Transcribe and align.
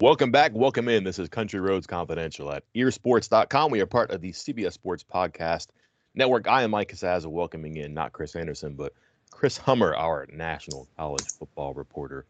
Welcome 0.00 0.30
back. 0.30 0.52
Welcome 0.54 0.88
in. 0.88 1.04
This 1.04 1.18
is 1.18 1.28
Country 1.28 1.60
Roads 1.60 1.86
Confidential 1.86 2.50
at 2.50 2.64
earsports.com. 2.74 3.70
We 3.70 3.82
are 3.82 3.86
part 3.86 4.10
of 4.10 4.22
the 4.22 4.32
CBS 4.32 4.72
Sports 4.72 5.04
Podcast 5.04 5.66
Network. 6.14 6.48
I 6.48 6.62
am 6.62 6.70
Mike 6.70 6.90
Casazza 6.90 7.26
welcoming 7.26 7.76
in 7.76 7.92
not 7.92 8.14
Chris 8.14 8.34
Anderson, 8.34 8.72
but 8.72 8.94
Chris 9.30 9.58
Hummer, 9.58 9.94
our 9.94 10.26
national 10.32 10.88
college 10.96 11.26
football 11.38 11.74
reporter. 11.74 12.24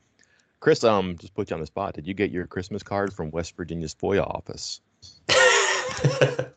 Chris, 0.59 0.83
um, 0.83 1.16
just 1.16 1.33
put 1.33 1.51
you 1.51 1.55
on 1.55 1.60
the 1.60 1.66
spot. 1.66 1.95
Did 1.95 2.09
you 2.09 2.15
get 2.15 2.33
your 2.33 2.48
Christmas 2.48 2.83
card 2.83 3.12
from 3.12 3.30
West 3.30 3.56
Virginia's 3.56 3.95
FOIA 3.95 4.27
office? 4.27 4.80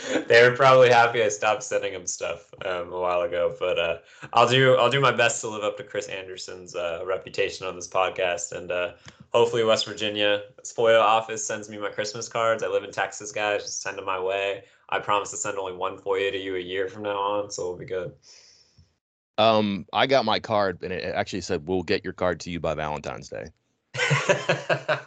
they 0.28 0.48
were 0.48 0.54
probably 0.54 0.90
happy 0.90 1.22
I 1.22 1.28
stopped 1.28 1.62
sending 1.62 1.92
them 1.92 2.06
stuff 2.06 2.52
um, 2.64 2.92
a 2.92 3.00
while 3.00 3.22
ago, 3.22 3.54
but 3.58 3.78
uh, 3.78 3.98
I'll 4.32 4.48
do 4.48 4.76
I'll 4.76 4.90
do 4.90 5.00
my 5.00 5.12
best 5.12 5.40
to 5.42 5.48
live 5.48 5.62
up 5.62 5.76
to 5.78 5.84
Chris 5.84 6.08
Anderson's 6.08 6.74
uh, 6.74 7.02
reputation 7.04 7.66
on 7.66 7.76
this 7.76 7.88
podcast, 7.88 8.52
and 8.52 8.70
uh, 8.70 8.92
hopefully 9.32 9.64
West 9.64 9.86
Virginia 9.86 10.42
FOIA 10.64 11.00
office 11.00 11.44
sends 11.44 11.68
me 11.68 11.78
my 11.78 11.90
Christmas 11.90 12.28
cards. 12.28 12.62
I 12.62 12.68
live 12.68 12.84
in 12.84 12.90
Texas, 12.90 13.32
guys. 13.32 13.62
Just 13.62 13.82
send 13.82 13.98
them 13.98 14.04
my 14.04 14.20
way. 14.20 14.64
I 14.88 14.98
promise 14.98 15.30
to 15.30 15.36
send 15.36 15.58
only 15.58 15.72
one 15.72 15.98
FOIA 15.98 16.30
to 16.32 16.38
you 16.38 16.56
a 16.56 16.60
year 16.60 16.88
from 16.88 17.04
now 17.04 17.18
on, 17.18 17.50
so 17.50 17.68
we'll 17.68 17.78
be 17.78 17.86
good. 17.86 18.12
Um, 19.38 19.86
I 19.92 20.06
got 20.06 20.24
my 20.24 20.38
card, 20.38 20.82
and 20.82 20.92
it 20.92 21.14
actually 21.14 21.40
said 21.40 21.66
we'll 21.66 21.82
get 21.82 22.04
your 22.04 22.12
card 22.12 22.40
to 22.40 22.50
you 22.50 22.60
by 22.60 22.74
Valentine's 22.74 23.30
Day. 23.30 23.46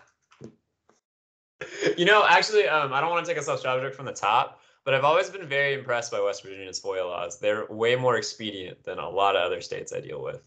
you 1.97 2.05
know, 2.05 2.25
actually, 2.27 2.67
um, 2.67 2.93
I 2.93 3.01
don't 3.01 3.11
want 3.11 3.25
to 3.25 3.31
take 3.31 3.39
a 3.39 3.43
self 3.43 3.61
subject 3.61 3.95
from 3.95 4.05
the 4.05 4.13
top, 4.13 4.59
but 4.85 4.93
I've 4.93 5.03
always 5.03 5.29
been 5.29 5.47
very 5.47 5.73
impressed 5.73 6.11
by 6.11 6.21
West 6.21 6.43
Virginia's 6.43 6.79
FOIA 6.79 7.05
laws. 7.05 7.39
They're 7.39 7.65
way 7.65 7.95
more 7.95 8.17
expedient 8.17 8.83
than 8.83 8.99
a 8.99 9.09
lot 9.09 9.35
of 9.35 9.41
other 9.41 9.59
states 9.59 9.91
I 9.91 9.99
deal 9.99 10.23
with. 10.23 10.41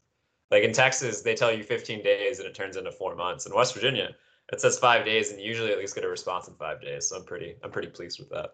Like 0.50 0.62
in 0.62 0.72
Texas, 0.72 1.20
they 1.22 1.34
tell 1.34 1.53
you 1.53 1.64
15 1.64 2.03
days 2.03 2.39
and 2.39 2.48
it 2.48 2.55
turns 2.55 2.77
into 2.77 2.92
four 2.92 3.17
months. 3.17 3.47
In 3.47 3.55
West 3.55 3.75
Virginia, 3.75 4.14
it 4.53 4.61
says 4.61 4.78
five 4.78 5.05
days 5.05 5.30
and 5.30 5.41
you 5.41 5.47
usually 5.47 5.72
at 5.72 5.78
least 5.78 5.97
get 5.97 6.05
a 6.05 6.08
response 6.08 6.47
in 6.48 6.55
five 6.55 6.80
days. 6.80 7.08
So 7.08 7.17
I'm 7.17 7.25
pretty, 7.25 7.56
I'm 7.62 7.72
pretty 7.72 7.89
pleased 7.89 8.20
with 8.20 8.30
that. 8.30 8.50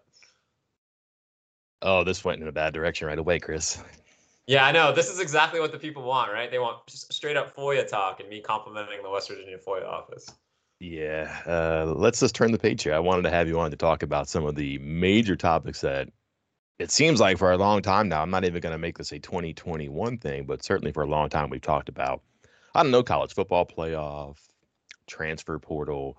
Oh, 1.82 2.02
this 2.02 2.24
went 2.24 2.40
in 2.40 2.48
a 2.48 2.52
bad 2.52 2.72
direction 2.72 3.06
right 3.06 3.18
away, 3.18 3.38
Chris. 3.38 3.80
Yeah, 4.46 4.64
I 4.64 4.72
know. 4.72 4.90
This 4.92 5.10
is 5.10 5.20
exactly 5.20 5.60
what 5.60 5.70
the 5.70 5.78
people 5.78 6.02
want, 6.02 6.32
right? 6.32 6.50
They 6.50 6.58
want 6.58 6.78
straight 6.88 7.36
up 7.36 7.54
FOIA 7.54 7.86
talk 7.86 8.20
and 8.20 8.28
me 8.28 8.40
complimenting 8.40 9.02
the 9.02 9.10
West 9.10 9.28
Virginia 9.28 9.58
FOIA 9.58 9.86
office. 9.86 10.26
Yeah, 10.86 11.40
uh, 11.46 11.94
let's 11.96 12.20
just 12.20 12.34
turn 12.34 12.52
the 12.52 12.58
page 12.58 12.82
here. 12.82 12.92
I 12.92 12.98
wanted 12.98 13.22
to 13.22 13.30
have 13.30 13.48
you 13.48 13.58
on 13.58 13.70
to 13.70 13.76
talk 13.76 14.02
about 14.02 14.28
some 14.28 14.44
of 14.44 14.54
the 14.54 14.76
major 14.80 15.34
topics 15.34 15.80
that 15.80 16.10
it 16.78 16.90
seems 16.90 17.20
like 17.20 17.38
for 17.38 17.50
a 17.52 17.56
long 17.56 17.80
time 17.80 18.10
now. 18.10 18.20
I'm 18.20 18.28
not 18.28 18.44
even 18.44 18.60
going 18.60 18.74
to 18.74 18.78
make 18.78 18.98
this 18.98 19.10
a 19.10 19.18
2021 19.18 20.18
thing, 20.18 20.44
but 20.44 20.62
certainly 20.62 20.92
for 20.92 21.02
a 21.02 21.06
long 21.06 21.30
time 21.30 21.48
we've 21.48 21.62
talked 21.62 21.88
about. 21.88 22.20
I 22.74 22.82
don't 22.82 22.92
know, 22.92 23.02
college 23.02 23.32
football 23.32 23.64
playoff, 23.64 24.36
transfer 25.06 25.58
portal, 25.58 26.18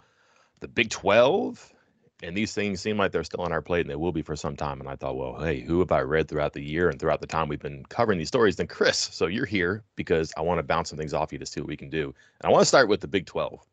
the 0.61 0.67
Big 0.67 0.89
12, 0.89 1.71
and 2.23 2.35
these 2.35 2.55
things 2.55 2.81
seem 2.81 2.97
like 2.97 3.11
they're 3.11 3.23
still 3.23 3.41
on 3.41 3.51
our 3.51 3.61
plate 3.61 3.81
and 3.81 3.89
they 3.91 3.95
will 3.95 4.13
be 4.13 4.23
for 4.23 4.35
some 4.35 4.55
time. 4.55 4.79
And 4.79 4.89
I 4.89 4.95
thought, 4.95 5.15
well, 5.15 5.39
hey, 5.39 5.61
who 5.61 5.77
have 5.77 5.91
I 5.91 6.01
read 6.01 6.27
throughout 6.27 6.53
the 6.53 6.63
year 6.63 6.89
and 6.89 6.99
throughout 6.99 7.21
the 7.21 7.27
time 7.27 7.49
we've 7.49 7.59
been 7.59 7.85
covering 7.89 8.17
these 8.17 8.29
stories? 8.29 8.55
Then 8.55 8.65
Chris, 8.65 8.97
so 8.97 9.27
you're 9.27 9.45
here 9.45 9.83
because 9.95 10.33
I 10.35 10.41
want 10.41 10.57
to 10.57 10.63
bounce 10.63 10.89
some 10.89 10.97
things 10.97 11.13
off 11.13 11.31
you 11.31 11.37
to 11.37 11.45
see 11.45 11.59
what 11.59 11.69
we 11.69 11.77
can 11.77 11.91
do. 11.91 12.05
And 12.41 12.49
I 12.49 12.49
want 12.49 12.63
to 12.63 12.65
start 12.65 12.89
with 12.89 13.01
the 13.01 13.07
Big 13.07 13.27
12 13.27 13.63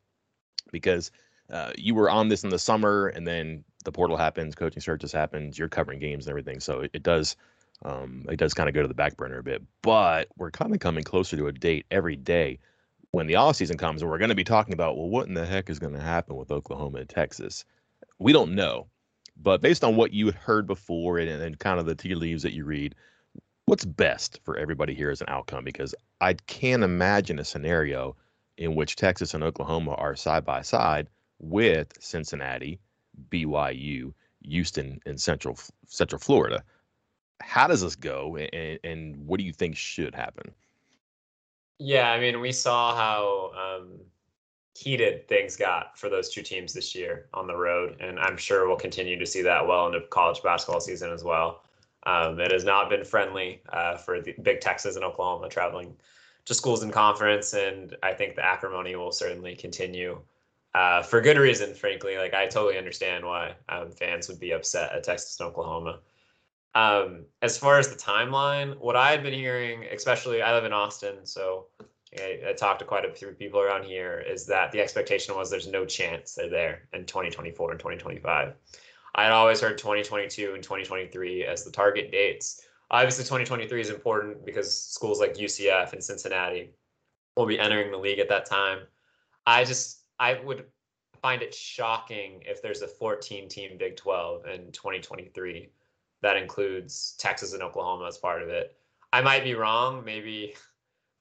because 0.73 1.11
uh, 1.51 1.73
you 1.77 1.95
were 1.95 2.11
on 2.11 2.29
this 2.29 2.45
in 2.45 2.51
the 2.51 2.59
summer 2.59 3.09
and 3.09 3.27
then 3.27 3.63
the 3.85 3.93
portal 3.93 4.17
happens, 4.17 4.55
coaching 4.55 4.83
searches 4.83 5.13
happens, 5.13 5.59
you're 5.59 5.69
covering 5.69 5.99
games 5.99 6.27
and 6.27 6.31
everything. 6.31 6.61
So 6.61 6.81
it, 6.81 6.91
it 6.95 7.03
does 7.03 7.37
um, 7.85 8.25
it 8.29 8.37
does 8.37 8.55
kind 8.55 8.69
of 8.69 8.75
go 8.75 8.83
to 8.83 8.89
the 8.89 8.95
back 8.95 9.17
burner 9.17 9.39
a 9.39 9.43
bit. 9.43 9.63
But 9.83 10.29
we're 10.37 10.51
kind 10.51 10.73
of 10.73 10.81
coming 10.81 11.05
closer 11.05 11.37
to 11.37 11.49
a 11.49 11.53
date 11.53 11.87
every 11.91 12.17
day 12.17 12.59
when 13.11 13.27
the 13.27 13.37
off 13.37 13.57
season 13.57 13.77
comes 13.77 14.03
and 14.03 14.11
we're 14.11 14.19
going 14.19 14.31
to 14.31 14.35
be 14.35 14.45
talking 14.45 14.73
about 14.73 14.97
well 14.97 15.09
what 15.09 15.27
in 15.27 15.35
the 15.35 15.45
heck 15.45 15.69
is 15.69 15.79
going 15.79 15.93
to 15.93 16.01
happen 16.01 16.37
with 16.37 16.51
Oklahoma 16.51 16.99
and 16.99 17.09
Texas. 17.09 17.65
We 18.19 18.33
don't 18.33 18.55
know. 18.55 18.87
But 19.37 19.61
based 19.61 19.83
on 19.83 19.97
what 19.97 20.13
you 20.13 20.27
had 20.27 20.35
heard 20.35 20.67
before 20.67 21.19
and, 21.19 21.29
and 21.29 21.59
kind 21.59 21.81
of 21.81 21.87
the 21.87 21.95
tea 21.95 22.15
leaves 22.15 22.43
that 22.43 22.53
you 22.53 22.65
read, 22.65 22.95
what's 23.65 23.85
best 23.85 24.41
for 24.45 24.57
everybody 24.57 24.95
here 24.95 25.11
as 25.11 25.21
an 25.21 25.29
outcome? 25.29 25.65
Because 25.65 25.95
I 26.21 26.35
can't 26.35 26.85
imagine 26.85 27.39
a 27.39 27.45
scenario 27.45 28.15
in 28.59 28.75
which 28.75 28.97
Texas 28.97 29.35
and 29.35 29.43
Oklahoma 29.43 29.95
are 29.95 30.17
side 30.17 30.45
by 30.45 30.63
side 30.63 31.09
with 31.39 31.93
Cincinnati, 32.01 32.79
BYU, 33.31 34.13
Houston, 34.43 35.01
and 35.07 35.21
Central 35.21 35.59
Central 35.87 36.19
Florida. 36.19 36.63
How 37.41 37.67
does 37.67 37.81
this 37.81 37.97
go, 37.97 38.37
and, 38.37 38.79
and 38.85 39.17
what 39.27 39.39
do 39.39 39.45
you 39.45 39.53
think 39.53 39.77
should 39.77 40.15
happen? 40.15 40.53
Yeah, 41.79 42.13
I 42.13 42.21
mean, 42.21 42.41
we 42.41 42.53
saw 42.53 42.95
how 42.95 43.81
um, 43.81 43.99
heated 44.77 45.27
things 45.29 45.57
got 45.57 45.99
for 45.99 46.09
those 46.09 46.31
two 46.31 46.43
teams 46.43 46.73
this 46.73 46.95
year 46.95 47.27
on 47.35 47.47
the 47.47 47.57
road, 47.57 47.97
and 48.01 48.19
I'm 48.21 48.37
sure 48.37 48.69
we'll 48.69 48.77
continue 48.77 49.19
to 49.19 49.27
see 49.27 49.43
that 49.43 49.67
well 49.67 49.87
into 49.87 50.01
college 50.09 50.43
basketball 50.43 50.81
season 50.81 51.13
as 51.13 51.25
well. 51.25 51.65
Um, 52.05 52.41
it 52.41 52.53
has 52.53 52.65
not 52.65 52.91
been 52.91 53.05
friendly 53.05 53.63
uh, 53.73 53.97
for 53.97 54.21
the 54.21 54.35
big 54.43 54.61
Texas 54.61 54.97
and 54.97 55.05
Oklahoma 55.05 55.49
traveling 55.49 55.95
to 56.45 56.55
schools 56.55 56.83
in 56.83 56.91
conference, 56.91 57.55
and 57.55 57.97
I 58.03 58.13
think 58.13 58.35
the 58.35 58.45
acrimony 58.45 58.97
will 58.97 59.13
certainly 59.13 59.55
continue 59.55 60.21
uh, 60.75 61.03
for 61.03 61.21
good 61.21 61.39
reason, 61.39 61.75
frankly. 61.75 62.17
Like 62.17 62.35
I 62.35 62.47
totally 62.47 62.79
understand 62.79 63.25
why 63.25 63.55
um, 63.69 63.91
fans 63.91 64.29
would 64.29 64.41
be 64.41 64.53
upset 64.53 64.93
at 64.93 65.05
Texas 65.05 65.39
and 65.39 65.49
Oklahoma. 65.49 66.01
Um, 66.75 67.27
as 67.43 67.59
far 67.59 67.79
as 67.79 67.89
the 67.89 67.97
timeline, 67.97 68.79
what 68.79 68.97
I 68.97 69.11
had 69.11 69.23
been 69.23 69.35
hearing, 69.35 69.85
especially 69.93 70.41
I 70.41 70.55
live 70.55 70.65
in 70.65 70.73
Austin, 70.73 71.25
so 71.25 71.67
I, 72.19 72.41
I 72.49 72.53
talked 72.55 72.79
to 72.79 72.85
quite 72.87 73.05
a 73.05 73.13
few 73.13 73.29
people 73.29 73.61
around 73.61 73.85
here, 73.85 74.25
is 74.27 74.47
that 74.47 74.73
the 74.73 74.81
expectation 74.81 75.35
was 75.35 75.51
there's 75.51 75.69
no 75.69 75.85
chance 75.85 76.35
they're 76.35 76.49
there 76.49 76.89
in 76.95 77.05
2024 77.05 77.73
and 77.73 77.81
2025. 77.81 78.55
I 79.15 79.23
had 79.23 79.33
always 79.33 79.61
heard 79.61 79.77
2022 79.77 80.55
and 80.55 80.63
2023 80.63 81.45
as 81.45 81.65
the 81.65 81.71
target 81.71 82.11
dates. 82.11 82.67
Obviously, 82.93 83.25
2023 83.25 83.81
is 83.81 83.89
important 83.91 84.45
because 84.45 84.79
schools 84.79 85.19
like 85.19 85.35
UCF 85.35 85.95
and 85.95 86.05
Cincinnati 86.05 86.75
will 87.37 87.47
be 87.47 87.59
entering 87.59 87.91
the 87.91 87.97
league 87.97 88.19
at 88.19 88.29
that 88.29 88.45
time. 88.45 88.81
I 89.47 89.65
just 89.65 90.03
I 90.21 90.39
would 90.45 90.67
find 91.23 91.41
it 91.41 91.55
shocking 91.55 92.43
if 92.45 92.61
there's 92.61 92.83
a 92.83 92.87
14 92.87 93.49
team 93.49 93.79
Big 93.79 93.97
12 93.97 94.47
in 94.47 94.73
2023 94.73 95.71
that 96.21 96.37
includes 96.37 97.15
Texas 97.19 97.55
and 97.55 97.63
Oklahoma 97.63 98.07
as 98.07 98.19
part 98.19 98.43
of 98.43 98.49
it. 98.49 98.77
I 99.13 99.23
might 99.23 99.45
be 99.45 99.55
wrong. 99.55 100.05
Maybe 100.05 100.55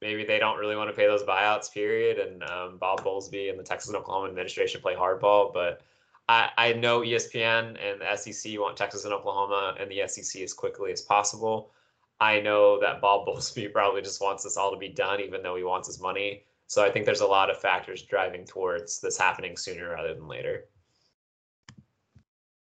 maybe 0.02 0.24
they 0.24 0.38
don't 0.38 0.58
really 0.58 0.76
want 0.76 0.90
to 0.90 0.96
pay 0.96 1.06
those 1.06 1.22
buyouts, 1.22 1.72
period. 1.72 2.18
And 2.18 2.42
um, 2.44 2.76
Bob 2.78 3.02
Bowlesby 3.02 3.48
and 3.48 3.58
the 3.58 3.64
Texas 3.64 3.88
and 3.88 3.96
Oklahoma 3.96 4.28
administration 4.28 4.82
play 4.82 4.94
hardball. 4.94 5.54
But 5.54 5.80
I, 6.28 6.50
I 6.56 6.72
know 6.74 7.00
ESPN 7.00 7.76
and 7.82 8.00
the 8.00 8.16
SEC 8.16 8.58
want 8.58 8.76
Texas 8.76 9.04
and 9.04 9.12
Oklahoma 9.12 9.74
and 9.78 9.90
the 9.90 10.06
SEC 10.06 10.42
as 10.42 10.52
quickly 10.52 10.92
as 10.92 11.02
possible. 11.02 11.72
I 12.20 12.40
know 12.40 12.80
that 12.80 13.00
Bob 13.00 13.26
Bowlesby 13.26 13.72
probably 13.72 14.02
just 14.02 14.20
wants 14.20 14.44
this 14.44 14.56
all 14.56 14.70
to 14.70 14.78
be 14.78 14.88
done, 14.88 15.20
even 15.20 15.42
though 15.42 15.56
he 15.56 15.64
wants 15.64 15.88
his 15.88 16.00
money. 16.00 16.44
So 16.66 16.84
I 16.84 16.90
think 16.90 17.04
there's 17.04 17.20
a 17.20 17.26
lot 17.26 17.50
of 17.50 17.58
factors 17.58 18.02
driving 18.02 18.44
towards 18.44 19.00
this 19.00 19.18
happening 19.18 19.56
sooner 19.56 19.90
rather 19.90 20.14
than 20.14 20.28
later. 20.28 20.64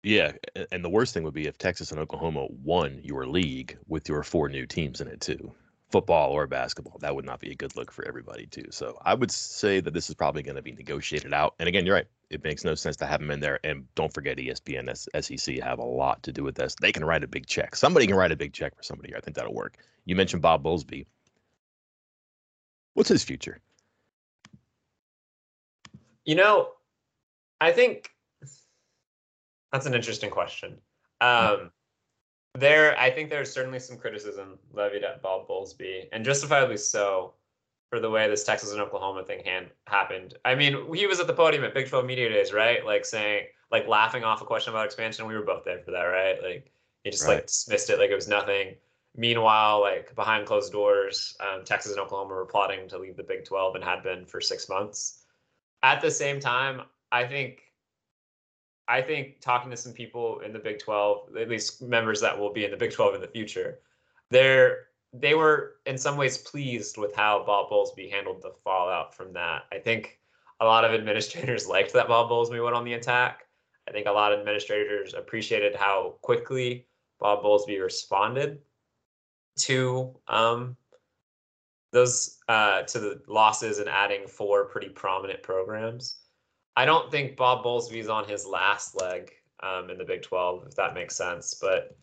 Yeah, 0.02 0.32
and 0.72 0.82
the 0.82 0.88
worst 0.88 1.12
thing 1.12 1.24
would 1.24 1.34
be 1.34 1.46
if 1.46 1.58
Texas 1.58 1.90
and 1.90 2.00
Oklahoma 2.00 2.46
won 2.62 3.00
your 3.02 3.26
league 3.26 3.76
with 3.86 4.08
your 4.08 4.22
four 4.22 4.48
new 4.48 4.64
teams 4.64 5.02
in 5.02 5.08
it 5.08 5.20
too. 5.20 5.52
Football 5.90 6.30
or 6.30 6.46
basketball, 6.46 6.98
that 7.00 7.14
would 7.14 7.24
not 7.24 7.40
be 7.40 7.50
a 7.50 7.54
good 7.54 7.74
look 7.76 7.90
for 7.90 8.06
everybody 8.06 8.46
too. 8.46 8.66
So 8.70 8.98
I 9.04 9.14
would 9.14 9.30
say 9.30 9.80
that 9.80 9.92
this 9.92 10.08
is 10.08 10.14
probably 10.14 10.42
going 10.42 10.56
to 10.56 10.62
be 10.62 10.72
negotiated 10.72 11.34
out. 11.34 11.54
And 11.58 11.68
again, 11.68 11.84
you're 11.84 11.96
right; 11.96 12.06
it 12.30 12.44
makes 12.44 12.64
no 12.64 12.74
sense 12.76 12.96
to 12.98 13.06
have 13.06 13.20
them 13.20 13.30
in 13.30 13.40
there. 13.40 13.58
And 13.64 13.92
don't 13.96 14.12
forget, 14.12 14.36
ESPN, 14.36 14.88
SEC 14.96 15.58
have 15.58 15.80
a 15.80 15.84
lot 15.84 16.22
to 16.22 16.32
do 16.32 16.44
with 16.44 16.54
this. 16.54 16.76
They 16.80 16.92
can 16.92 17.04
write 17.04 17.24
a 17.24 17.28
big 17.28 17.46
check. 17.46 17.74
Somebody 17.74 18.06
can 18.06 18.16
write 18.16 18.30
a 18.30 18.36
big 18.36 18.52
check 18.52 18.76
for 18.76 18.82
somebody 18.84 19.08
here. 19.08 19.16
I 19.16 19.20
think 19.20 19.36
that'll 19.36 19.54
work. 19.54 19.78
You 20.04 20.14
mentioned 20.14 20.42
Bob 20.42 20.62
Bowlesby. 20.62 21.06
What's 22.94 23.08
his 23.08 23.24
future? 23.24 23.60
You 26.24 26.36
know, 26.36 26.68
I 27.60 27.72
think 27.72 28.10
that's 29.72 29.86
an 29.86 29.94
interesting 29.94 30.30
question. 30.30 30.78
Um, 31.20 31.70
there, 32.54 32.98
I 32.98 33.10
think 33.10 33.30
there's 33.30 33.52
certainly 33.52 33.78
some 33.78 33.96
criticism 33.96 34.58
levied 34.72 35.04
at 35.04 35.22
Bob 35.22 35.48
Bowlesby, 35.48 36.04
and 36.12 36.24
justifiably 36.24 36.76
so, 36.76 37.34
for 37.90 38.00
the 38.00 38.10
way 38.10 38.28
this 38.28 38.44
Texas 38.44 38.72
and 38.72 38.80
Oklahoma 38.80 39.24
thing 39.24 39.44
hand, 39.44 39.68
happened. 39.86 40.34
I 40.44 40.54
mean, 40.54 40.92
he 40.94 41.06
was 41.06 41.20
at 41.20 41.26
the 41.26 41.32
podium 41.32 41.64
at 41.64 41.74
Big 41.74 41.88
12 41.88 42.04
Media 42.04 42.28
Days, 42.28 42.52
right? 42.52 42.84
Like 42.84 43.04
saying, 43.04 43.46
like 43.70 43.86
laughing 43.86 44.24
off 44.24 44.42
a 44.42 44.44
question 44.44 44.72
about 44.72 44.86
expansion. 44.86 45.26
We 45.26 45.34
were 45.34 45.44
both 45.44 45.64
there 45.64 45.80
for 45.80 45.92
that, 45.92 46.02
right? 46.02 46.42
Like 46.42 46.72
he 47.04 47.10
just 47.10 47.26
right. 47.26 47.36
like 47.36 47.46
dismissed 47.46 47.90
it 47.90 47.98
like 47.98 48.10
it 48.10 48.14
was 48.14 48.28
nothing. 48.28 48.74
Meanwhile, 49.16 49.80
like 49.80 50.14
behind 50.14 50.46
closed 50.46 50.72
doors, 50.72 51.36
um, 51.40 51.64
Texas 51.64 51.92
and 51.92 52.00
Oklahoma 52.00 52.34
were 52.34 52.46
plotting 52.46 52.88
to 52.88 52.98
leave 52.98 53.16
the 53.16 53.22
Big 53.22 53.44
12 53.44 53.76
and 53.76 53.84
had 53.84 54.02
been 54.02 54.24
for 54.24 54.40
six 54.40 54.68
months. 54.68 55.24
At 55.82 56.00
the 56.00 56.10
same 56.10 56.38
time, 56.40 56.82
I 57.10 57.24
think 57.24 57.62
I 58.90 59.00
think 59.00 59.40
talking 59.40 59.70
to 59.70 59.76
some 59.76 59.92
people 59.92 60.40
in 60.40 60.52
the 60.52 60.58
Big 60.58 60.80
12, 60.80 61.36
at 61.36 61.48
least 61.48 61.80
members 61.80 62.20
that 62.20 62.36
will 62.36 62.52
be 62.52 62.64
in 62.64 62.72
the 62.72 62.76
Big 62.76 62.92
12 62.92 63.14
in 63.14 63.20
the 63.20 63.28
future, 63.28 63.78
they're 64.30 64.88
they 65.12 65.34
were 65.34 65.76
in 65.86 65.98
some 65.98 66.16
ways 66.16 66.38
pleased 66.38 66.96
with 66.96 67.14
how 67.14 67.44
Bob 67.44 67.70
Bowlesby 67.70 68.10
handled 68.10 68.42
the 68.42 68.52
fallout 68.62 69.14
from 69.14 69.32
that. 69.32 69.62
I 69.72 69.78
think 69.78 70.18
a 70.60 70.64
lot 70.64 70.84
of 70.84 70.92
administrators 70.98 71.68
liked 71.68 71.92
that 71.92 72.08
Bob 72.08 72.30
Bowlesby 72.30 72.62
went 72.62 72.76
on 72.76 72.84
the 72.84 72.94
attack. 72.94 73.44
I 73.88 73.92
think 73.92 74.06
a 74.06 74.12
lot 74.12 74.32
of 74.32 74.40
administrators 74.40 75.14
appreciated 75.14 75.74
how 75.74 76.16
quickly 76.22 76.86
Bob 77.18 77.42
Bowlesby 77.44 77.82
responded 77.82 78.58
to 79.58 80.16
um, 80.28 80.76
those 81.92 82.38
uh, 82.48 82.82
to 82.82 82.98
the 82.98 83.20
losses 83.26 83.78
and 83.78 83.88
adding 83.88 84.26
four 84.26 84.66
pretty 84.66 84.88
prominent 84.88 85.42
programs. 85.42 86.20
I 86.76 86.84
don't 86.84 87.10
think 87.10 87.36
Bob 87.36 87.64
Bowlesby's 87.64 88.08
on 88.08 88.28
his 88.28 88.46
last 88.46 89.00
leg 89.00 89.32
um, 89.62 89.90
in 89.90 89.98
the 89.98 90.04
Big 90.04 90.22
12, 90.22 90.66
if 90.68 90.74
that 90.76 90.94
makes 90.94 91.16
sense. 91.16 91.54
But 91.54 91.96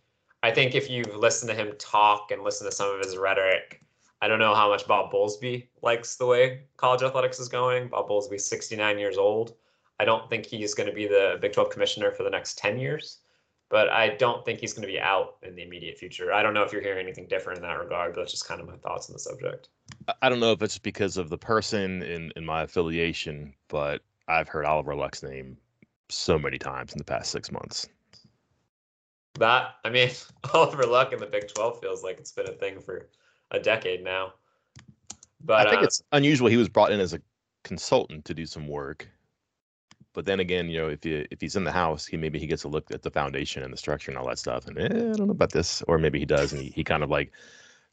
I 0.43 0.51
think 0.51 0.75
if 0.75 0.89
you 0.89 1.03
listen 1.03 1.47
to 1.47 1.55
him 1.55 1.73
talk 1.79 2.31
and 2.31 2.43
listen 2.43 2.67
to 2.67 2.75
some 2.75 2.93
of 2.93 2.99
his 3.03 3.17
rhetoric, 3.17 3.81
I 4.21 4.27
don't 4.27 4.39
know 4.39 4.55
how 4.55 4.69
much 4.69 4.87
Bob 4.87 5.11
Bowlesby 5.11 5.67
likes 5.81 6.15
the 6.15 6.25
way 6.25 6.63
college 6.77 7.03
athletics 7.03 7.39
is 7.39 7.49
going. 7.49 7.87
Bob 7.87 8.09
Bowlesby's 8.09 8.45
69 8.45 8.99
years 8.99 9.17
old. 9.17 9.55
I 9.99 10.05
don't 10.05 10.29
think 10.29 10.45
he's 10.45 10.73
going 10.73 10.89
to 10.89 10.95
be 10.95 11.07
the 11.07 11.37
Big 11.41 11.53
12 11.53 11.69
commissioner 11.69 12.11
for 12.11 12.23
the 12.23 12.29
next 12.29 12.57
10 12.57 12.79
years 12.79 13.19
but 13.69 13.89
I 13.89 14.09
don't 14.15 14.45
think 14.45 14.59
he's 14.59 14.73
going 14.73 14.87
to 14.87 14.91
be 14.91 14.99
out 14.99 15.37
in 15.43 15.55
the 15.55 15.63
immediate 15.63 15.97
future. 15.97 16.31
I 16.31 16.41
don't 16.41 16.53
know 16.53 16.63
if 16.63 16.71
you're 16.71 16.81
hearing 16.81 17.03
anything 17.03 17.27
different 17.27 17.59
in 17.59 17.63
that 17.63 17.79
regard, 17.79 18.13
but 18.13 18.21
that's 18.21 18.31
just 18.31 18.47
kind 18.47 18.61
of 18.61 18.67
my 18.67 18.77
thoughts 18.77 19.09
on 19.09 19.13
the 19.13 19.19
subject. 19.19 19.69
I 20.21 20.29
don't 20.29 20.39
know 20.39 20.53
if 20.53 20.61
it's 20.61 20.77
because 20.77 21.17
of 21.17 21.29
the 21.29 21.37
person 21.37 22.01
in, 22.03 22.31
in 22.35 22.45
my 22.45 22.63
affiliation, 22.63 23.53
but 23.67 24.01
I've 24.27 24.47
heard 24.47 24.65
Oliver 24.65 24.95
Luck's 24.95 25.23
name 25.23 25.57
so 26.09 26.37
many 26.37 26.57
times 26.57 26.93
in 26.93 26.97
the 26.97 27.03
past 27.03 27.31
six 27.31 27.51
months. 27.51 27.87
That, 29.39 29.75
I 29.85 29.89
mean, 29.89 30.09
Oliver 30.53 30.83
Luck 30.83 31.13
in 31.13 31.19
the 31.19 31.25
Big 31.25 31.47
12 31.53 31.79
feels 31.79 32.03
like 32.03 32.17
it's 32.19 32.31
been 32.31 32.49
a 32.49 32.53
thing 32.53 32.79
for 32.79 33.09
a 33.51 33.59
decade 33.59 34.03
now. 34.03 34.33
But 35.41 35.67
I 35.67 35.69
think 35.69 35.81
uh, 35.83 35.85
it's 35.85 36.01
unusual. 36.11 36.49
He 36.49 36.57
was 36.57 36.69
brought 36.69 36.91
in 36.91 36.99
as 36.99 37.13
a 37.13 37.21
consultant 37.63 38.25
to 38.25 38.33
do 38.33 38.45
some 38.45 38.67
work 38.67 39.07
but 40.17 40.25
then 40.25 40.39
again, 40.39 40.67
you 40.67 40.79
know, 40.79 40.87
if 40.87 41.05
you 41.05 41.27
if 41.29 41.39
he's 41.39 41.55
in 41.55 41.63
the 41.63 41.71
house, 41.71 42.07
he 42.07 42.17
maybe 42.17 42.39
he 42.39 42.47
gets 42.47 42.63
a 42.63 42.67
look 42.67 42.89
at 42.89 43.03
the 43.03 43.11
foundation 43.11 43.61
and 43.61 43.71
the 43.71 43.77
structure 43.77 44.09
and 44.09 44.17
all 44.17 44.25
that 44.25 44.39
stuff, 44.39 44.65
and 44.65 44.75
eh, 44.79 44.85
I 44.85 45.15
don't 45.15 45.27
know 45.27 45.31
about 45.31 45.51
this, 45.51 45.83
or 45.83 45.99
maybe 45.99 46.17
he 46.17 46.25
does, 46.25 46.53
and 46.53 46.59
he, 46.59 46.69
he 46.69 46.83
kind 46.83 47.03
of 47.03 47.11
like 47.11 47.31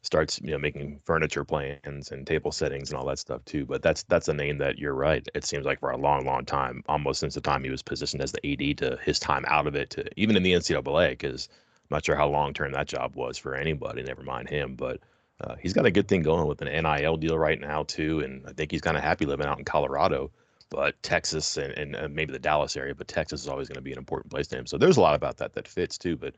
starts 0.05 0.39
you 0.41 0.51
know 0.51 0.57
making 0.57 0.99
furniture 1.05 1.43
plans 1.43 2.11
and 2.11 2.27
table 2.27 2.51
settings 2.51 2.89
and 2.89 2.99
all 2.99 3.05
that 3.05 3.19
stuff 3.19 3.43
too. 3.45 3.65
But 3.65 3.81
that's 3.81 4.03
that's 4.03 4.27
a 4.27 4.33
name 4.33 4.57
that 4.59 4.77
you're 4.79 4.93
right. 4.93 5.27
It 5.33 5.45
seems 5.45 5.65
like 5.65 5.79
for 5.79 5.91
a 5.91 5.97
long, 5.97 6.25
long 6.25 6.45
time, 6.45 6.83
almost 6.87 7.19
since 7.19 7.35
the 7.35 7.41
time 7.41 7.63
he 7.63 7.69
was 7.69 7.81
positioned 7.81 8.21
as 8.21 8.31
the 8.31 8.71
AD 8.71 8.77
to 8.79 8.99
his 9.03 9.19
time 9.19 9.45
out 9.47 9.67
of 9.67 9.75
it 9.75 9.89
to 9.91 10.05
even 10.19 10.35
in 10.35 10.43
the 10.43 10.53
NCAA, 10.53 11.11
because 11.11 11.49
I'm 11.51 11.95
not 11.95 12.05
sure 12.05 12.15
how 12.15 12.27
long 12.27 12.53
term 12.53 12.71
that 12.73 12.87
job 12.87 13.15
was 13.15 13.37
for 13.37 13.55
anybody. 13.55 14.03
Never 14.03 14.23
mind 14.23 14.49
him, 14.49 14.75
but. 14.75 14.99
Uh, 15.41 15.53
he's 15.59 15.73
got 15.73 15.85
a 15.85 15.91
good 15.91 16.07
thing 16.07 16.21
going 16.23 16.47
with 16.47 16.61
an 16.61 16.69
NIL 16.69 17.17
deal 17.17 17.37
right 17.37 17.59
now 17.59 17.83
too, 17.83 18.21
and 18.21 18.41
I 18.47 18.53
think 18.53 18.71
he's 18.71 18.79
kind 18.79 18.95
of 18.95 19.03
happy 19.03 19.25
living 19.25 19.45
out 19.45 19.59
in 19.59 19.65
Colorado 19.65 20.31
but 20.69 21.01
Texas 21.03 21.57
and, 21.57 21.73
and 21.73 21.95
uh, 21.95 22.07
maybe 22.09 22.31
the 22.31 22.39
Dallas 22.39 22.75
area, 22.75 22.95
but 22.95 23.07
Texas 23.07 23.41
is 23.41 23.47
always 23.47 23.67
going 23.67 23.75
to 23.75 23.81
be 23.81 23.91
an 23.91 23.97
important 23.97 24.31
place 24.31 24.47
to 24.47 24.57
him. 24.57 24.65
So 24.65 24.77
there's 24.77 24.97
a 24.97 25.01
lot 25.01 25.15
about 25.15 25.37
that 25.37 25.53
that 25.53 25.67
fits 25.67 25.97
too. 25.97 26.15
But 26.15 26.35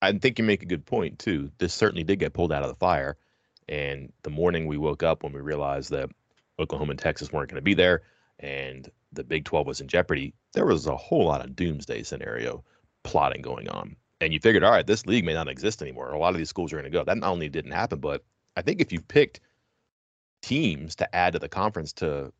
I 0.00 0.12
think 0.12 0.38
you 0.38 0.44
make 0.44 0.62
a 0.62 0.66
good 0.66 0.86
point 0.86 1.18
too. 1.18 1.50
This 1.58 1.74
certainly 1.74 2.04
did 2.04 2.18
get 2.18 2.32
pulled 2.32 2.52
out 2.52 2.62
of 2.62 2.68
the 2.68 2.76
fire. 2.76 3.16
And 3.68 4.12
the 4.22 4.30
morning 4.30 4.66
we 4.66 4.78
woke 4.78 5.02
up 5.02 5.22
when 5.22 5.32
we 5.32 5.40
realized 5.40 5.90
that 5.90 6.10
Oklahoma 6.58 6.92
and 6.92 6.98
Texas 6.98 7.32
weren't 7.32 7.50
going 7.50 7.56
to 7.56 7.62
be 7.62 7.74
there 7.74 8.02
and 8.38 8.90
the 9.12 9.24
Big 9.24 9.44
12 9.44 9.66
was 9.66 9.80
in 9.80 9.88
jeopardy, 9.88 10.34
there 10.52 10.66
was 10.66 10.86
a 10.86 10.96
whole 10.96 11.26
lot 11.26 11.44
of 11.44 11.56
doomsday 11.56 12.02
scenario 12.02 12.64
plotting 13.02 13.42
going 13.42 13.68
on. 13.68 13.96
And 14.20 14.32
you 14.32 14.40
figured, 14.40 14.64
all 14.64 14.72
right, 14.72 14.86
this 14.86 15.06
league 15.06 15.24
may 15.24 15.34
not 15.34 15.48
exist 15.48 15.82
anymore. 15.82 16.10
A 16.10 16.18
lot 16.18 16.30
of 16.30 16.38
these 16.38 16.48
schools 16.48 16.72
are 16.72 16.76
going 16.76 16.90
to 16.90 16.96
go. 16.96 17.04
That 17.04 17.18
not 17.18 17.30
only 17.30 17.48
didn't 17.48 17.72
happen, 17.72 18.00
but 18.00 18.24
I 18.56 18.62
think 18.62 18.80
if 18.80 18.92
you 18.92 19.00
picked 19.00 19.40
teams 20.42 20.96
to 20.96 21.14
add 21.14 21.34
to 21.34 21.38
the 21.38 21.48
conference 21.48 21.92
to 21.94 22.32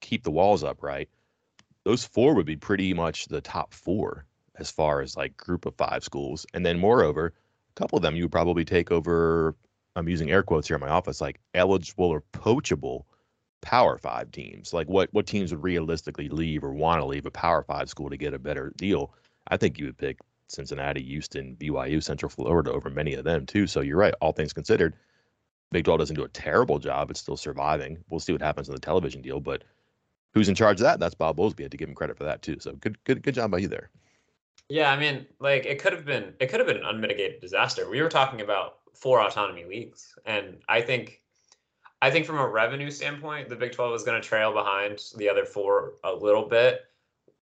keep 0.00 0.24
the 0.24 0.30
walls 0.30 0.64
up 0.64 0.82
right, 0.82 1.08
those 1.84 2.04
four 2.04 2.34
would 2.34 2.46
be 2.46 2.56
pretty 2.56 2.92
much 2.94 3.26
the 3.26 3.40
top 3.40 3.72
four 3.72 4.24
as 4.58 4.70
far 4.70 5.00
as 5.00 5.16
like 5.16 5.36
group 5.36 5.66
of 5.66 5.74
five 5.76 6.04
schools. 6.04 6.46
And 6.54 6.64
then 6.64 6.78
moreover, 6.78 7.26
a 7.26 7.80
couple 7.80 7.96
of 7.96 8.02
them 8.02 8.16
you 8.16 8.24
would 8.24 8.32
probably 8.32 8.64
take 8.64 8.90
over. 8.90 9.56
I'm 9.96 10.08
using 10.08 10.30
air 10.30 10.42
quotes 10.42 10.68
here 10.68 10.76
in 10.76 10.80
my 10.80 10.88
office, 10.88 11.20
like 11.20 11.40
eligible 11.54 12.06
or 12.06 12.22
poachable 12.32 13.06
power 13.60 13.98
five 13.98 14.30
teams. 14.32 14.72
Like 14.72 14.88
what 14.88 15.08
what 15.12 15.26
teams 15.26 15.52
would 15.52 15.62
realistically 15.62 16.28
leave 16.28 16.64
or 16.64 16.72
want 16.72 17.00
to 17.00 17.06
leave 17.06 17.26
a 17.26 17.30
power 17.30 17.62
five 17.62 17.88
school 17.88 18.10
to 18.10 18.16
get 18.16 18.34
a 18.34 18.38
better 18.38 18.72
deal? 18.76 19.14
I 19.48 19.56
think 19.56 19.78
you 19.78 19.86
would 19.86 19.98
pick 19.98 20.18
Cincinnati, 20.48 21.02
Houston, 21.02 21.56
BYU, 21.56 22.02
Central 22.02 22.30
Florida 22.30 22.72
over 22.72 22.90
many 22.90 23.14
of 23.14 23.24
them 23.24 23.46
too. 23.46 23.66
So 23.66 23.80
you're 23.80 23.96
right. 23.96 24.14
All 24.20 24.32
things 24.32 24.52
considered, 24.52 24.94
Big 25.72 25.84
12 25.84 25.98
doesn't 25.98 26.16
do 26.16 26.24
a 26.24 26.28
terrible 26.28 26.78
job. 26.78 27.10
It's 27.10 27.20
still 27.20 27.36
surviving. 27.36 27.98
We'll 28.10 28.20
see 28.20 28.32
what 28.32 28.42
happens 28.42 28.68
in 28.68 28.74
the 28.74 28.80
television 28.80 29.22
deal, 29.22 29.40
but 29.40 29.64
who's 30.34 30.48
in 30.48 30.54
charge 30.54 30.80
of 30.80 30.84
that? 30.84 31.00
That's 31.00 31.14
Bob 31.14 31.38
Bowlesby. 31.38 31.60
I 31.60 31.62
had 31.62 31.70
to 31.70 31.76
give 31.78 31.88
him 31.88 31.94
credit 31.94 32.18
for 32.18 32.24
that 32.24 32.42
too. 32.42 32.58
So 32.60 32.72
good, 32.72 33.02
good, 33.04 33.22
good 33.22 33.34
job 33.34 33.50
by 33.50 33.58
you 33.58 33.68
there. 33.68 33.90
Yeah, 34.68 34.90
I 34.90 34.98
mean, 34.98 35.26
like 35.38 35.66
it 35.66 35.80
could 35.80 35.92
have 35.92 36.04
been, 36.04 36.34
it 36.40 36.46
could 36.46 36.60
have 36.60 36.66
been 36.66 36.78
an 36.78 36.84
unmitigated 36.84 37.40
disaster. 37.40 37.88
We 37.88 38.00
were 38.00 38.08
talking 38.08 38.40
about 38.40 38.78
four 38.94 39.20
autonomy 39.20 39.64
leagues, 39.64 40.14
and 40.24 40.58
I 40.68 40.80
think, 40.80 41.20
I 42.00 42.10
think 42.10 42.26
from 42.26 42.38
a 42.38 42.48
revenue 42.48 42.90
standpoint, 42.90 43.48
the 43.48 43.56
Big 43.56 43.72
Twelve 43.72 43.94
is 43.94 44.02
going 44.02 44.20
to 44.20 44.26
trail 44.26 44.52
behind 44.52 45.02
the 45.16 45.28
other 45.28 45.44
four 45.44 45.94
a 46.04 46.12
little 46.12 46.48
bit 46.48 46.86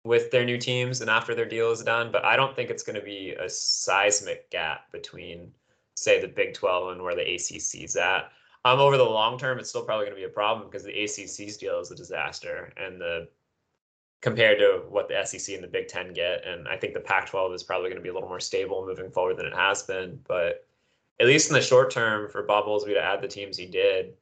with 0.03 0.31
their 0.31 0.45
new 0.45 0.57
teams 0.57 1.01
and 1.01 1.09
after 1.09 1.35
their 1.35 1.45
deal 1.45 1.71
is 1.71 1.83
done. 1.83 2.11
But 2.11 2.25
I 2.25 2.35
don't 2.35 2.55
think 2.55 2.69
it's 2.69 2.83
going 2.83 2.99
to 2.99 3.05
be 3.05 3.31
a 3.39 3.49
seismic 3.49 4.49
gap 4.49 4.91
between, 4.91 5.51
say, 5.95 6.19
the 6.19 6.27
Big 6.27 6.53
Twelve 6.53 6.91
and 6.91 7.01
where 7.01 7.15
the 7.15 7.35
ACC 7.35 7.83
is 7.83 7.95
at. 7.95 8.31
Um, 8.65 8.79
over 8.79 8.97
the 8.97 9.03
long 9.03 9.39
term, 9.39 9.57
it's 9.57 9.69
still 9.69 9.83
probably 9.83 10.05
going 10.05 10.15
to 10.15 10.21
be 10.21 10.25
a 10.25 10.29
problem 10.29 10.67
because 10.67 10.83
the 10.83 11.03
ACC's 11.03 11.57
deal 11.57 11.79
is 11.79 11.91
a 11.91 11.95
disaster, 11.95 12.71
and 12.77 12.99
the 13.01 13.27
compared 14.21 14.59
to 14.59 14.83
what 14.89 15.07
the 15.07 15.25
SEC 15.25 15.55
and 15.55 15.63
the 15.63 15.67
Big 15.67 15.87
Ten 15.87 16.13
get, 16.13 16.45
and 16.45 16.67
I 16.67 16.77
think 16.77 16.93
the 16.93 16.99
Pac-12 16.99 17.55
is 17.55 17.63
probably 17.63 17.89
going 17.89 17.97
to 17.97 18.03
be 18.03 18.09
a 18.09 18.13
little 18.13 18.29
more 18.29 18.39
stable 18.39 18.85
moving 18.85 19.11
forward 19.11 19.37
than 19.37 19.47
it 19.47 19.55
has 19.55 19.83
been. 19.83 20.19
But 20.27 20.65
at 21.19 21.27
least 21.27 21.49
in 21.49 21.55
the 21.55 21.61
short 21.61 21.91
term, 21.91 22.29
for 22.29 22.43
Bob 22.43 22.65
Bowlesby 22.65 22.93
to 22.93 23.01
add 23.01 23.21
the 23.21 23.27
teams 23.27 23.57
he 23.57 23.65
did 23.65 24.13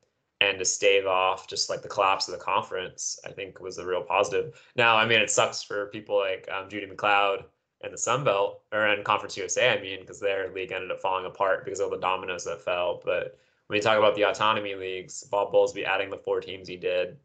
and 0.42 0.58
to 0.58 0.66
stave 0.66 1.06
off 1.06 1.48
just 1.48 1.70
like 1.70 1.82
the 1.82 1.90
collapse 1.90 2.28
of 2.28 2.34
the 2.34 2.44
conference, 2.44 3.20
I 3.26 3.30
think 3.30 3.60
was 3.60 3.78
a 3.78 3.86
real 3.86 4.02
positive. 4.02 4.62
Now, 4.76 4.96
I 4.96 5.06
mean, 5.06 5.20
it 5.20 5.30
sucks 5.30 5.64
for 5.64 5.88
people 5.88 6.18
like 6.18 6.48
um, 6.50 6.70
Judy 6.70 6.86
MacLeod 6.86 7.44
and 7.82 7.94
the 7.94 7.98
Sun 7.98 8.24
Belt 8.24 8.62
or 8.72 8.88
in 8.88 9.04
Conference 9.04 9.36
USA. 9.38 9.70
I 9.70 9.82
mean, 9.82 10.00
because 10.02 10.20
their 10.20 10.52
league 10.54 10.72
ended 10.72 10.92
up 10.92 11.02
falling 11.02 11.26
apart 11.26 11.66
because 11.66 11.80
of 11.82 11.92
the 11.92 11.98
dominoes 11.98 12.46
that 12.46 12.62
fell, 12.62 13.02
but 13.04 13.38
when 13.68 13.78
you 13.78 13.84
talk 13.84 14.00
about 14.00 14.16
the 14.16 14.24
autonomy 14.24 14.74
leagues, 14.74 15.24
Bob 15.24 15.54
Bowlesby 15.54 15.86
adding 15.86 16.10
the 16.10 16.18
four 16.18 16.42
teams 16.42 16.68
he 16.68 16.76
did, 16.76 17.18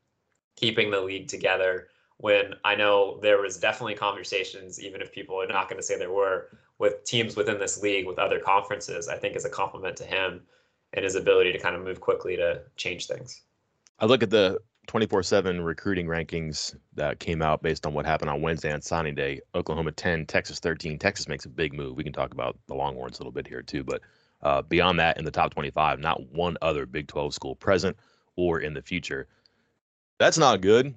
keeping 0.57 0.91
the 0.91 1.01
league 1.01 1.27
together. 1.27 1.89
When 2.19 2.55
I 2.65 2.75
know 2.75 3.19
there 3.21 3.41
was 3.41 3.57
definitely 3.57 3.95
conversations, 3.95 4.83
even 4.83 5.01
if 5.01 5.13
people 5.13 5.41
are 5.41 5.47
not 5.47 5.69
going 5.69 5.79
to 5.79 5.83
say 5.83 5.99
there 5.99 6.13
were, 6.13 6.49
with 6.79 7.05
teams 7.05 7.37
within 7.37 7.59
this 7.59 7.83
league 7.83 8.07
with 8.07 8.19
other 8.19 8.41
conferences, 8.41 9.09
I 9.09 9.17
think 9.17 9.37
is 9.37 9.45
a 9.45 9.51
compliment 9.51 9.97
to 9.99 10.05
him 10.05 10.43
and 10.93 11.05
his 11.05 11.17
ability 11.17 11.53
to 11.53 11.59
kind 11.59 11.75
of 11.75 11.83
move 11.83 12.01
quickly 12.01 12.37
to 12.37 12.63
change 12.77 13.07
things. 13.07 13.43
I 13.99 14.07
look 14.07 14.23
at 14.23 14.31
the 14.31 14.59
24 14.87 15.23
7 15.23 15.61
recruiting 15.61 16.07
rankings 16.07 16.77
that 16.95 17.19
came 17.19 17.43
out 17.43 17.63
based 17.63 17.87
on 17.87 17.95
what 17.95 18.07
happened 18.07 18.31
on 18.31 18.43
Wednesday 18.43 18.73
on 18.73 18.81
signing 18.81 19.15
day. 19.15 19.41
Oklahoma 19.55 19.93
10, 19.93 20.27
Texas 20.27 20.61
13. 20.61 20.99
Texas 20.99 21.29
makes 21.29 21.47
a 21.47 21.49
big 21.49 21.73
move. 21.73 21.97
We 21.97 22.05
can 22.05 22.13
talk 22.13 22.33
about 22.33 22.59
the 22.67 22.75
Longhorns 22.75 23.19
a 23.19 23.23
little 23.23 23.33
bit 23.33 23.47
here, 23.47 23.63
too. 23.63 23.83
But 23.83 24.03
uh, 24.43 24.63
beyond 24.63 24.99
that, 25.01 25.19
in 25.19 25.25
the 25.25 25.31
top 25.31 25.53
25, 25.55 26.01
not 26.01 26.29
one 26.31 26.57
other 26.61 26.87
Big 26.87 27.09
12 27.09 27.35
school 27.35 27.55
present 27.57 27.97
or 28.37 28.61
in 28.61 28.75
the 28.75 28.83
future. 28.83 29.27
That's 30.19 30.39
not 30.39 30.61
good. 30.61 30.95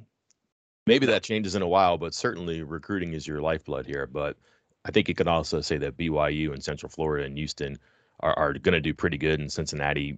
Maybe 0.88 1.06
that 1.08 1.24
changes 1.24 1.56
in 1.56 1.62
a 1.62 1.68
while, 1.68 1.98
but 2.00 2.16
certainly 2.16 2.64
recruiting 2.64 3.14
is 3.14 3.28
your 3.28 3.42
lifeblood 3.42 3.86
here. 3.86 4.08
But 4.08 4.38
I 4.86 4.92
think 4.92 5.10
you 5.10 5.16
could 5.16 5.28
also 5.28 5.62
say 5.62 5.78
that 5.78 5.98
BYU 5.98 6.54
and 6.54 6.64
Central 6.64 6.90
Florida 6.90 7.26
and 7.26 7.38
Houston 7.38 7.78
are, 8.22 8.34
are 8.40 8.54
going 8.54 8.74
to 8.74 8.82
do 8.82 8.94
pretty 8.94 9.18
good, 9.20 9.40
and 9.40 9.52
Cincinnati 9.52 10.18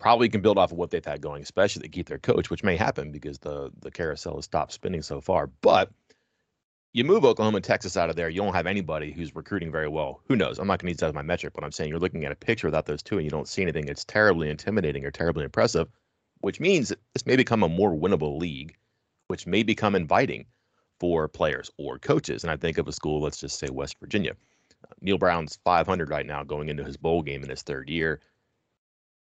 probably 0.00 0.28
can 0.30 0.40
build 0.40 0.58
off 0.58 0.72
of 0.72 0.78
what 0.78 0.90
they've 0.90 1.04
had 1.04 1.20
going, 1.20 1.42
especially 1.42 1.82
to 1.82 1.88
keep 1.88 2.08
their 2.08 2.18
coach, 2.18 2.50
which 2.50 2.64
may 2.64 2.76
happen 2.76 3.12
because 3.12 3.38
the 3.40 3.70
the 3.82 3.90
carousel 3.90 4.36
has 4.36 4.46
stopped 4.46 4.72
spinning 4.72 5.02
so 5.02 5.20
far. 5.20 5.48
But 5.48 5.90
you 6.94 7.04
move 7.04 7.24
Oklahoma 7.24 7.58
and 7.58 7.64
Texas 7.64 7.96
out 7.96 8.10
of 8.10 8.16
there, 8.16 8.30
you 8.30 8.42
don't 8.42 8.54
have 8.54 8.66
anybody 8.66 9.12
who's 9.12 9.36
recruiting 9.36 9.70
very 9.72 9.88
well. 9.88 10.22
Who 10.28 10.36
knows? 10.36 10.58
I'm 10.58 10.66
not 10.68 10.80
going 10.80 10.88
to 10.88 10.92
use 10.92 10.98
that 11.00 11.08
as 11.08 11.14
my 11.14 11.22
metric, 11.22 11.54
but 11.54 11.64
I'm 11.64 11.72
saying 11.72 11.90
you're 11.90 12.00
looking 12.00 12.24
at 12.24 12.32
a 12.32 12.36
picture 12.36 12.66
without 12.66 12.86
those 12.86 13.02
two 13.02 13.16
and 13.16 13.24
you 13.24 13.30
don't 13.30 13.48
see 13.48 13.62
anything. 13.62 13.88
It's 13.88 14.04
terribly 14.04 14.50
intimidating 14.50 15.04
or 15.04 15.10
terribly 15.12 15.44
impressive. 15.44 15.88
which 16.40 16.60
means 16.60 16.88
this 17.14 17.26
may 17.26 17.36
become 17.36 17.62
a 17.62 17.68
more 17.68 17.92
winnable 17.94 18.38
league, 18.38 18.76
which 19.30 19.46
may 19.46 19.62
become 19.62 19.94
inviting 19.94 20.44
for 20.98 21.28
players 21.28 21.70
or 21.78 22.00
coaches. 22.00 22.42
And 22.42 22.50
I 22.50 22.56
think 22.56 22.78
of 22.78 22.88
a 22.88 22.92
school, 22.92 23.20
let's 23.20 23.38
just 23.38 23.60
say 23.60 23.68
West 23.70 23.96
Virginia. 24.00 24.32
Uh, 24.84 24.92
Neal 25.00 25.18
Brown's 25.18 25.56
500 25.64 26.10
right 26.10 26.26
now 26.26 26.42
going 26.42 26.68
into 26.68 26.82
his 26.82 26.96
bowl 26.96 27.22
game 27.22 27.44
in 27.44 27.48
his 27.48 27.62
third 27.62 27.88
year. 27.88 28.20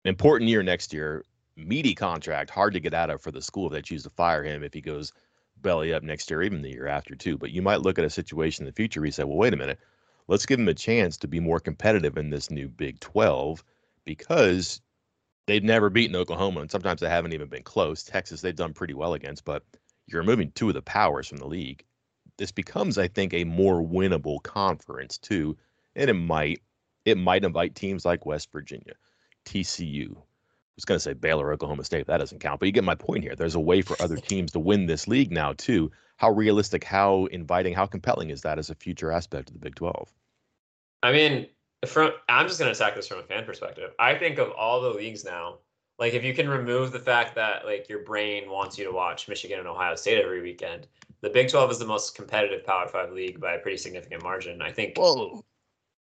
Important 0.03 0.49
year 0.49 0.61
next 0.61 0.91
year. 0.93 1.23
Meaty 1.55 1.95
contract, 1.95 2.49
hard 2.49 2.73
to 2.73 2.81
get 2.81 2.93
out 2.93 3.09
of 3.09 3.21
for 3.21 3.31
the 3.31 3.41
school 3.41 3.67
if 3.67 3.71
they 3.71 3.81
choose 3.81 4.03
to 4.03 4.09
fire 4.09 4.43
him 4.43 4.63
if 4.63 4.73
he 4.73 4.81
goes 4.81 5.13
belly 5.61 5.93
up 5.93 6.03
next 6.03 6.29
year, 6.29 6.43
even 6.43 6.61
the 6.61 6.69
year 6.69 6.87
after, 6.87 7.15
too. 7.15 7.37
But 7.37 7.51
you 7.51 7.61
might 7.61 7.81
look 7.81 7.97
at 7.97 8.03
a 8.03 8.09
situation 8.09 8.63
in 8.63 8.65
the 8.65 8.75
future 8.75 8.99
where 8.99 9.05
you 9.05 9.13
say, 9.13 9.23
well, 9.23 9.37
wait 9.37 9.53
a 9.53 9.57
minute, 9.57 9.79
let's 10.27 10.45
give 10.45 10.59
him 10.59 10.67
a 10.67 10.73
chance 10.73 11.15
to 11.17 11.27
be 11.29 11.39
more 11.39 11.61
competitive 11.61 12.17
in 12.17 12.29
this 12.29 12.51
new 12.51 12.67
Big 12.67 12.99
12 12.99 13.63
because 14.03 14.81
they've 15.47 15.63
never 15.63 15.89
beaten 15.89 16.17
Oklahoma, 16.17 16.59
and 16.59 16.69
sometimes 16.69 16.99
they 16.99 17.09
haven't 17.09 17.33
even 17.33 17.47
been 17.47 17.63
close. 17.63 18.03
Texas, 18.03 18.41
they've 18.41 18.55
done 18.55 18.73
pretty 18.73 18.93
well 18.93 19.13
against, 19.13 19.45
but 19.45 19.63
you're 20.07 20.21
removing 20.21 20.51
two 20.51 20.67
of 20.67 20.75
the 20.75 20.81
powers 20.81 21.27
from 21.27 21.37
the 21.37 21.47
league. 21.47 21.83
This 22.37 22.51
becomes, 22.51 22.97
I 22.97 23.07
think, 23.07 23.33
a 23.33 23.43
more 23.43 23.81
winnable 23.81 24.41
conference 24.43 25.17
too, 25.17 25.57
and 25.95 26.09
it 26.09 26.13
might 26.13 26.61
it 27.05 27.17
might 27.17 27.45
invite 27.45 27.75
teams 27.75 28.03
like 28.03 28.25
West 28.25 28.51
Virginia, 28.51 28.93
TCU. 29.45 30.11
I 30.11 30.75
was 30.75 30.85
going 30.85 30.97
to 30.97 30.99
say 30.99 31.13
Baylor, 31.13 31.53
Oklahoma 31.53 31.83
State. 31.83 32.07
That 32.07 32.17
doesn't 32.17 32.39
count, 32.39 32.59
but 32.59 32.65
you 32.65 32.71
get 32.71 32.83
my 32.83 32.95
point 32.95 33.23
here. 33.23 33.35
There's 33.35 33.55
a 33.55 33.59
way 33.59 33.81
for 33.81 33.95
other 34.01 34.17
teams 34.27 34.51
to 34.53 34.59
win 34.59 34.87
this 34.87 35.07
league 35.07 35.31
now 35.31 35.53
too. 35.53 35.91
How 36.17 36.31
realistic, 36.31 36.83
how 36.83 37.25
inviting, 37.25 37.73
how 37.73 37.85
compelling 37.85 38.29
is 38.29 38.41
that 38.41 38.59
as 38.59 38.69
a 38.69 38.75
future 38.75 39.11
aspect 39.11 39.49
of 39.49 39.53
the 39.53 39.59
Big 39.59 39.75
12? 39.75 40.11
I 41.03 41.11
mean, 41.11 41.47
from 41.85 42.11
I'm 42.27 42.47
just 42.47 42.59
going 42.59 42.73
to 42.73 42.77
attack 42.77 42.95
this 42.95 43.07
from 43.07 43.19
a 43.19 43.23
fan 43.23 43.45
perspective. 43.45 43.91
I 43.99 44.15
think 44.15 44.39
of 44.39 44.51
all 44.51 44.81
the 44.81 44.89
leagues 44.89 45.23
now, 45.23 45.59
like 45.99 46.13
if 46.13 46.23
you 46.23 46.33
can 46.33 46.49
remove 46.49 46.91
the 46.91 46.99
fact 46.99 47.35
that 47.35 47.65
like 47.65 47.87
your 47.87 47.99
brain 47.99 48.49
wants 48.49 48.77
you 48.77 48.85
to 48.85 48.91
watch 48.91 49.27
Michigan 49.27 49.59
and 49.59 49.67
Ohio 49.67 49.95
State 49.95 50.23
every 50.23 50.41
weekend, 50.41 50.87
the 51.21 51.29
Big 51.29 51.49
12 51.49 51.71
is 51.71 51.79
the 51.79 51.85
most 51.85 52.15
competitive 52.15 52.65
Power 52.65 52.87
5 52.87 53.11
league 53.11 53.39
by 53.39 53.53
a 53.53 53.59
pretty 53.59 53.77
significant 53.77 54.23
margin. 54.23 54.61
I 54.61 54.71
think 54.71 54.97
Whoa. 54.97 55.43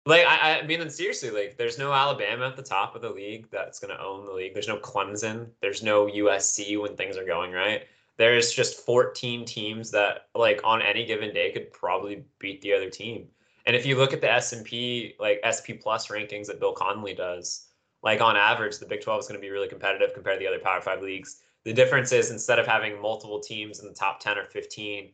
Like 0.06 0.24
I, 0.26 0.60
I 0.60 0.66
mean, 0.66 0.88
seriously, 0.88 1.30
like 1.30 1.56
there's 1.58 1.78
no 1.78 1.92
Alabama 1.92 2.46
at 2.46 2.56
the 2.56 2.62
top 2.62 2.94
of 2.96 3.02
the 3.02 3.10
league 3.10 3.48
that's 3.50 3.78
going 3.78 3.94
to 3.94 4.02
own 4.02 4.24
the 4.24 4.32
league. 4.32 4.54
There's 4.54 4.68
no 4.68 4.78
Clemson. 4.78 5.48
There's 5.60 5.82
no 5.82 6.06
USC 6.06 6.80
when 6.80 6.96
things 6.96 7.16
are 7.16 7.26
going 7.26 7.52
right. 7.52 7.82
There's 8.16 8.50
just 8.52 8.80
14 8.80 9.44
teams 9.44 9.92
that, 9.92 10.26
like, 10.34 10.60
on 10.64 10.82
any 10.82 11.06
given 11.06 11.32
day, 11.32 11.52
could 11.52 11.72
probably 11.72 12.24
beat 12.40 12.60
the 12.62 12.72
other 12.72 12.90
team. 12.90 13.28
And 13.64 13.76
if 13.76 13.84
you 13.84 13.96
look 13.96 14.12
at 14.12 14.20
the 14.20 14.32
S 14.32 14.52
and 14.54 14.64
P, 14.64 15.14
like 15.20 15.40
SP 15.44 15.76
Plus 15.80 16.08
rankings 16.08 16.46
that 16.46 16.58
Bill 16.58 16.72
Connelly 16.72 17.14
does, 17.14 17.67
like 18.02 18.20
on 18.20 18.36
average, 18.36 18.78
the 18.78 18.86
Big 18.86 19.00
12 19.00 19.20
is 19.20 19.26
going 19.26 19.40
to 19.40 19.44
be 19.44 19.50
really 19.50 19.68
competitive 19.68 20.14
compared 20.14 20.38
to 20.38 20.44
the 20.44 20.48
other 20.48 20.62
Power 20.62 20.80
Five 20.80 21.02
leagues. 21.02 21.40
The 21.64 21.72
difference 21.72 22.12
is 22.12 22.30
instead 22.30 22.58
of 22.58 22.66
having 22.66 23.00
multiple 23.00 23.40
teams 23.40 23.80
in 23.80 23.86
the 23.86 23.94
top 23.94 24.20
10 24.20 24.38
or 24.38 24.44
15 24.44 25.10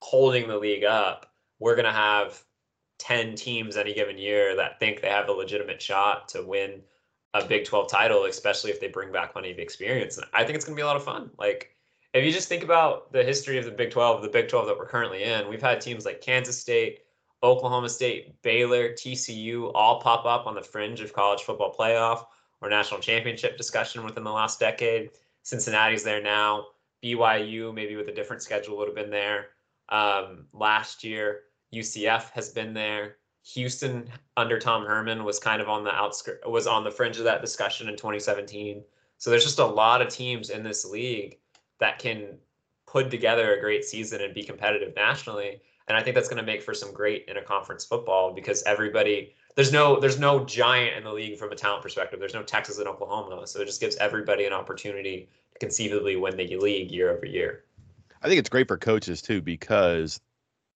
holding 0.00 0.48
the 0.48 0.58
league 0.58 0.84
up, 0.84 1.32
we're 1.58 1.74
going 1.74 1.86
to 1.86 1.92
have 1.92 2.42
10 2.98 3.34
teams 3.34 3.76
any 3.76 3.94
given 3.94 4.18
year 4.18 4.54
that 4.56 4.78
think 4.78 5.00
they 5.00 5.08
have 5.08 5.28
a 5.28 5.32
legitimate 5.32 5.80
shot 5.80 6.28
to 6.28 6.42
win 6.42 6.82
a 7.34 7.44
Big 7.44 7.64
12 7.64 7.90
title, 7.90 8.24
especially 8.24 8.70
if 8.70 8.80
they 8.80 8.88
bring 8.88 9.10
back 9.10 9.32
plenty 9.32 9.50
of 9.50 9.58
experience. 9.58 10.18
And 10.18 10.26
I 10.34 10.44
think 10.44 10.56
it's 10.56 10.64
going 10.64 10.76
to 10.76 10.80
be 10.80 10.82
a 10.82 10.86
lot 10.86 10.96
of 10.96 11.04
fun. 11.04 11.30
Like, 11.38 11.74
if 12.12 12.24
you 12.24 12.30
just 12.30 12.48
think 12.48 12.62
about 12.62 13.10
the 13.12 13.24
history 13.24 13.58
of 13.58 13.64
the 13.64 13.70
Big 13.70 13.90
12, 13.90 14.22
the 14.22 14.28
Big 14.28 14.48
12 14.48 14.66
that 14.66 14.76
we're 14.76 14.86
currently 14.86 15.22
in, 15.22 15.48
we've 15.48 15.62
had 15.62 15.80
teams 15.80 16.04
like 16.04 16.20
Kansas 16.20 16.58
State, 16.58 17.01
Oklahoma 17.42 17.88
State, 17.88 18.40
Baylor, 18.42 18.90
TCU 18.90 19.72
all 19.74 20.00
pop 20.00 20.24
up 20.24 20.46
on 20.46 20.54
the 20.54 20.62
fringe 20.62 21.00
of 21.00 21.12
college 21.12 21.42
football 21.42 21.74
playoff 21.76 22.26
or 22.60 22.68
national 22.68 23.00
championship 23.00 23.56
discussion 23.56 24.04
within 24.04 24.24
the 24.24 24.30
last 24.30 24.60
decade. 24.60 25.10
Cincinnati's 25.42 26.04
there 26.04 26.22
now. 26.22 26.66
BYU, 27.02 27.74
maybe 27.74 27.96
with 27.96 28.08
a 28.08 28.14
different 28.14 28.42
schedule, 28.42 28.76
would 28.78 28.86
have 28.86 28.94
been 28.94 29.10
there 29.10 29.48
um, 29.88 30.46
last 30.52 31.02
year. 31.02 31.40
UCF 31.74 32.30
has 32.30 32.50
been 32.50 32.72
there. 32.72 33.16
Houston 33.54 34.08
under 34.36 34.58
Tom 34.60 34.86
Herman 34.86 35.24
was 35.24 35.40
kind 35.40 35.60
of 35.60 35.68
on 35.68 35.82
the 35.82 35.92
outskirts, 35.92 36.46
was 36.46 36.68
on 36.68 36.84
the 36.84 36.90
fringe 36.90 37.18
of 37.18 37.24
that 37.24 37.40
discussion 37.40 37.88
in 37.88 37.96
2017. 37.96 38.84
So 39.18 39.30
there's 39.30 39.44
just 39.44 39.58
a 39.58 39.66
lot 39.66 40.00
of 40.00 40.08
teams 40.08 40.50
in 40.50 40.62
this 40.62 40.84
league 40.84 41.38
that 41.80 41.98
can 41.98 42.38
put 42.86 43.10
together 43.10 43.54
a 43.54 43.60
great 43.60 43.84
season 43.84 44.20
and 44.20 44.32
be 44.32 44.44
competitive 44.44 44.94
nationally. 44.94 45.60
And 45.88 45.96
I 45.96 46.02
think 46.02 46.14
that's 46.14 46.28
going 46.28 46.38
to 46.38 46.46
make 46.46 46.62
for 46.62 46.74
some 46.74 46.92
great 46.92 47.26
in 47.28 47.36
a 47.36 47.42
conference 47.42 47.84
football 47.84 48.32
because 48.32 48.62
everybody 48.64 49.34
there's 49.54 49.72
no 49.72 50.00
there's 50.00 50.18
no 50.18 50.44
giant 50.44 50.96
in 50.96 51.04
the 51.04 51.12
league 51.12 51.38
from 51.38 51.52
a 51.52 51.56
talent 51.56 51.82
perspective. 51.82 52.18
There's 52.20 52.34
no 52.34 52.42
Texas 52.42 52.78
and 52.78 52.88
Oklahoma, 52.88 53.46
so 53.46 53.60
it 53.60 53.66
just 53.66 53.80
gives 53.80 53.96
everybody 53.96 54.44
an 54.46 54.52
opportunity 54.52 55.28
to 55.52 55.58
conceivably 55.58 56.16
win 56.16 56.36
the 56.36 56.56
league 56.56 56.90
year 56.90 57.10
over 57.10 57.26
year. 57.26 57.64
I 58.22 58.28
think 58.28 58.38
it's 58.38 58.48
great 58.48 58.68
for 58.68 58.78
coaches 58.78 59.20
too 59.20 59.42
because 59.42 60.20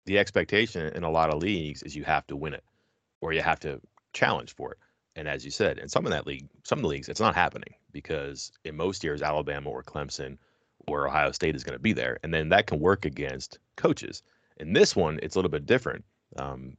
the 0.06 0.18
expectation 0.18 0.92
in 0.94 1.04
a 1.04 1.10
lot 1.10 1.32
of 1.32 1.42
leagues 1.42 1.82
is 1.82 1.94
you 1.94 2.04
have 2.04 2.26
to 2.28 2.36
win 2.36 2.54
it 2.54 2.64
or 3.20 3.32
you 3.32 3.42
have 3.42 3.60
to 3.60 3.80
challenge 4.12 4.54
for 4.54 4.72
it. 4.72 4.78
And 5.14 5.28
as 5.28 5.44
you 5.44 5.50
said, 5.50 5.78
in 5.78 5.88
some 5.88 6.06
of 6.06 6.12
that 6.12 6.26
league, 6.26 6.48
some 6.64 6.78
of 6.78 6.82
the 6.82 6.88
leagues, 6.88 7.08
it's 7.08 7.20
not 7.20 7.34
happening 7.34 7.74
because 7.92 8.52
in 8.64 8.76
most 8.76 9.04
years, 9.04 9.22
Alabama 9.22 9.68
or 9.68 9.82
Clemson 9.82 10.38
or 10.86 11.06
Ohio 11.06 11.32
State 11.32 11.54
is 11.54 11.64
going 11.64 11.76
to 11.76 11.82
be 11.82 11.92
there. 11.92 12.18
And 12.22 12.32
then 12.32 12.48
that 12.48 12.66
can 12.66 12.80
work 12.80 13.04
against 13.04 13.58
coaches. 13.76 14.22
In 14.62 14.72
this 14.72 14.94
one, 14.94 15.18
it's 15.22 15.34
a 15.34 15.38
little 15.38 15.50
bit 15.50 15.66
different. 15.66 16.04
Um, 16.36 16.76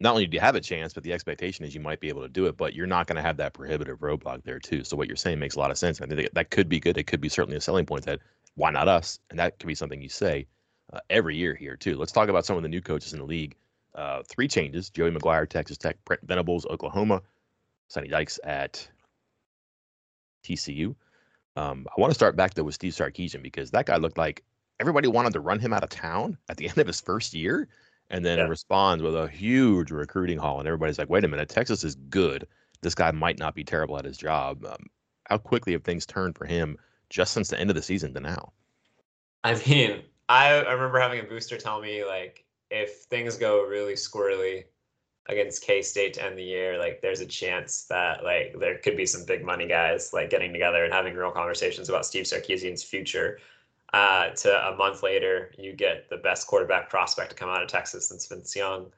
not 0.00 0.10
only 0.10 0.26
do 0.26 0.34
you 0.34 0.40
have 0.40 0.56
a 0.56 0.60
chance, 0.60 0.92
but 0.92 1.04
the 1.04 1.12
expectation 1.12 1.64
is 1.64 1.72
you 1.72 1.80
might 1.80 2.00
be 2.00 2.08
able 2.08 2.22
to 2.22 2.28
do 2.28 2.46
it, 2.46 2.56
but 2.56 2.74
you're 2.74 2.88
not 2.88 3.06
going 3.06 3.16
to 3.16 3.22
have 3.22 3.36
that 3.36 3.54
prohibitive 3.54 4.00
roadblock 4.00 4.42
there 4.42 4.58
too. 4.58 4.82
So 4.82 4.96
what 4.96 5.06
you're 5.06 5.16
saying 5.16 5.38
makes 5.38 5.54
a 5.54 5.60
lot 5.60 5.70
of 5.70 5.78
sense. 5.78 6.00
I 6.00 6.06
think 6.06 6.28
that 6.32 6.50
could 6.50 6.68
be 6.68 6.80
good. 6.80 6.98
It 6.98 7.06
could 7.06 7.20
be 7.20 7.28
certainly 7.28 7.56
a 7.56 7.60
selling 7.60 7.86
point 7.86 8.04
that 8.06 8.18
why 8.56 8.72
not 8.72 8.88
us? 8.88 9.20
And 9.30 9.38
that 9.38 9.60
could 9.60 9.68
be 9.68 9.76
something 9.76 10.02
you 10.02 10.08
say 10.08 10.46
uh, 10.92 10.98
every 11.08 11.36
year 11.36 11.54
here 11.54 11.76
too. 11.76 11.96
Let's 11.96 12.12
talk 12.12 12.28
about 12.28 12.44
some 12.44 12.56
of 12.56 12.64
the 12.64 12.68
new 12.68 12.80
coaches 12.80 13.12
in 13.12 13.20
the 13.20 13.24
league. 13.24 13.54
Uh, 13.94 14.24
three 14.28 14.48
changes: 14.48 14.90
Joey 14.90 15.12
McGuire, 15.12 15.48
Texas 15.48 15.78
Tech; 15.78 15.96
Brent 16.04 16.22
Venables, 16.26 16.66
Oklahoma; 16.66 17.22
Sonny 17.86 18.08
Dykes 18.08 18.40
at 18.42 18.88
TCU. 20.44 20.96
Um, 21.54 21.86
I 21.96 22.00
want 22.00 22.10
to 22.10 22.14
start 22.14 22.34
back 22.34 22.54
though 22.54 22.64
with 22.64 22.74
Steve 22.74 22.92
Sarkisian 22.92 23.42
because 23.42 23.70
that 23.70 23.86
guy 23.86 23.96
looked 23.98 24.18
like 24.18 24.42
everybody 24.80 25.08
wanted 25.08 25.32
to 25.32 25.40
run 25.40 25.60
him 25.60 25.72
out 25.72 25.84
of 25.84 25.90
town 25.90 26.38
at 26.48 26.56
the 26.56 26.68
end 26.68 26.78
of 26.78 26.86
his 26.86 27.00
first 27.00 27.34
year, 27.34 27.68
and 28.10 28.24
then 28.24 28.38
yeah. 28.38 28.44
responds 28.44 29.02
with 29.02 29.16
a 29.16 29.28
huge 29.28 29.90
recruiting 29.90 30.38
haul, 30.38 30.58
and 30.58 30.68
everybody's 30.68 30.98
like, 30.98 31.10
"Wait 31.10 31.24
a 31.24 31.28
minute, 31.28 31.48
Texas 31.48 31.84
is 31.84 31.94
good. 31.94 32.46
This 32.82 32.94
guy 32.94 33.10
might 33.10 33.38
not 33.38 33.54
be 33.54 33.64
terrible 33.64 33.98
at 33.98 34.04
his 34.04 34.18
job." 34.18 34.64
Um, 34.64 34.86
how 35.28 35.38
quickly 35.38 35.72
have 35.72 35.84
things 35.84 36.06
turned 36.06 36.36
for 36.36 36.44
him 36.44 36.76
just 37.08 37.32
since 37.32 37.48
the 37.48 37.58
end 37.58 37.70
of 37.70 37.76
the 37.76 37.82
season 37.82 38.12
to 38.14 38.20
now? 38.20 38.52
I 39.42 39.54
mean, 39.66 40.02
I, 40.28 40.52
I 40.54 40.72
remember 40.72 41.00
having 41.00 41.20
a 41.20 41.24
booster 41.24 41.58
tell 41.58 41.80
me 41.80 42.04
like 42.04 42.44
if 42.70 43.04
things 43.04 43.36
go 43.36 43.66
really 43.66 43.94
squirrely 43.94 44.64
against 45.28 45.62
K 45.62 45.82
State 45.82 46.14
to 46.14 46.24
end 46.24 46.38
the 46.38 46.42
year, 46.42 46.78
like 46.78 47.00
there's 47.00 47.20
a 47.20 47.26
chance 47.26 47.86
that 47.86 48.24
like 48.24 48.54
there 48.58 48.78
could 48.78 48.96
be 48.96 49.06
some 49.06 49.24
big 49.24 49.44
money 49.44 49.66
guys 49.66 50.12
like 50.12 50.30
getting 50.30 50.52
together 50.52 50.84
and 50.84 50.92
having 50.92 51.14
real 51.14 51.30
conversations 51.30 51.88
about 51.88 52.06
Steve 52.06 52.24
Sarkisian's 52.24 52.82
future. 52.82 53.38
Uh, 53.94 54.30
to 54.30 54.50
a 54.72 54.76
month 54.76 55.04
later, 55.04 55.52
you 55.56 55.72
get 55.72 56.10
the 56.10 56.16
best 56.16 56.48
quarterback 56.48 56.90
prospect 56.90 57.30
to 57.30 57.36
come 57.36 57.48
out 57.48 57.62
of 57.62 57.68
Texas 57.68 58.08
since 58.08 58.26
Vince 58.26 58.56
Young. 58.56 58.90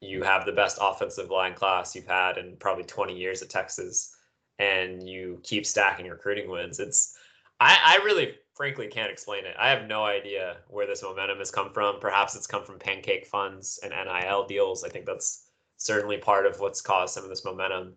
You 0.00 0.22
have 0.22 0.46
the 0.46 0.52
best 0.52 0.78
offensive 0.80 1.30
line 1.30 1.52
class 1.52 1.96
you've 1.96 2.06
had 2.06 2.38
in 2.38 2.56
probably 2.60 2.84
20 2.84 3.12
years 3.12 3.42
at 3.42 3.50
Texas, 3.50 4.14
and 4.60 5.02
you 5.02 5.40
keep 5.42 5.66
stacking 5.66 6.08
recruiting 6.08 6.48
wins. 6.48 6.78
It's 6.78 7.16
I, 7.58 7.98
I 7.98 8.04
really 8.04 8.36
frankly 8.54 8.86
can't 8.86 9.10
explain 9.10 9.46
it. 9.46 9.56
I 9.58 9.68
have 9.68 9.88
no 9.88 10.04
idea 10.04 10.58
where 10.68 10.86
this 10.86 11.02
momentum 11.02 11.38
has 11.38 11.50
come 11.50 11.72
from. 11.72 11.98
Perhaps 11.98 12.36
it's 12.36 12.46
come 12.46 12.62
from 12.62 12.78
pancake 12.78 13.26
funds 13.26 13.80
and 13.82 13.92
NIL 13.92 14.46
deals. 14.46 14.84
I 14.84 14.90
think 14.90 15.06
that's 15.06 15.48
certainly 15.76 16.18
part 16.18 16.46
of 16.46 16.60
what's 16.60 16.80
caused 16.80 17.14
some 17.14 17.24
of 17.24 17.30
this 17.30 17.44
momentum. 17.44 17.94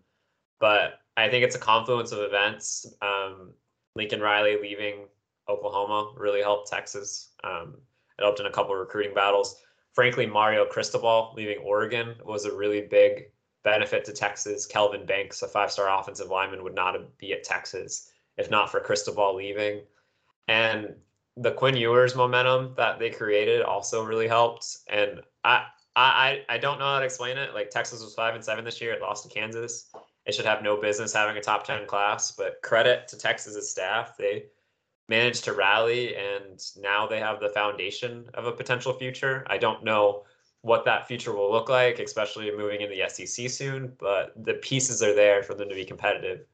But 0.58 0.94
I 1.16 1.28
think 1.28 1.44
it's 1.44 1.54
a 1.54 1.60
confluence 1.60 2.10
of 2.10 2.18
events. 2.18 2.92
Um, 3.00 3.52
Lincoln 3.94 4.20
Riley 4.20 4.58
leaving 4.60 5.06
Oklahoma 5.48 6.12
really 6.16 6.42
helped 6.42 6.70
Texas. 6.70 7.30
Um, 7.44 7.76
it 8.18 8.22
helped 8.22 8.40
in 8.40 8.46
a 8.46 8.52
couple 8.52 8.72
of 8.72 8.80
recruiting 8.80 9.14
battles. 9.14 9.62
Frankly, 9.92 10.26
Mario 10.26 10.64
Cristobal 10.66 11.32
leaving 11.36 11.58
Oregon 11.58 12.14
was 12.24 12.44
a 12.44 12.54
really 12.54 12.82
big 12.82 13.24
benefit 13.64 14.04
to 14.04 14.12
Texas. 14.12 14.66
Kelvin 14.66 15.04
Banks, 15.04 15.42
a 15.42 15.48
five-star 15.48 15.88
offensive 15.98 16.28
lineman, 16.28 16.62
would 16.62 16.74
not 16.74 16.96
be 17.18 17.32
at 17.32 17.44
Texas 17.44 18.10
if 18.36 18.50
not 18.50 18.70
for 18.70 18.80
Cristobal 18.80 19.34
leaving. 19.34 19.82
And 20.48 20.94
the 21.36 21.52
Quinn 21.52 21.76
Ewers 21.76 22.14
momentum 22.14 22.74
that 22.76 22.98
they 22.98 23.10
created 23.10 23.62
also 23.62 24.04
really 24.04 24.28
helped. 24.28 24.78
And 24.88 25.20
I, 25.44 25.66
I, 25.96 26.40
I 26.48 26.58
don't 26.58 26.78
know 26.78 26.86
how 26.86 27.00
to 27.00 27.04
explain 27.04 27.36
it. 27.36 27.54
Like 27.54 27.70
Texas 27.70 28.02
was 28.02 28.14
five 28.14 28.34
and 28.34 28.44
seven 28.44 28.64
this 28.64 28.80
year. 28.80 28.92
It 28.92 29.00
lost 29.02 29.24
to 29.24 29.28
Kansas. 29.28 29.90
It 30.24 30.34
should 30.34 30.46
have 30.46 30.62
no 30.62 30.80
business 30.80 31.12
having 31.12 31.36
a 31.36 31.40
top 31.40 31.64
ten 31.64 31.86
class. 31.86 32.30
But 32.30 32.62
credit 32.62 33.08
to 33.08 33.18
Texas's 33.18 33.70
staff. 33.70 34.16
They 34.16 34.44
managed 35.10 35.44
to 35.44 35.52
rally, 35.52 36.14
and 36.16 36.64
now 36.78 37.06
they 37.06 37.18
have 37.18 37.40
the 37.40 37.48
foundation 37.50 38.24
of 38.34 38.46
a 38.46 38.52
potential 38.52 38.94
future. 38.94 39.44
I 39.48 39.58
don't 39.58 39.84
know 39.84 40.22
what 40.62 40.84
that 40.84 41.08
future 41.08 41.34
will 41.34 41.50
look 41.50 41.68
like, 41.68 41.98
especially 41.98 42.50
moving 42.56 42.80
in 42.80 42.88
the 42.88 43.02
SEC 43.08 43.50
soon. 43.50 43.92
But 43.98 44.32
the 44.42 44.54
pieces 44.54 45.02
are 45.02 45.14
there 45.14 45.42
for 45.42 45.54
them 45.54 45.68
to 45.68 45.74
be 45.74 45.84
competitive. 45.84 46.46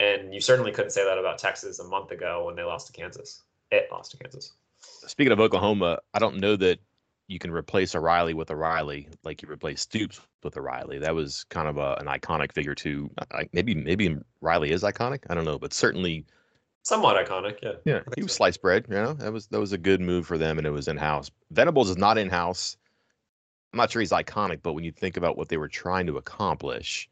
And 0.00 0.34
you 0.34 0.40
certainly 0.40 0.70
couldn't 0.70 0.90
say 0.90 1.04
that 1.04 1.18
about 1.18 1.38
Texas 1.38 1.78
a 1.78 1.84
month 1.84 2.10
ago 2.10 2.44
when 2.44 2.56
they 2.56 2.62
lost 2.62 2.88
to 2.88 2.92
Kansas. 2.92 3.42
It 3.70 3.88
lost 3.90 4.10
to 4.10 4.18
Kansas. 4.18 4.52
Speaking 4.80 5.32
of 5.32 5.40
Oklahoma, 5.40 5.98
I 6.12 6.18
don't 6.18 6.38
know 6.38 6.56
that 6.56 6.78
you 7.26 7.38
can 7.38 7.50
replace 7.50 7.94
O'Reilly 7.94 8.34
with 8.34 8.50
O'Reilly 8.50 9.08
like 9.22 9.40
you 9.40 9.48
replace 9.50 9.80
Stoops 9.80 10.20
with 10.42 10.58
O'Reilly. 10.58 10.98
That 10.98 11.14
was 11.14 11.44
kind 11.44 11.68
of 11.68 11.78
a, 11.78 11.94
an 12.00 12.06
iconic 12.06 12.52
figure 12.52 12.74
too. 12.74 13.10
maybe 13.52 13.74
maybe 13.74 14.18
Riley 14.42 14.72
is 14.72 14.82
iconic. 14.82 15.20
I 15.30 15.34
don't 15.34 15.46
know, 15.46 15.58
but 15.58 15.72
certainly 15.72 16.26
somewhat 16.84 17.26
iconic. 17.26 17.58
Yeah, 17.62 17.72
yeah. 17.84 18.00
He 18.14 18.22
was 18.22 18.32
so. 18.32 18.36
sliced 18.36 18.62
bread. 18.62 18.86
You 18.88 18.94
know, 18.94 19.14
that 19.14 19.32
was 19.32 19.48
that 19.48 19.58
was 19.58 19.72
a 19.72 19.78
good 19.78 20.00
move 20.00 20.26
for 20.26 20.38
them, 20.38 20.58
and 20.58 20.66
it 20.66 20.70
was 20.70 20.86
in 20.86 20.96
house. 20.96 21.30
Venables 21.50 21.90
is 21.90 21.96
not 21.96 22.16
in 22.16 22.30
house. 22.30 22.76
I'm 23.72 23.78
not 23.78 23.90
sure 23.90 24.00
he's 24.00 24.12
iconic, 24.12 24.60
but 24.62 24.74
when 24.74 24.84
you 24.84 24.92
think 24.92 25.16
about 25.16 25.36
what 25.36 25.48
they 25.48 25.56
were 25.56 25.68
trying 25.68 26.06
to 26.06 26.16
accomplish, 26.16 27.10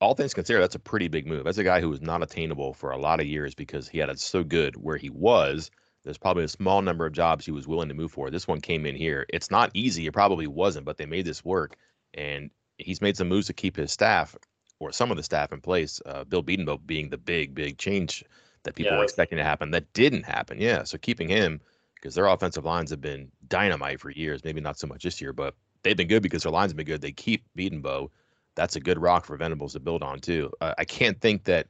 all 0.00 0.14
things 0.14 0.34
considered, 0.34 0.60
that's 0.60 0.74
a 0.74 0.80
pretty 0.80 1.06
big 1.06 1.26
move. 1.26 1.44
That's 1.44 1.58
a 1.58 1.64
guy 1.64 1.80
who 1.80 1.88
was 1.88 2.02
not 2.02 2.22
attainable 2.22 2.74
for 2.74 2.90
a 2.90 2.98
lot 2.98 3.20
of 3.20 3.26
years 3.26 3.54
because 3.54 3.88
he 3.88 3.98
had 3.98 4.08
it 4.08 4.18
so 4.18 4.42
good 4.42 4.74
where 4.76 4.96
he 4.96 5.10
was. 5.10 5.70
There's 6.02 6.18
probably 6.18 6.44
a 6.44 6.48
small 6.48 6.82
number 6.82 7.06
of 7.06 7.12
jobs 7.12 7.46
he 7.46 7.52
was 7.52 7.68
willing 7.68 7.88
to 7.88 7.94
move 7.94 8.10
for. 8.10 8.28
This 8.28 8.48
one 8.48 8.60
came 8.60 8.84
in 8.86 8.96
here. 8.96 9.24
It's 9.28 9.52
not 9.52 9.70
easy. 9.72 10.06
It 10.06 10.12
probably 10.12 10.48
wasn't, 10.48 10.84
but 10.84 10.98
they 10.98 11.06
made 11.06 11.24
this 11.24 11.44
work. 11.44 11.76
And 12.12 12.50
he's 12.76 13.00
made 13.00 13.16
some 13.16 13.28
moves 13.28 13.46
to 13.46 13.52
keep 13.52 13.76
his 13.76 13.92
staff 13.92 14.36
or 14.80 14.92
some 14.92 15.10
of 15.10 15.16
the 15.16 15.22
staff 15.22 15.52
in 15.52 15.60
place. 15.60 16.00
Uh, 16.06 16.24
Bill 16.24 16.42
Bedenbaugh 16.42 16.86
being 16.86 17.10
the 17.10 17.18
big, 17.18 17.54
big 17.54 17.78
change 17.78 18.24
that 18.64 18.74
people 18.74 18.92
yeah, 18.92 18.98
were 18.98 19.04
expecting 19.04 19.38
to 19.38 19.44
happen. 19.44 19.70
That 19.70 19.92
didn't 19.92 20.24
happen. 20.24 20.60
Yeah. 20.60 20.84
So 20.84 20.98
keeping 20.98 21.28
him 21.28 21.60
because 21.94 22.14
their 22.14 22.26
offensive 22.26 22.64
lines 22.64 22.90
have 22.90 23.00
been 23.00 23.30
dynamite 23.48 24.00
for 24.00 24.10
years. 24.10 24.44
Maybe 24.44 24.60
not 24.60 24.78
so 24.78 24.86
much 24.86 25.04
this 25.04 25.20
year, 25.20 25.32
but 25.32 25.54
they've 25.82 25.96
been 25.96 26.08
good 26.08 26.22
because 26.22 26.42
their 26.42 26.52
lines 26.52 26.72
have 26.72 26.76
been 26.76 26.86
good. 26.86 27.00
They 27.00 27.12
keep 27.12 27.44
Bedenbaugh 27.56 28.08
that's 28.54 28.76
a 28.76 28.80
good 28.80 29.00
rock 29.00 29.24
for 29.24 29.36
Venables 29.36 29.72
to 29.72 29.80
build 29.80 30.02
on 30.02 30.20
too. 30.20 30.50
Uh, 30.60 30.74
I 30.78 30.84
can't 30.84 31.20
think 31.20 31.44
that 31.44 31.66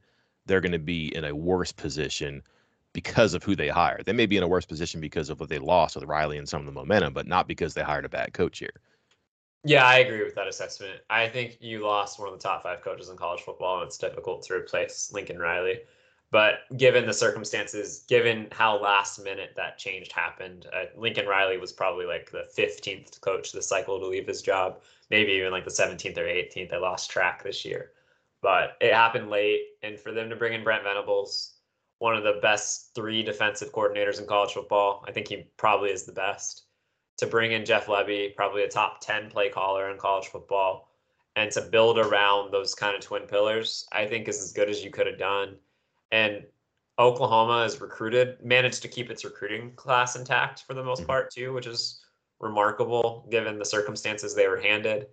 they're 0.47 0.61
going 0.61 0.73
to 0.73 0.79
be 0.79 1.15
in 1.15 1.25
a 1.25 1.35
worse 1.35 1.73
position 1.73 2.43
because 2.93 3.35
of 3.35 3.43
who 3.43 3.57
they 3.57 3.69
hired. 3.69 4.05
They 4.07 4.13
may 4.13 4.27
be 4.27 4.37
in 4.37 4.43
a 4.43 4.49
worse 4.49 4.67
position 4.67 5.01
because 5.01 5.31
of 5.31 5.41
what 5.41 5.49
they 5.49 5.59
lost 5.59 5.97
with 5.97 6.05
Riley 6.05 6.39
and 6.39 6.49
some 6.49 6.61
of 6.61 6.67
the 6.67 6.73
momentum, 6.73 7.13
but 7.13 7.27
not 7.27 7.49
because 7.49 7.75
they 7.75 7.83
hired 7.83 8.05
a 8.05 8.09
bad 8.09 8.33
coach 8.35 8.59
here. 8.59 8.75
Yeah, 9.65 9.85
I 9.87 9.99
agree 9.99 10.23
with 10.23 10.35
that 10.35 10.47
assessment. 10.47 11.01
I 11.09 11.29
think 11.29 11.57
you 11.61 11.81
lost 11.85 12.19
one 12.19 12.29
of 12.29 12.35
the 12.35 12.43
top 12.43 12.63
five 12.63 12.83
coaches 12.83 13.09
in 13.09 13.17
college 13.17 13.41
football, 13.41 13.79
and 13.81 13.87
it's 13.87 13.97
difficult 13.99 14.43
to 14.45 14.55
replace 14.55 15.11
Lincoln 15.13 15.39
Riley. 15.39 15.81
But 16.31 16.61
given 16.77 17.07
the 17.07 17.15
circumstances, 17.15 18.05
given 18.09 18.49
how 18.53 18.81
last 18.81 19.23
minute 19.23 19.53
that 19.57 19.79
change 19.79 20.13
happened, 20.13 20.67
uh, 20.73 20.87
Lincoln 20.97 21.27
Riley 21.27 21.57
was 21.59 21.73
probably 21.73 22.05
like 22.07 22.31
the 22.31 22.45
15th 22.55 23.21
coach 23.21 23.53
this 23.53 23.69
cycle 23.69 23.99
to 24.01 24.07
leave 24.07 24.27
his 24.27 24.43
job, 24.43 24.81
maybe 25.11 25.33
even 25.33 25.53
like 25.53 25.65
the 25.65 25.71
17th 25.71 26.19
or 26.19 26.27
18th. 26.27 26.73
I 26.73 26.79
lost 26.79 27.11
track 27.11 27.43
this 27.43 27.65
year, 27.65 27.93
but 28.43 28.77
it 28.81 28.93
happened 28.93 29.31
late. 29.31 29.63
And 29.83 29.99
for 29.99 30.13
them 30.13 30.29
to 30.29 30.37
bring 30.37 30.53
in 30.55 30.65
Brent 30.65 30.85
Venables, 30.85 31.55
one 31.99 32.17
of 32.17 32.25
the 32.25 32.39
best 32.43 32.95
three 32.95 33.23
defensive 33.23 33.73
coordinators 33.73 34.21
in 34.21 34.27
college 34.27 34.53
football, 34.53 35.05
I 35.09 35.13
think 35.13 35.29
he 35.29 35.47
probably 35.57 35.91
is 35.91 36.05
the 36.05 36.13
best. 36.13 36.65
To 37.19 37.27
bring 37.27 37.53
in 37.53 37.65
Jeff 37.65 37.87
Lebby, 37.87 38.35
probably 38.35 38.65
a 38.65 38.69
top 38.69 39.01
10 39.01 39.31
play 39.31 39.49
caller 39.49 39.91
in 39.91 39.99
college 39.99 40.27
football, 40.27 40.91
and 41.37 41.51
to 41.53 41.61
build 41.61 41.99
around 41.99 42.53
those 42.53 42.75
kind 42.75 42.97
of 42.97 43.03
twin 43.03 43.23
pillars, 43.23 43.87
I 43.93 44.07
think 44.07 44.29
is 44.29 44.43
as 44.43 44.53
good 44.53 44.69
as 44.69 44.85
you 44.85 44.91
could 44.91 45.07
have 45.07 45.19
done 45.19 45.57
and 46.15 46.45
Oklahoma 46.99 47.65
has 47.65 47.81
recruited, 47.81 48.39
managed 48.41 48.81
to 48.83 48.89
keep 48.89 49.11
its 49.11 49.25
recruiting 49.25 49.73
class 49.75 50.15
intact 50.15 50.63
for 50.63 50.75
the 50.75 50.85
most 50.85 51.01
mm-hmm. 51.01 51.09
part 51.09 51.33
too, 51.33 51.53
which 51.53 51.67
is 51.67 52.01
remarkable 52.39 53.27
given 53.31 53.59
the 53.59 53.65
circumstances 53.65 54.33
they 54.33 54.47
were 54.47 54.61
handed. 54.61 55.09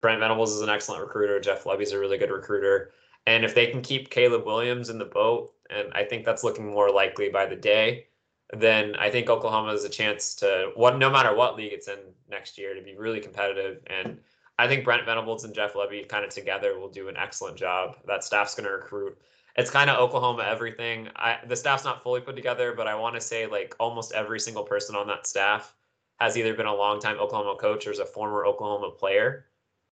Brent 0.00 0.18
Venables 0.18 0.52
is 0.52 0.62
an 0.62 0.68
excellent 0.68 1.02
recruiter. 1.02 1.38
Jeff 1.38 1.64
Lebby's 1.64 1.92
a 1.92 1.98
really 1.98 2.18
good 2.18 2.32
recruiter. 2.32 2.92
And 3.26 3.44
if 3.44 3.54
they 3.54 3.68
can 3.68 3.80
keep 3.80 4.10
Caleb 4.10 4.44
Williams 4.44 4.88
in 4.88 4.98
the 4.98 5.04
boat, 5.04 5.52
and 5.68 5.92
I 5.92 6.02
think 6.02 6.24
that's 6.24 6.42
looking 6.42 6.66
more 6.66 6.90
likely 6.90 7.28
by 7.28 7.46
the 7.46 7.54
day, 7.54 8.06
then 8.52 8.96
I 8.96 9.10
think 9.10 9.30
Oklahoma 9.30 9.70
has 9.70 9.84
a 9.84 9.88
chance 9.88 10.34
to 10.36 10.72
what 10.74 10.98
no 10.98 11.10
matter 11.10 11.34
what 11.34 11.56
league 11.56 11.72
it's 11.72 11.88
in 11.88 11.98
next 12.28 12.58
year 12.58 12.74
to 12.74 12.82
be 12.82 12.96
really 12.96 13.20
competitive. 13.20 13.80
And 13.86 14.18
I 14.58 14.66
think 14.66 14.84
Brent 14.84 15.06
Venables 15.06 15.44
and 15.44 15.54
Jeff 15.54 15.74
Lebby 15.74 16.08
kind 16.08 16.24
of 16.24 16.30
together 16.30 16.78
will 16.78 16.88
do 16.88 17.08
an 17.08 17.16
excellent 17.16 17.56
job. 17.56 17.96
That 18.06 18.24
staff's 18.24 18.54
going 18.54 18.66
to 18.66 18.72
recruit 18.72 19.16
it's 19.56 19.70
kind 19.70 19.90
of 19.90 19.98
Oklahoma 19.98 20.44
everything. 20.44 21.08
I 21.16 21.38
the 21.46 21.56
staff's 21.56 21.84
not 21.84 22.02
fully 22.02 22.20
put 22.20 22.36
together, 22.36 22.72
but 22.76 22.86
I 22.86 22.94
want 22.94 23.14
to 23.16 23.20
say 23.20 23.46
like 23.46 23.74
almost 23.80 24.12
every 24.12 24.40
single 24.40 24.62
person 24.62 24.96
on 24.96 25.06
that 25.08 25.26
staff 25.26 25.74
has 26.20 26.36
either 26.36 26.54
been 26.54 26.66
a 26.66 26.74
longtime 26.74 27.18
Oklahoma 27.18 27.56
coach 27.58 27.86
or 27.86 27.90
is 27.90 27.98
a 27.98 28.06
former 28.06 28.46
Oklahoma 28.46 28.90
player. 28.90 29.46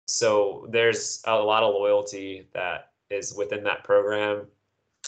So 0.08 0.66
there's 0.70 1.22
a 1.26 1.34
lot 1.34 1.62
of 1.62 1.74
loyalty 1.74 2.48
that 2.52 2.92
is 3.10 3.34
within 3.34 3.64
that 3.64 3.84
program. 3.84 4.46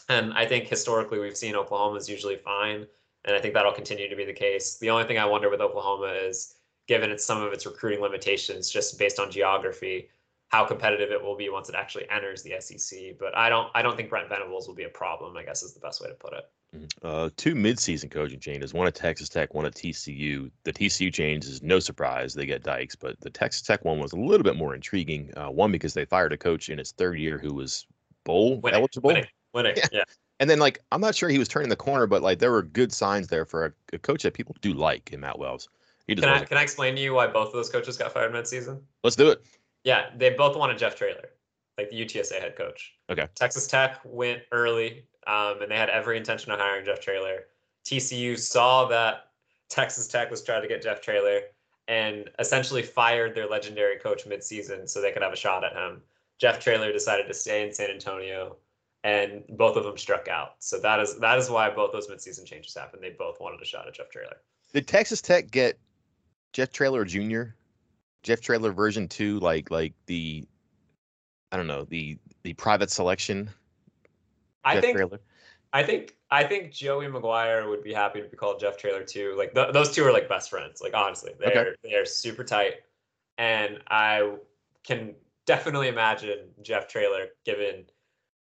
And 0.09 0.33
I 0.33 0.46
think 0.46 0.68
historically 0.68 1.18
we've 1.18 1.37
seen 1.37 1.55
Oklahoma 1.55 1.96
is 1.96 2.09
usually 2.09 2.37
fine. 2.37 2.87
And 3.29 3.37
I 3.37 3.41
think 3.41 3.53
that'll 3.53 3.73
continue 3.73 4.09
to 4.09 4.17
be 4.17 4.25
the 4.25 4.33
case. 4.33 4.79
The 4.79 4.88
only 4.88 5.05
thing 5.05 5.19
I 5.19 5.27
wonder 5.27 5.51
with 5.51 5.61
Oklahoma 5.61 6.07
is 6.07 6.57
given 6.87 7.11
it's 7.11 7.23
some 7.23 7.43
of 7.43 7.53
its 7.53 7.67
recruiting 7.67 8.01
limitations 8.01 8.71
just 8.71 8.99
based 8.99 9.21
on 9.21 9.31
geography, 9.31 10.09
how 10.49 10.64
competitive 10.64 11.11
it 11.11 11.23
will 11.23 11.37
be 11.37 11.51
once 11.51 11.69
it 11.69 11.75
actually 11.75 12.09
enters 12.09 12.43
the 12.43 12.55
SEC. 12.59 13.19
But 13.21 13.37
I 13.37 13.51
don't 13.51 13.69
I 13.75 13.83
don't 13.83 13.99
think 13.99 14.09
Brent 14.09 14.31
Venables 14.31 14.67
will 14.67 14.75
be 14.75 14.85
a 14.85 14.88
problem. 14.88 15.37
I 15.37 15.43
guess 15.43 15.62
is 15.62 15.75
the 15.75 15.81
best 15.81 16.01
way 16.01 16.09
to 16.09 16.14
put 16.14 16.33
it. 16.33 16.51
Mm-hmm. 16.75 17.07
Uh, 17.07 17.29
two 17.37 17.55
midseason 17.55 18.11
coaching 18.11 18.41
changes, 18.41 18.73
one 18.73 18.87
at 18.87 18.95
Texas 18.95 19.29
Tech, 19.29 19.53
one 19.53 19.67
at 19.67 19.75
TCU. 19.75 20.51
The 20.64 20.73
TCU 20.73 21.12
change 21.12 21.45
is 21.45 21.62
no 21.62 21.81
surprise; 21.81 22.33
they 22.33 22.47
get 22.47 22.62
Dykes, 22.62 22.97
but 22.97 23.21
the 23.21 23.31
Texas 23.31 23.61
Tech 23.61 23.85
one 23.85 23.99
was 23.99 24.12
a 24.12 24.17
little 24.17 24.45
bit 24.45 24.57
more 24.57 24.75
intriguing. 24.75 25.31
Uh, 25.37 25.51
one 25.51 25.71
because 25.71 25.93
they 25.93 26.07
fired 26.07 26.33
a 26.33 26.38
coach 26.38 26.71
in 26.71 26.79
his 26.79 26.93
third 26.93 27.19
year 27.19 27.37
who 27.37 27.53
was 27.53 27.87
bowl 28.25 28.59
winning, 28.61 28.81
eligible, 28.81 29.09
winning, 29.09 29.27
winning. 29.53 29.75
Yeah. 29.77 29.88
yeah. 29.93 30.05
And 30.40 30.48
then, 30.48 30.59
like, 30.59 30.81
I'm 30.92 31.01
not 31.01 31.14
sure 31.14 31.29
he 31.29 31.38
was 31.38 31.48
turning 31.48 31.68
the 31.68 31.77
corner, 31.77 32.07
but 32.07 32.22
like, 32.22 32.38
there 32.38 32.53
were 32.53 32.62
good 32.62 32.92
signs 32.92 33.29
there 33.29 33.44
for 33.44 33.66
a, 33.66 33.72
a 33.92 33.98
coach 33.98 34.22
that 34.22 34.35
people 34.35 34.55
do 34.61 34.72
like 34.72 35.12
in 35.12 35.20
Matt 35.20 35.38
Wells. 35.38 35.68
Can 36.07 36.24
I, 36.24 36.42
can 36.44 36.57
I 36.57 36.62
explain 36.62 36.94
to 36.96 37.03
you 37.03 37.12
why 37.14 37.27
both 37.27 37.48
of 37.48 37.53
those 37.53 37.68
coaches 37.68 37.98
got 37.98 38.12
fired 38.12 38.33
mid-season? 38.33 38.81
Let's 39.05 39.16
do 39.16 39.29
it. 39.29 39.44
Yeah, 39.85 40.07
they 40.16 40.31
both 40.31 40.57
wanted 40.57 40.79
Jeff 40.79 40.96
Traylor, 40.96 41.31
like 41.77 41.90
the 41.90 42.03
UTSA 42.03 42.40
head 42.40 42.57
coach. 42.57 42.94
Okay. 43.11 43.27
Texas 43.35 43.66
Tech 43.66 44.01
went 44.05 44.42
early, 44.51 45.05
um, 45.27 45.61
and 45.61 45.70
they 45.70 45.77
had 45.77 45.90
every 45.90 46.16
intention 46.16 46.51
of 46.51 46.59
hiring 46.59 46.87
Jeff 46.87 47.01
Traylor. 47.01 47.44
TCU 47.85 48.38
saw 48.38 48.87
that 48.88 49.29
Texas 49.68 50.09
Tech 50.09 50.31
was 50.31 50.42
trying 50.42 50.62
to 50.62 50.68
get 50.68 50.83
Jeff 50.83 51.03
Traylor 51.03 51.40
and 51.88 52.31
essentially 52.38 52.83
fired 52.83 53.35
their 53.35 53.48
legendary 53.48 53.98
coach 53.98 54.27
midseason 54.27 54.88
so 54.88 55.01
they 55.01 55.12
could 55.12 55.22
have 55.22 55.33
a 55.33 55.37
shot 55.37 55.62
at 55.64 55.74
him. 55.74 56.03
Jeff 56.38 56.61
Traylor 56.61 56.92
decided 56.92 57.27
to 57.27 57.35
stay 57.35 57.66
in 57.66 57.72
San 57.72 57.90
Antonio, 57.90 58.57
and 59.04 59.44
both 59.50 59.76
of 59.76 59.84
them 59.84 59.96
struck 59.96 60.28
out. 60.28 60.54
So 60.58 60.78
that 60.80 61.00
is 61.00 61.18
that 61.18 61.38
is 61.38 61.50
why 61.50 61.70
both 61.70 61.92
those 61.92 62.08
midseason 62.08 62.44
changes 62.44 62.74
happened. 62.74 63.02
They 63.02 63.14
both 63.18 63.40
wanted 63.40 63.61
a 63.62 63.64
shot 63.64 63.87
at 63.87 63.94
Jeff 63.94 64.11
Traylor. 64.11 64.37
Did 64.72 64.87
Texas 64.87 65.20
Tech 65.20 65.50
get 65.50 65.78
Jeff 66.52 66.72
Traylor 66.72 67.04
Jr.? 67.04 67.54
Jeff 68.22 68.40
Traylor 68.40 68.72
version 68.72 69.08
two, 69.08 69.38
like 69.40 69.70
like 69.70 69.94
the 70.06 70.44
I 71.52 71.56
don't 71.56 71.66
know 71.66 71.84
the 71.84 72.18
the 72.42 72.52
private 72.54 72.90
selection. 72.90 73.50
I 74.64 74.74
Jeff 74.74 74.82
think 74.82 74.96
Traylor. 74.96 75.20
I 75.72 75.82
think 75.82 76.16
I 76.30 76.44
think 76.44 76.72
Joey 76.72 77.06
McGuire 77.06 77.68
would 77.68 77.82
be 77.82 77.92
happy 77.92 78.20
to 78.20 78.28
be 78.28 78.37
called 78.37 78.61
Jeff 78.61 78.76
Traylor 78.76 79.04
too. 79.04 79.34
Like 79.37 79.54
th- 79.54 79.72
those 79.72 79.94
two 79.94 80.04
are 80.04 80.12
like 80.12 80.28
best 80.28 80.50
friends. 80.50 80.80
Like 80.82 80.94
honestly, 80.94 81.32
they're 81.38 81.50
okay. 81.50 81.70
they're 81.84 82.06
super 82.06 82.42
tight, 82.42 82.74
and 83.38 83.78
I 83.88 84.34
can 84.82 85.14
definitely 85.46 85.88
imagine 85.88 86.48
Jeff 86.62 86.88
Traylor 86.88 87.28
giving 87.44 87.84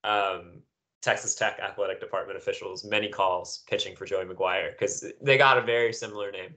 um, 0.05 0.63
Texas 1.03 1.35
Tech 1.35 1.59
athletic 1.59 2.01
department 2.01 2.39
officials 2.39 2.85
many 2.85 3.09
calls 3.09 3.65
pitching 3.69 3.97
for 3.97 4.07
Joey 4.07 4.25
McGuire 4.25 4.73
because 4.73 5.05
they 5.21 5.37
got 5.37 5.59
a 5.59 5.63
very 5.63 5.93
similar 5.93 6.31
name 6.31 6.55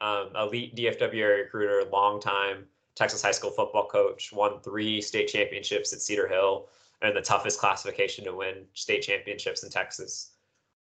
um, 0.00 0.30
elite 0.36 0.74
DFW 0.76 1.44
recruiter, 1.44 1.84
long 1.90 2.20
time 2.20 2.66
Texas 2.98 3.22
high 3.22 3.30
school 3.30 3.50
football 3.50 3.86
coach, 3.86 4.32
won 4.32 4.60
three 4.60 5.00
state 5.00 5.28
championships 5.28 5.92
at 5.92 6.00
Cedar 6.00 6.26
Hill, 6.26 6.66
and 7.00 7.16
the 7.16 7.20
toughest 7.20 7.60
classification 7.60 8.24
to 8.24 8.34
win 8.34 8.64
state 8.74 9.02
championships 9.02 9.62
in 9.62 9.70
Texas. 9.70 10.32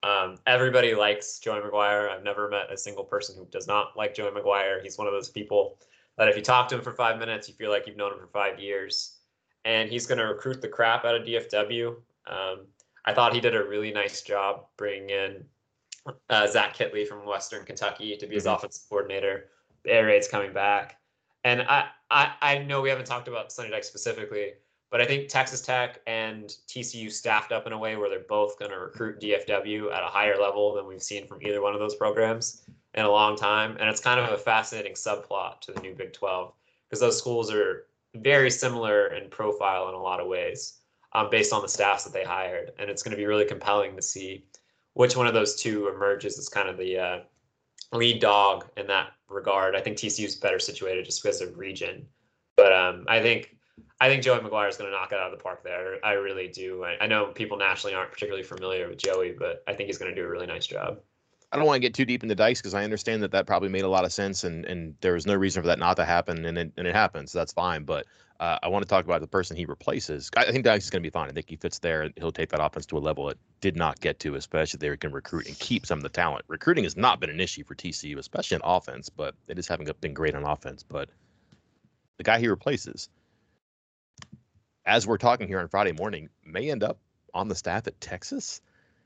Um, 0.02 0.38
everybody 0.48 0.96
likes 0.96 1.40
Joey 1.40 1.60
McGuire. 1.60 2.10
I've 2.10 2.24
never 2.24 2.50
met 2.50 2.72
a 2.72 2.78
single 2.78 3.04
person 3.04 3.36
who 3.36 3.46
does 3.52 3.68
not 3.68 3.98
like 3.98 4.14
Joey 4.14 4.32
McGuire. 4.32 4.82
He's 4.82 4.98
one 4.98 5.08
of 5.08 5.14
those 5.14 5.30
people 5.30 5.78
that 6.18 6.30
if 6.30 6.38
you 6.38 6.42
talk 6.42 6.70
to 6.70 6.76
him 6.76 6.82
for 6.82 6.94
five 6.94 7.20
minutes, 7.20 7.50
you 7.50 7.56
feel 7.56 7.70
like 7.70 7.86
you've 7.86 7.98
known 7.98 8.14
him 8.14 8.20
for 8.20 8.28
five 8.28 8.60
years. 8.60 9.15
And 9.66 9.90
he's 9.90 10.06
going 10.06 10.20
to 10.20 10.26
recruit 10.26 10.62
the 10.62 10.68
crap 10.68 11.04
out 11.04 11.16
of 11.16 11.24
DFW. 11.24 11.96
Um, 12.28 12.68
I 13.06 13.14
thought 13.14 13.34
he 13.34 13.42
did 13.42 13.56
a 13.56 13.64
really 13.64 13.92
nice 13.92 14.22
job 14.22 14.66
bringing 14.78 15.10
in 15.10 15.46
uh, 16.30 16.48
Zach 16.48 16.76
Kittley 16.76 17.08
from 17.08 17.26
Western 17.26 17.66
Kentucky 17.66 18.16
to 18.18 18.28
be 18.28 18.36
his 18.36 18.46
mm-hmm. 18.46 18.56
offensive 18.56 18.84
coordinator. 18.90 19.50
The 19.84 19.92
air 19.92 20.06
raid's 20.06 20.28
coming 20.28 20.54
back, 20.54 20.98
and 21.44 21.62
I, 21.62 21.88
I 22.10 22.34
I 22.42 22.58
know 22.60 22.82
we 22.82 22.90
haven't 22.90 23.06
talked 23.06 23.28
about 23.28 23.52
Sonny 23.52 23.70
Dykes 23.70 23.88
specifically, 23.88 24.54
but 24.90 25.00
I 25.00 25.06
think 25.06 25.30
Texas 25.30 25.62
Tech 25.62 26.02
and 26.08 26.56
TCU 26.68 27.12
staffed 27.12 27.52
up 27.52 27.68
in 27.68 27.74
a 27.74 27.78
way 27.78 27.96
where 27.96 28.10
they're 28.10 28.26
both 28.28 28.58
going 28.58 28.72
to 28.72 28.80
recruit 28.80 29.20
DFW 29.22 29.94
at 29.94 30.02
a 30.02 30.08
higher 30.08 30.38
level 30.40 30.74
than 30.74 30.88
we've 30.88 31.04
seen 31.04 31.28
from 31.28 31.40
either 31.44 31.62
one 31.62 31.76
of 31.76 31.80
those 31.80 31.96
programs 31.96 32.64
in 32.96 33.06
a 33.06 33.10
long 33.10 33.36
time, 33.36 33.78
and 33.80 33.88
it's 33.90 34.02
kind 34.02 34.20
of 34.20 34.32
a 34.32 34.38
fascinating 34.38 34.94
subplot 34.94 35.62
to 35.62 35.72
the 35.72 35.82
new 35.82 35.94
Big 35.94 36.14
12 36.14 36.52
because 36.90 37.00
those 37.00 37.18
schools 37.18 37.52
are 37.52 37.86
very 38.22 38.50
similar 38.52 39.08
in 39.08 39.30
profile 39.30 39.90
in 39.90 39.96
a 39.96 40.02
lot 40.02 40.20
of 40.20 40.28
ways. 40.28 40.80
um, 41.16 41.30
based 41.30 41.54
on 41.54 41.62
the 41.62 41.70
staffs 41.70 42.04
that 42.04 42.14
they 42.14 42.24
hired, 42.26 42.72
and 42.78 42.90
it's 42.90 43.02
going 43.02 43.12
to 43.12 43.18
be 43.18 43.26
really 43.26 43.46
compelling 43.46 43.96
to 43.96 44.02
see 44.02 44.46
which 44.94 45.16
one 45.16 45.28
of 45.28 45.34
those 45.34 45.56
two 45.56 45.88
emerges 45.88 46.38
as 46.38 46.50
kind 46.50 46.68
of 46.70 46.78
the 46.78 46.98
uh, 46.98 47.20
lead 47.94 48.20
dog 48.20 48.70
in 48.78 48.86
that 48.88 49.12
regard. 49.30 49.76
I 49.76 49.82
think 49.82 49.98
TCU 49.98 50.26
is 50.26 50.36
better 50.36 50.60
situated 50.60 51.06
just 51.06 51.24
because 51.24 51.42
of 51.42 51.58
region, 51.58 52.06
but 52.58 52.74
um, 52.74 53.06
I 53.08 53.22
think 53.22 53.56
I 54.02 54.10
think 54.10 54.24
Joey 54.24 54.40
McGuire 54.40 54.70
is 54.70 54.78
going 54.78 54.90
to 54.90 54.96
knock 54.96 55.12
it 55.14 55.20
out 55.20 55.32
of 55.32 55.38
the 55.38 55.44
park 55.44 55.64
there. 55.64 56.04
I 56.06 56.14
really 56.14 56.50
do. 56.50 56.84
I, 56.84 56.98
I 57.04 57.08
know 57.08 57.28
people 57.28 57.58
nationally 57.58 57.96
aren't 57.96 58.12
particularly 58.12 58.44
familiar 58.44 58.90
with 58.90 58.98
Joey, 58.98 59.36
but 59.38 59.64
I 59.68 59.74
think 59.74 59.88
he's 59.88 59.98
going 59.98 60.14
to 60.14 60.22
do 60.22 60.26
a 60.28 60.30
really 60.30 60.48
nice 60.48 60.68
job. 60.68 61.00
I 61.56 61.58
don't 61.58 61.68
want 61.68 61.78
to 61.78 61.80
get 61.80 61.94
too 61.94 62.04
deep 62.04 62.22
into 62.22 62.36
Dykes 62.36 62.60
because 62.60 62.74
I 62.74 62.84
understand 62.84 63.24
that 63.24 63.32
that 63.32 63.48
probably 63.48 63.70
made 63.70 63.86
a 63.86 63.88
lot 63.88 64.04
of 64.04 64.12
sense 64.12 64.44
and 64.44 64.66
and 64.66 64.94
there 65.00 65.14
was 65.14 65.26
no 65.26 65.36
reason 65.36 65.64
for 65.64 65.68
that 65.68 65.80
not 65.80 65.96
to 65.96 66.04
happen 66.04 66.44
and 66.44 66.58
it, 66.58 66.74
and 66.76 66.86
it 66.86 66.94
happens. 66.94 67.32
So 67.32 67.38
that's 67.38 67.54
fine. 67.54 67.86
But 67.86 68.08
uh, 68.42 68.60
I 68.62 68.68
want 68.68 68.84
to 68.84 68.90
talk 68.90 69.06
about 69.06 69.22
the 69.22 69.28
person 69.28 69.56
he 69.56 69.66
replaces. 69.66 70.30
I 70.36 70.52
think 70.52 70.66
Dykes 70.66 70.84
is 70.84 70.90
going 70.90 71.02
to 71.02 71.08
be 71.08 71.12
fine. 71.12 71.30
I 71.30 71.32
think 71.32 71.50
he 71.50 71.56
fits 71.56 71.80
there. 71.80 72.02
And 72.02 72.14
he'll 72.18 72.34
take 72.34 72.50
that 72.50 72.62
offense 72.62 72.86
to 72.88 72.98
a 72.98 73.00
level 73.00 73.30
it 73.30 73.38
did 73.62 73.78
not 73.78 74.02
get 74.02 74.20
to, 74.20 74.36
especially 74.36 74.80
they 74.80 74.98
can 74.98 75.14
recruit 75.14 75.48
and 75.48 75.58
keep 75.58 75.86
some 75.86 76.00
of 76.00 76.04
the 76.04 76.10
talent. 76.10 76.44
Recruiting 76.50 76.84
has 76.84 76.98
not 76.98 77.22
been 77.22 77.30
an 77.30 77.40
issue 77.40 77.64
for 77.64 77.74
TCU, 77.74 78.18
especially 78.18 78.56
on 78.56 78.62
offense, 78.66 79.08
but 79.08 79.34
it 79.48 79.58
is 79.58 79.66
having 79.66 79.88
been 80.02 80.14
great 80.14 80.36
on 80.36 80.44
offense. 80.44 80.84
But 80.84 81.08
the 82.18 82.24
guy 82.24 82.38
he 82.40 82.50
replaces, 82.50 83.08
as 84.86 85.08
we're 85.08 85.18
talking 85.18 85.48
here 85.48 85.62
on 85.62 85.70
Friday 85.70 85.94
morning, 85.94 86.28
may 86.44 86.70
end 86.70 86.84
up 86.84 87.00
on 87.34 87.48
the 87.48 87.56
staff 87.56 87.88
at 87.88 88.02
Texas. 88.02 88.60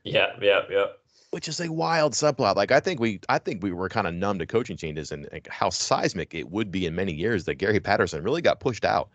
Yeah, 0.04 0.32
yeah, 0.42 0.62
yeah. 0.68 0.86
Which 1.32 1.48
is 1.48 1.60
a 1.60 1.72
wild 1.72 2.13
subplot. 2.13 2.56
Like 2.56 2.72
I 2.72 2.80
think 2.80 3.00
we, 3.00 3.20
I 3.30 3.38
think 3.38 3.62
we 3.62 3.72
were 3.72 3.88
kind 3.88 4.08
of 4.08 4.13
numb 4.13 4.39
to 4.39 4.48
coaching 4.48 4.78
changes 4.78 5.12
and, 5.12 5.28
how 5.48 5.70
seismic 5.70 6.34
it 6.34 6.50
would 6.50 6.72
be 6.72 6.86
in 6.86 6.96
many 6.96 7.13
years 7.13 7.46
that 7.46 7.56
Gary 7.56 7.80
Patterson 7.80 8.24
really 8.24 8.42
got 8.42 8.60
pushed 8.60 8.84
out 8.84 9.10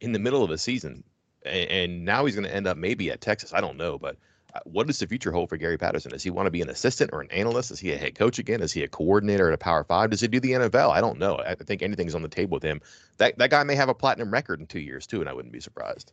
in 0.00 0.12
the 0.12 0.18
middle 0.18 0.42
of 0.42 0.50
a 0.50 0.58
season, 0.58 1.04
and, 1.44 1.70
and 1.70 2.04
now 2.04 2.24
he's 2.24 2.34
going 2.34 2.46
to 2.46 2.54
end 2.54 2.66
up 2.66 2.76
maybe 2.76 3.10
at 3.10 3.20
Texas. 3.20 3.52
I 3.52 3.60
don't 3.60 3.76
know, 3.76 3.98
but 3.98 4.16
uh, 4.54 4.60
what 4.64 4.86
does 4.86 4.98
the 4.98 5.06
future 5.06 5.30
hold 5.30 5.48
for 5.48 5.56
Gary 5.56 5.78
Patterson? 5.78 6.10
Does 6.10 6.22
he 6.22 6.30
want 6.30 6.46
to 6.46 6.50
be 6.50 6.62
an 6.62 6.70
assistant 6.70 7.10
or 7.12 7.20
an 7.20 7.30
analyst? 7.30 7.70
Is 7.70 7.78
he 7.78 7.92
a 7.92 7.96
head 7.96 8.14
coach 8.14 8.38
again? 8.38 8.62
Is 8.62 8.72
he 8.72 8.82
a 8.82 8.88
coordinator 8.88 9.48
at 9.48 9.54
a 9.54 9.58
Power 9.58 9.84
Five? 9.84 10.10
Does 10.10 10.20
he 10.20 10.28
do 10.28 10.40
the 10.40 10.52
NFL? 10.52 10.90
I 10.90 11.00
don't 11.00 11.18
know. 11.18 11.38
I 11.38 11.54
think 11.54 11.82
anything's 11.82 12.14
on 12.14 12.22
the 12.22 12.28
table 12.28 12.56
with 12.56 12.62
him. 12.62 12.80
That 13.18 13.38
that 13.38 13.50
guy 13.50 13.62
may 13.62 13.74
have 13.74 13.88
a 13.88 13.94
platinum 13.94 14.32
record 14.32 14.60
in 14.60 14.66
two 14.66 14.80
years 14.80 15.06
too, 15.06 15.20
and 15.20 15.28
I 15.28 15.32
wouldn't 15.32 15.52
be 15.52 15.60
surprised. 15.60 16.12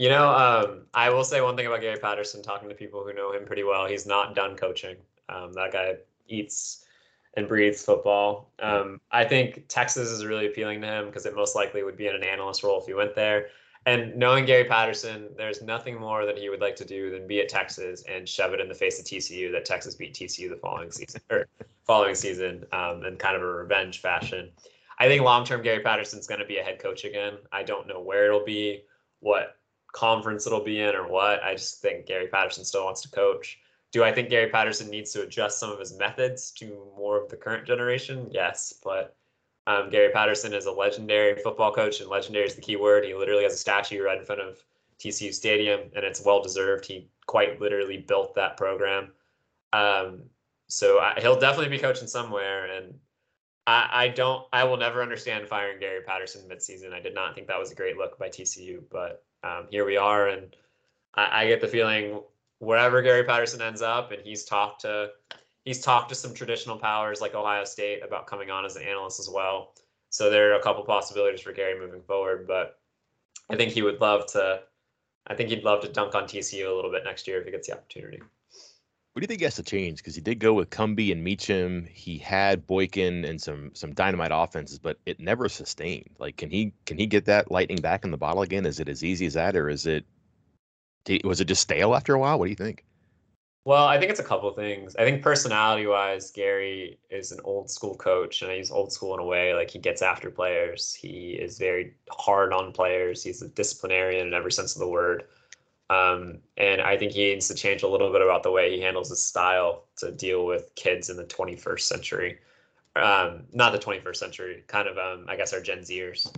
You 0.00 0.08
know, 0.08 0.30
um, 0.30 0.86
I 0.94 1.10
will 1.10 1.24
say 1.24 1.42
one 1.42 1.58
thing 1.58 1.66
about 1.66 1.82
Gary 1.82 1.98
Patterson, 1.98 2.42
talking 2.42 2.70
to 2.70 2.74
people 2.74 3.04
who 3.04 3.12
know 3.12 3.34
him 3.34 3.44
pretty 3.44 3.64
well, 3.64 3.86
he's 3.86 4.06
not 4.06 4.34
done 4.34 4.56
coaching. 4.56 4.96
Um, 5.28 5.52
that 5.52 5.74
guy 5.74 5.96
eats 6.26 6.86
and 7.34 7.46
breathes 7.46 7.84
football. 7.84 8.50
Um, 8.60 8.98
I 9.10 9.24
think 9.24 9.66
Texas 9.68 10.08
is 10.08 10.24
really 10.24 10.46
appealing 10.46 10.80
to 10.80 10.86
him 10.86 11.06
because 11.08 11.26
it 11.26 11.36
most 11.36 11.54
likely 11.54 11.82
would 11.82 11.98
be 11.98 12.06
in 12.06 12.14
an 12.14 12.24
analyst 12.24 12.62
role 12.62 12.80
if 12.80 12.86
he 12.86 12.94
went 12.94 13.14
there. 13.14 13.48
And 13.84 14.16
knowing 14.16 14.46
Gary 14.46 14.64
Patterson, 14.64 15.28
there's 15.36 15.60
nothing 15.60 16.00
more 16.00 16.24
that 16.24 16.38
he 16.38 16.48
would 16.48 16.62
like 16.62 16.76
to 16.76 16.84
do 16.86 17.10
than 17.10 17.26
be 17.26 17.42
at 17.42 17.50
Texas 17.50 18.02
and 18.08 18.26
shove 18.26 18.54
it 18.54 18.60
in 18.60 18.70
the 18.70 18.74
face 18.74 18.98
of 18.98 19.04
TCU 19.04 19.52
that 19.52 19.66
Texas 19.66 19.96
beat 19.96 20.14
TCU 20.14 20.48
the 20.48 20.56
following 20.56 20.90
season 20.90 21.20
or 21.30 21.46
following 21.84 22.14
season 22.14 22.64
um, 22.72 23.04
in 23.04 23.16
kind 23.16 23.36
of 23.36 23.42
a 23.42 23.46
revenge 23.46 24.00
fashion. 24.00 24.48
I 24.98 25.08
think 25.08 25.22
long 25.22 25.44
term 25.44 25.60
Gary 25.60 25.82
Patterson's 25.82 26.26
going 26.26 26.40
to 26.40 26.46
be 26.46 26.56
a 26.56 26.62
head 26.62 26.78
coach 26.78 27.04
again. 27.04 27.34
I 27.52 27.64
don't 27.64 27.86
know 27.86 28.00
where 28.00 28.24
it'll 28.24 28.46
be, 28.46 28.84
what 29.18 29.59
conference 29.92 30.46
it'll 30.46 30.64
be 30.64 30.80
in, 30.80 30.94
or 30.94 31.08
what. 31.08 31.42
I 31.42 31.54
just 31.54 31.80
think 31.80 32.06
Gary 32.06 32.28
Patterson 32.28 32.64
still 32.64 32.84
wants 32.84 33.00
to 33.02 33.10
coach. 33.10 33.58
Do 33.92 34.04
I 34.04 34.12
think 34.12 34.28
Gary 34.28 34.50
Patterson 34.50 34.88
needs 34.88 35.12
to 35.12 35.22
adjust 35.22 35.58
some 35.58 35.70
of 35.70 35.78
his 35.78 35.98
methods 35.98 36.52
to 36.52 36.86
more 36.96 37.20
of 37.20 37.28
the 37.28 37.36
current 37.36 37.66
generation? 37.66 38.28
Yes, 38.30 38.74
but 38.84 39.16
um, 39.66 39.90
Gary 39.90 40.12
Patterson 40.12 40.54
is 40.54 40.66
a 40.66 40.72
legendary 40.72 41.36
football 41.42 41.72
coach, 41.72 42.00
and 42.00 42.08
legendary 42.08 42.46
is 42.46 42.54
the 42.54 42.60
key 42.60 42.76
word. 42.76 43.04
He 43.04 43.14
literally 43.14 43.42
has 43.42 43.54
a 43.54 43.58
statue 43.58 44.02
right 44.02 44.18
in 44.18 44.24
front 44.24 44.40
of 44.40 44.62
TCU 44.98 45.32
Stadium, 45.34 45.80
and 45.94 46.04
it's 46.04 46.24
well 46.24 46.42
deserved. 46.42 46.86
He 46.86 47.08
quite 47.26 47.60
literally 47.60 47.98
built 47.98 48.34
that 48.34 48.56
program. 48.56 49.12
Um, 49.72 50.22
so 50.68 50.98
I, 50.98 51.18
he'll 51.20 51.38
definitely 51.38 51.76
be 51.76 51.82
coaching 51.82 52.06
somewhere, 52.06 52.66
and 52.66 52.94
I, 53.66 53.88
I, 53.92 54.08
don't. 54.08 54.46
I 54.52 54.64
will 54.64 54.76
never 54.76 55.02
understand 55.02 55.48
firing 55.48 55.80
Gary 55.80 56.02
Patterson 56.02 56.48
midseason. 56.48 56.92
I 56.92 57.00
did 57.00 57.14
not 57.14 57.34
think 57.34 57.46
that 57.48 57.58
was 57.58 57.72
a 57.72 57.74
great 57.74 57.96
look 57.96 58.18
by 58.18 58.28
TCU, 58.28 58.82
but 58.90 59.24
um, 59.42 59.66
here 59.70 59.84
we 59.84 59.96
are, 59.96 60.28
and 60.28 60.54
I, 61.14 61.42
I 61.42 61.46
get 61.46 61.60
the 61.60 61.68
feeling 61.68 62.20
wherever 62.58 63.02
Gary 63.02 63.24
Patterson 63.24 63.60
ends 63.62 63.82
up, 63.82 64.12
and 64.12 64.22
he's 64.22 64.44
talked 64.44 64.82
to 64.82 65.10
he's 65.64 65.80
talked 65.80 66.08
to 66.08 66.14
some 66.14 66.34
traditional 66.34 66.78
powers 66.78 67.20
like 67.20 67.34
Ohio 67.34 67.64
State 67.64 68.02
about 68.02 68.26
coming 68.26 68.50
on 68.50 68.64
as 68.64 68.76
an 68.76 68.82
analyst 68.82 69.20
as 69.20 69.28
well. 69.28 69.74
So 70.10 70.30
there 70.30 70.52
are 70.52 70.58
a 70.58 70.62
couple 70.62 70.82
possibilities 70.84 71.40
for 71.40 71.52
Gary 71.52 71.78
moving 71.78 72.02
forward, 72.02 72.46
but 72.46 72.78
I 73.48 73.56
think 73.56 73.72
he 73.72 73.82
would 73.82 74.00
love 74.00 74.26
to. 74.32 74.62
I 75.26 75.34
think 75.34 75.50
he'd 75.50 75.64
love 75.64 75.82
to 75.82 75.88
dunk 75.88 76.14
on 76.14 76.24
TCU 76.24 76.70
a 76.70 76.74
little 76.74 76.90
bit 76.90 77.04
next 77.04 77.28
year 77.28 77.38
if 77.38 77.44
he 77.44 77.50
gets 77.50 77.68
the 77.68 77.74
opportunity. 77.74 78.20
What 79.12 79.20
do 79.20 79.24
you 79.24 79.26
think 79.26 79.42
has 79.42 79.56
to 79.56 79.64
change? 79.64 79.98
Because 79.98 80.14
he 80.14 80.20
did 80.20 80.38
go 80.38 80.54
with 80.54 80.70
Cumbie 80.70 81.10
and 81.10 81.24
Meacham. 81.24 81.84
He 81.90 82.16
had 82.16 82.64
Boykin 82.66 83.24
and 83.24 83.42
some 83.42 83.72
some 83.74 83.92
dynamite 83.92 84.30
offenses, 84.32 84.78
but 84.78 84.98
it 85.04 85.18
never 85.18 85.48
sustained. 85.48 86.10
Like, 86.18 86.36
can 86.36 86.48
he 86.48 86.72
can 86.86 86.96
he 86.96 87.06
get 87.06 87.24
that 87.24 87.50
lightning 87.50 87.80
back 87.80 88.04
in 88.04 88.12
the 88.12 88.16
bottle 88.16 88.42
again? 88.42 88.66
Is 88.66 88.78
it 88.78 88.88
as 88.88 89.02
easy 89.02 89.26
as 89.26 89.34
that, 89.34 89.56
or 89.56 89.68
is 89.68 89.86
it 89.86 90.04
was 91.24 91.40
it 91.40 91.46
just 91.46 91.62
stale 91.62 91.94
after 91.96 92.14
a 92.14 92.20
while? 92.20 92.38
What 92.38 92.44
do 92.44 92.50
you 92.50 92.56
think? 92.56 92.84
Well, 93.64 93.86
I 93.86 93.98
think 93.98 94.10
it's 94.10 94.20
a 94.20 94.24
couple 94.24 94.50
things. 94.52 94.96
I 94.96 95.04
think 95.04 95.22
personality 95.22 95.86
wise, 95.86 96.30
Gary 96.30 96.98
is 97.10 97.32
an 97.32 97.40
old 97.44 97.68
school 97.68 97.96
coach, 97.96 98.42
and 98.42 98.50
he's 98.52 98.70
old 98.70 98.92
school 98.92 99.12
in 99.14 99.20
a 99.20 99.24
way. 99.24 99.54
Like 99.54 99.70
he 99.70 99.78
gets 99.80 100.02
after 100.02 100.30
players. 100.30 100.94
He 100.94 101.32
is 101.32 101.58
very 101.58 101.94
hard 102.10 102.52
on 102.52 102.72
players. 102.72 103.24
He's 103.24 103.42
a 103.42 103.48
disciplinarian 103.48 104.28
in 104.28 104.34
every 104.34 104.52
sense 104.52 104.76
of 104.76 104.80
the 104.80 104.88
word. 104.88 105.24
Um, 105.90 106.38
and 106.56 106.80
I 106.80 106.96
think 106.96 107.12
he 107.12 107.32
needs 107.32 107.48
to 107.48 107.54
change 107.54 107.82
a 107.82 107.88
little 107.88 108.12
bit 108.12 108.22
about 108.22 108.44
the 108.44 108.52
way 108.52 108.70
he 108.70 108.80
handles 108.80 109.10
his 109.10 109.26
style 109.26 109.86
to 109.96 110.12
deal 110.12 110.46
with 110.46 110.72
kids 110.76 111.10
in 111.10 111.16
the 111.16 111.24
21st 111.24 111.80
century. 111.80 112.38
Um, 112.94 113.42
not 113.52 113.72
the 113.72 113.78
21st 113.78 114.16
century, 114.16 114.62
kind 114.68 114.86
of, 114.86 114.98
um, 114.98 115.26
I 115.28 115.34
guess, 115.34 115.52
our 115.52 115.60
Gen 115.60 115.80
Zers. 115.80 116.32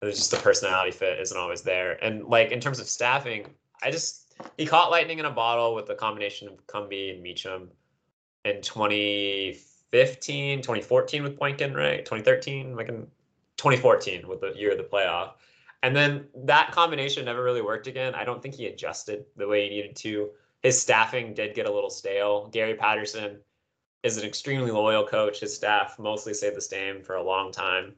It's 0.00 0.18
just 0.18 0.30
the 0.30 0.38
personality 0.38 0.90
fit 0.90 1.20
isn't 1.20 1.36
always 1.36 1.60
there. 1.60 2.02
And 2.02 2.24
like 2.24 2.50
in 2.50 2.60
terms 2.60 2.80
of 2.80 2.88
staffing, 2.88 3.46
I 3.82 3.90
just 3.90 4.34
he 4.56 4.64
caught 4.64 4.90
lightning 4.90 5.18
in 5.18 5.26
a 5.26 5.30
bottle 5.30 5.74
with 5.74 5.86
the 5.86 5.94
combination 5.94 6.48
of 6.48 6.66
Cumbie 6.66 7.12
and 7.12 7.22
Meacham 7.22 7.68
in 8.46 8.62
2015, 8.62 10.62
2014 10.62 11.22
with 11.22 11.38
Boykin, 11.38 11.74
right? 11.74 12.06
2013, 12.06 12.74
like 12.74 12.88
in 12.88 13.06
2014 13.58 14.26
with 14.26 14.40
the 14.40 14.54
year 14.54 14.72
of 14.72 14.78
the 14.78 14.84
playoff. 14.84 15.32
And 15.82 15.94
then 15.94 16.26
that 16.34 16.72
combination 16.72 17.24
never 17.24 17.42
really 17.42 17.62
worked 17.62 17.86
again. 17.86 18.14
I 18.14 18.24
don't 18.24 18.42
think 18.42 18.54
he 18.54 18.66
adjusted 18.66 19.24
the 19.36 19.46
way 19.46 19.64
he 19.64 19.76
needed 19.76 19.96
to. 19.96 20.30
His 20.62 20.80
staffing 20.80 21.34
did 21.34 21.54
get 21.54 21.66
a 21.66 21.72
little 21.72 21.90
stale. 21.90 22.48
Gary 22.48 22.74
Patterson 22.74 23.38
is 24.02 24.16
an 24.16 24.24
extremely 24.24 24.70
loyal 24.70 25.06
coach. 25.06 25.40
His 25.40 25.54
staff 25.54 25.98
mostly 25.98 26.34
stayed 26.34 26.56
the 26.56 26.60
same 26.60 27.02
for 27.02 27.14
a 27.14 27.22
long 27.22 27.52
time. 27.52 27.94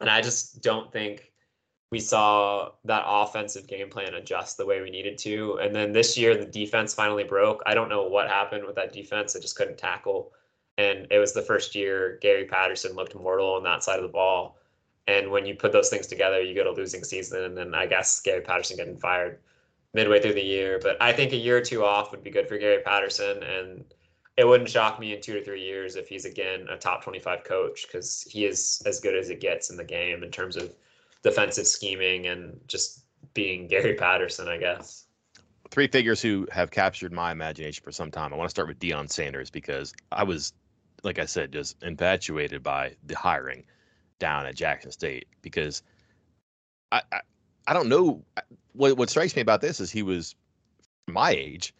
And 0.00 0.08
I 0.08 0.20
just 0.20 0.62
don't 0.62 0.90
think 0.90 1.32
we 1.90 2.00
saw 2.00 2.70
that 2.84 3.04
offensive 3.06 3.66
game 3.66 3.90
plan 3.90 4.14
adjust 4.14 4.56
the 4.56 4.64
way 4.64 4.80
we 4.80 4.88
needed 4.88 5.18
to. 5.18 5.58
And 5.60 5.74
then 5.74 5.92
this 5.92 6.16
year, 6.16 6.34
the 6.34 6.46
defense 6.46 6.94
finally 6.94 7.24
broke. 7.24 7.62
I 7.66 7.74
don't 7.74 7.90
know 7.90 8.06
what 8.06 8.28
happened 8.28 8.64
with 8.64 8.76
that 8.76 8.94
defense. 8.94 9.34
It 9.34 9.42
just 9.42 9.56
couldn't 9.56 9.76
tackle. 9.76 10.32
And 10.78 11.06
it 11.10 11.18
was 11.18 11.34
the 11.34 11.42
first 11.42 11.74
year 11.74 12.18
Gary 12.22 12.46
Patterson 12.46 12.94
looked 12.94 13.14
mortal 13.14 13.52
on 13.52 13.62
that 13.64 13.84
side 13.84 13.98
of 13.98 14.02
the 14.02 14.08
ball. 14.08 14.56
And 15.06 15.30
when 15.30 15.46
you 15.46 15.54
put 15.54 15.72
those 15.72 15.88
things 15.88 16.06
together, 16.06 16.40
you 16.40 16.54
get 16.54 16.66
a 16.66 16.72
losing 16.72 17.04
season. 17.04 17.44
And 17.44 17.56
then 17.56 17.74
I 17.74 17.86
guess 17.86 18.20
Gary 18.20 18.40
Patterson 18.40 18.76
getting 18.76 18.96
fired 18.96 19.38
midway 19.94 20.20
through 20.20 20.34
the 20.34 20.42
year. 20.42 20.78
But 20.82 21.00
I 21.00 21.12
think 21.12 21.32
a 21.32 21.36
year 21.36 21.58
or 21.58 21.60
two 21.60 21.84
off 21.84 22.12
would 22.12 22.22
be 22.22 22.30
good 22.30 22.48
for 22.48 22.58
Gary 22.58 22.82
Patterson. 22.82 23.42
And 23.42 23.84
it 24.36 24.46
wouldn't 24.46 24.70
shock 24.70 24.98
me 24.98 25.14
in 25.14 25.20
two 25.20 25.34
to 25.34 25.44
three 25.44 25.62
years 25.62 25.96
if 25.96 26.08
he's 26.08 26.24
again 26.24 26.66
a 26.70 26.76
top 26.76 27.02
25 27.02 27.44
coach 27.44 27.86
because 27.86 28.22
he 28.22 28.46
is 28.46 28.82
as 28.86 29.00
good 29.00 29.16
as 29.16 29.28
it 29.28 29.40
gets 29.40 29.70
in 29.70 29.76
the 29.76 29.84
game 29.84 30.22
in 30.22 30.30
terms 30.30 30.56
of 30.56 30.74
defensive 31.22 31.66
scheming 31.66 32.26
and 32.28 32.58
just 32.66 33.04
being 33.34 33.66
Gary 33.68 33.94
Patterson, 33.94 34.48
I 34.48 34.56
guess. 34.56 35.06
Three 35.70 35.86
figures 35.86 36.20
who 36.20 36.46
have 36.50 36.70
captured 36.70 37.12
my 37.12 37.32
imagination 37.32 37.82
for 37.82 37.92
some 37.92 38.10
time. 38.10 38.32
I 38.32 38.36
want 38.36 38.48
to 38.48 38.50
start 38.50 38.68
with 38.68 38.78
Deion 38.78 39.10
Sanders 39.10 39.50
because 39.50 39.92
I 40.10 40.22
was, 40.22 40.52
like 41.02 41.18
I 41.18 41.24
said, 41.24 41.52
just 41.52 41.82
infatuated 41.82 42.62
by 42.62 42.94
the 43.06 43.16
hiring 43.16 43.64
down 44.22 44.46
at 44.46 44.54
Jackson 44.54 44.92
State 44.92 45.26
because 45.42 45.82
I, 46.92 47.02
I 47.10 47.20
I 47.66 47.74
don't 47.74 47.88
know. 47.88 48.22
What 48.72 48.96
what 48.96 49.10
strikes 49.10 49.34
me 49.34 49.42
about 49.42 49.60
this 49.60 49.80
is 49.80 49.90
he 49.90 50.02
was 50.02 50.36
my 51.08 51.32
age. 51.32 51.74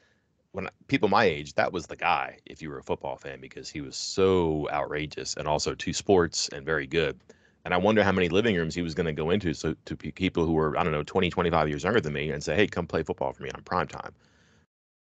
When 0.50 0.68
people 0.88 1.08
my 1.08 1.24
age 1.24 1.54
that 1.54 1.72
was 1.72 1.86
the 1.86 1.96
guy 1.96 2.38
if 2.44 2.60
you 2.60 2.68
were 2.68 2.78
a 2.78 2.82
football 2.82 3.16
fan 3.16 3.40
because 3.40 3.70
he 3.70 3.80
was 3.80 3.96
so 3.96 4.68
outrageous 4.70 5.34
and 5.36 5.48
also 5.48 5.74
two 5.74 5.94
sports 5.94 6.48
and 6.50 6.66
very 6.66 6.86
good. 6.86 7.18
And 7.64 7.72
i 7.72 7.76
wonder 7.76 8.02
how 8.02 8.12
many 8.12 8.28
living 8.28 8.56
rooms 8.56 8.74
he 8.74 8.82
was 8.82 8.92
going 8.94 9.06
to 9.06 9.12
go 9.12 9.30
into 9.30 9.54
so 9.54 9.74
to 9.84 9.96
people 9.96 10.44
who 10.44 10.52
were 10.52 10.76
i 10.76 10.82
don't 10.82 10.92
know 10.92 11.04
20 11.04 11.30
25 11.30 11.68
years 11.68 11.84
younger 11.84 12.00
than 12.00 12.12
me 12.12 12.30
and 12.30 12.42
say 12.42 12.56
hey 12.56 12.66
come 12.66 12.86
play 12.88 13.04
football 13.04 13.32
for 13.32 13.44
me 13.44 13.50
on 13.54 13.62
prime 13.62 13.86
time. 13.86 14.12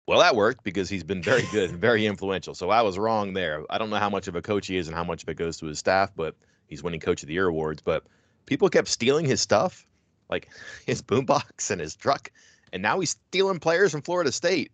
Well 0.06 0.20
that 0.20 0.36
worked 0.36 0.62
because 0.62 0.88
he's 0.90 1.04
been 1.04 1.22
very 1.22 1.46
good 1.50 1.70
and 1.70 1.80
very 1.80 2.06
influential. 2.12 2.54
So 2.54 2.70
i 2.70 2.82
was 2.82 2.98
wrong 2.98 3.32
there. 3.32 3.64
I 3.70 3.78
don't 3.78 3.90
know 3.90 3.96
how 3.96 4.10
much 4.10 4.28
of 4.28 4.36
a 4.36 4.42
coach 4.42 4.66
he 4.68 4.76
is 4.76 4.88
and 4.88 4.96
how 4.96 5.04
much 5.04 5.22
of 5.22 5.28
it 5.30 5.36
goes 5.36 5.56
to 5.58 5.66
his 5.66 5.78
staff 5.80 6.12
but 6.14 6.36
he's 6.70 6.82
winning 6.82 7.00
coach 7.00 7.22
of 7.22 7.26
the 7.26 7.34
year 7.34 7.48
awards 7.48 7.82
but 7.82 8.04
people 8.46 8.70
kept 8.70 8.88
stealing 8.88 9.26
his 9.26 9.40
stuff 9.40 9.86
like 10.30 10.48
his 10.86 11.02
boombox 11.02 11.70
and 11.70 11.80
his 11.80 11.94
truck 11.94 12.32
and 12.72 12.82
now 12.82 12.98
he's 12.98 13.10
stealing 13.10 13.60
players 13.60 13.92
from 13.92 14.00
florida 14.00 14.32
state 14.32 14.72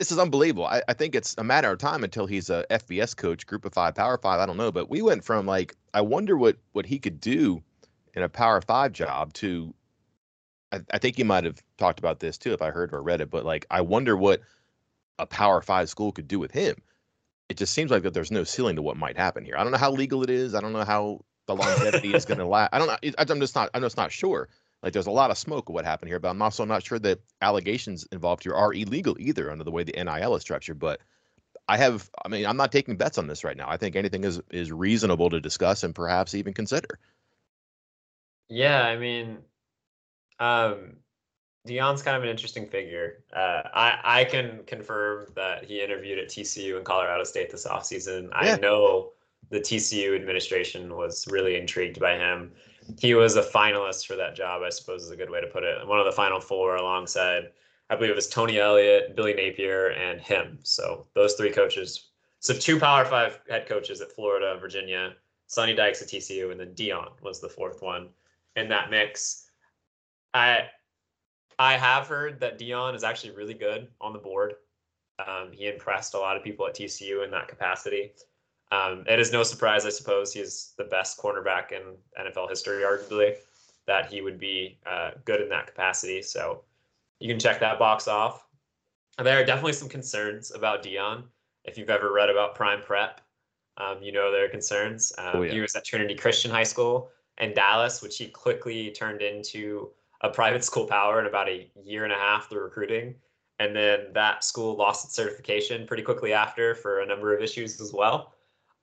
this 0.00 0.10
is 0.10 0.18
unbelievable. 0.18 0.64
I, 0.64 0.82
I, 0.88 0.94
think 0.94 1.14
it's 1.14 1.34
a 1.36 1.44
matter 1.44 1.70
of 1.70 1.78
time 1.78 2.04
until 2.04 2.24
he's 2.24 2.48
a 2.48 2.64
FBS 2.70 3.14
coach, 3.14 3.46
Group 3.46 3.66
of 3.66 3.74
Five, 3.74 3.94
Power 3.94 4.16
Five. 4.16 4.40
I 4.40 4.46
don't 4.46 4.56
know, 4.56 4.72
but 4.72 4.88
we 4.88 5.02
went 5.02 5.22
from 5.22 5.44
like 5.44 5.76
I 5.92 6.00
wonder 6.00 6.38
what 6.38 6.56
what 6.72 6.86
he 6.86 6.98
could 6.98 7.20
do 7.20 7.62
in 8.14 8.22
a 8.22 8.28
Power 8.28 8.62
Five 8.62 8.92
job 8.92 9.34
to. 9.34 9.74
I, 10.72 10.80
I 10.90 10.96
think 10.96 11.16
he 11.16 11.22
might 11.22 11.44
have 11.44 11.62
talked 11.76 11.98
about 11.98 12.18
this 12.18 12.38
too 12.38 12.54
if 12.54 12.62
I 12.62 12.70
heard 12.70 12.94
or 12.94 13.02
read 13.02 13.20
it, 13.20 13.30
but 13.30 13.44
like 13.44 13.66
I 13.70 13.82
wonder 13.82 14.16
what 14.16 14.40
a 15.18 15.26
Power 15.26 15.60
Five 15.60 15.90
school 15.90 16.12
could 16.12 16.28
do 16.28 16.38
with 16.38 16.50
him. 16.50 16.76
It 17.50 17.56
just 17.56 17.74
seems 17.74 17.90
like 17.90 18.04
that 18.04 18.14
there's 18.14 18.30
no 18.30 18.44
ceiling 18.44 18.76
to 18.76 18.82
what 18.82 18.96
might 18.96 19.16
happen 19.16 19.44
here. 19.44 19.56
I 19.58 19.64
don't 19.64 19.72
know 19.72 19.78
how 19.78 19.90
legal 19.90 20.22
it 20.22 20.30
is. 20.30 20.54
I 20.54 20.60
don't 20.60 20.72
know 20.72 20.84
how 20.84 21.24
the 21.46 21.56
longevity 21.56 22.14
is 22.14 22.24
going 22.24 22.38
to 22.38 22.46
last. 22.46 22.70
I 22.72 22.78
don't 22.78 22.86
know. 22.86 22.96
I'm 23.18 23.40
just 23.40 23.56
not. 23.56 23.70
I'm 23.74 23.82
just 23.82 23.96
not 23.96 24.12
sure. 24.12 24.48
Like 24.84 24.92
there's 24.92 25.08
a 25.08 25.10
lot 25.10 25.32
of 25.32 25.36
smoke 25.36 25.68
of 25.68 25.74
what 25.74 25.84
happened 25.84 26.10
here, 26.10 26.20
but 26.20 26.28
I'm 26.28 26.40
also 26.40 26.64
not 26.64 26.84
sure 26.84 27.00
that 27.00 27.18
allegations 27.42 28.06
involved 28.12 28.44
here 28.44 28.54
are 28.54 28.72
illegal 28.72 29.16
either 29.18 29.50
under 29.50 29.64
the 29.64 29.72
way 29.72 29.82
the 29.82 29.92
NIL 29.92 30.36
is 30.36 30.42
structured. 30.42 30.78
But 30.78 31.00
I 31.66 31.76
have, 31.76 32.08
I 32.24 32.28
mean, 32.28 32.46
I'm 32.46 32.56
not 32.56 32.70
taking 32.70 32.96
bets 32.96 33.18
on 33.18 33.26
this 33.26 33.42
right 33.42 33.56
now. 33.56 33.68
I 33.68 33.76
think 33.76 33.96
anything 33.96 34.22
is 34.22 34.40
is 34.50 34.70
reasonable 34.70 35.28
to 35.30 35.40
discuss 35.40 35.82
and 35.82 35.92
perhaps 35.92 36.36
even 36.36 36.54
consider. 36.54 37.00
Yeah, 38.48 38.82
I 38.82 38.96
mean, 38.96 39.38
um, 40.38 40.98
Deion's 41.66 42.02
kind 42.02 42.16
of 42.16 42.22
an 42.22 42.28
interesting 42.28 42.66
figure. 42.66 43.22
Uh, 43.34 43.62
I 43.74 44.00
I 44.02 44.24
can 44.24 44.60
confirm 44.66 45.26
that 45.34 45.64
he 45.64 45.82
interviewed 45.82 46.18
at 46.18 46.28
TCU 46.28 46.76
and 46.76 46.84
Colorado 46.84 47.24
State 47.24 47.50
this 47.50 47.66
offseason. 47.66 48.30
Yeah. 48.30 48.54
I 48.54 48.56
know 48.56 49.10
the 49.50 49.60
TCU 49.60 50.14
administration 50.14 50.94
was 50.96 51.26
really 51.30 51.56
intrigued 51.56 52.00
by 52.00 52.16
him 52.16 52.52
he 52.98 53.14
was 53.14 53.36
a 53.36 53.42
finalist 53.42 54.06
for 54.06 54.16
that 54.16 54.34
job, 54.34 54.62
I 54.62 54.70
suppose 54.70 55.04
is 55.04 55.10
a 55.10 55.16
good 55.16 55.30
way 55.30 55.40
to 55.40 55.46
put 55.46 55.64
it. 55.64 55.86
One 55.86 55.98
of 55.98 56.06
the 56.06 56.12
final 56.12 56.40
four 56.40 56.76
alongside, 56.76 57.50
I 57.88 57.96
believe 57.96 58.10
it 58.10 58.16
was 58.16 58.28
Tony 58.28 58.58
Elliott, 58.58 59.16
Billy 59.16 59.34
Napier, 59.34 59.88
and 59.88 60.20
him. 60.20 60.58
So 60.62 61.06
those 61.14 61.34
three 61.34 61.50
coaches. 61.50 62.08
So 62.40 62.54
two 62.54 62.80
Power 62.80 63.04
Five 63.04 63.40
head 63.48 63.66
coaches 63.66 64.00
at 64.00 64.12
Florida, 64.12 64.56
Virginia, 64.58 65.14
Sonny 65.46 65.74
Dykes 65.74 66.00
at 66.00 66.08
TCU, 66.08 66.50
and 66.50 66.60
then 66.60 66.74
Deion 66.74 67.10
was 67.22 67.40
the 67.40 67.48
fourth 67.48 67.82
one 67.82 68.08
in 68.56 68.68
that 68.68 68.90
mix. 68.90 69.50
I 70.32 70.68
I 71.60 71.76
have 71.76 72.06
heard 72.06 72.40
that 72.40 72.58
Deion 72.58 72.94
is 72.94 73.04
actually 73.04 73.32
really 73.32 73.52
good 73.52 73.86
on 74.00 74.14
the 74.14 74.18
board. 74.18 74.54
Um, 75.18 75.52
he 75.52 75.68
impressed 75.68 76.14
a 76.14 76.18
lot 76.18 76.34
of 76.34 76.42
people 76.42 76.66
at 76.66 76.74
TCU 76.74 77.22
in 77.22 77.30
that 77.32 77.48
capacity. 77.48 78.12
Um, 78.72 79.04
it 79.06 79.20
is 79.20 79.30
no 79.30 79.42
surprise, 79.42 79.84
I 79.84 79.90
suppose, 79.90 80.32
he's 80.32 80.72
the 80.78 80.84
best 80.84 81.18
cornerback 81.18 81.72
in 81.72 81.82
NFL 82.18 82.48
history, 82.48 82.82
arguably, 82.82 83.34
that 83.86 84.10
he 84.10 84.22
would 84.22 84.40
be 84.40 84.78
uh, 84.86 85.10
good 85.26 85.42
in 85.42 85.50
that 85.50 85.66
capacity. 85.66 86.22
So 86.22 86.62
you 87.18 87.28
can 87.28 87.38
check 87.38 87.60
that 87.60 87.78
box 87.78 88.08
off. 88.08 88.46
There 89.22 89.38
are 89.38 89.44
definitely 89.44 89.74
some 89.74 89.90
concerns 89.90 90.54
about 90.54 90.82
Deion. 90.82 91.24
If 91.66 91.76
you've 91.76 91.90
ever 91.90 92.10
read 92.10 92.30
about 92.30 92.54
Prime 92.54 92.80
Prep, 92.80 93.20
um, 93.76 94.02
you 94.02 94.12
know 94.12 94.32
there 94.32 94.46
are 94.46 94.48
concerns. 94.48 95.12
Um, 95.18 95.30
oh, 95.34 95.42
yeah. 95.42 95.52
He 95.52 95.60
was 95.60 95.76
at 95.76 95.84
Trinity 95.84 96.14
Christian 96.14 96.50
High 96.50 96.62
School 96.62 97.10
in 97.36 97.52
Dallas, 97.52 98.00
which 98.00 98.16
he 98.16 98.28
quickly 98.28 98.92
turned 98.92 99.20
into 99.20 99.90
a 100.22 100.28
private 100.28 100.64
school 100.64 100.86
power 100.86 101.20
in 101.20 101.26
about 101.26 101.48
a 101.48 101.70
year 101.82 102.04
and 102.04 102.12
a 102.12 102.16
half 102.16 102.48
through 102.48 102.62
recruiting. 102.62 103.14
And 103.58 103.76
then 103.76 104.06
that 104.14 104.42
school 104.42 104.76
lost 104.76 105.04
its 105.04 105.14
certification 105.14 105.86
pretty 105.86 106.02
quickly 106.02 106.32
after 106.32 106.74
for 106.74 107.00
a 107.00 107.06
number 107.06 107.34
of 107.34 107.42
issues 107.42 107.80
as 107.80 107.92
well. 107.92 108.34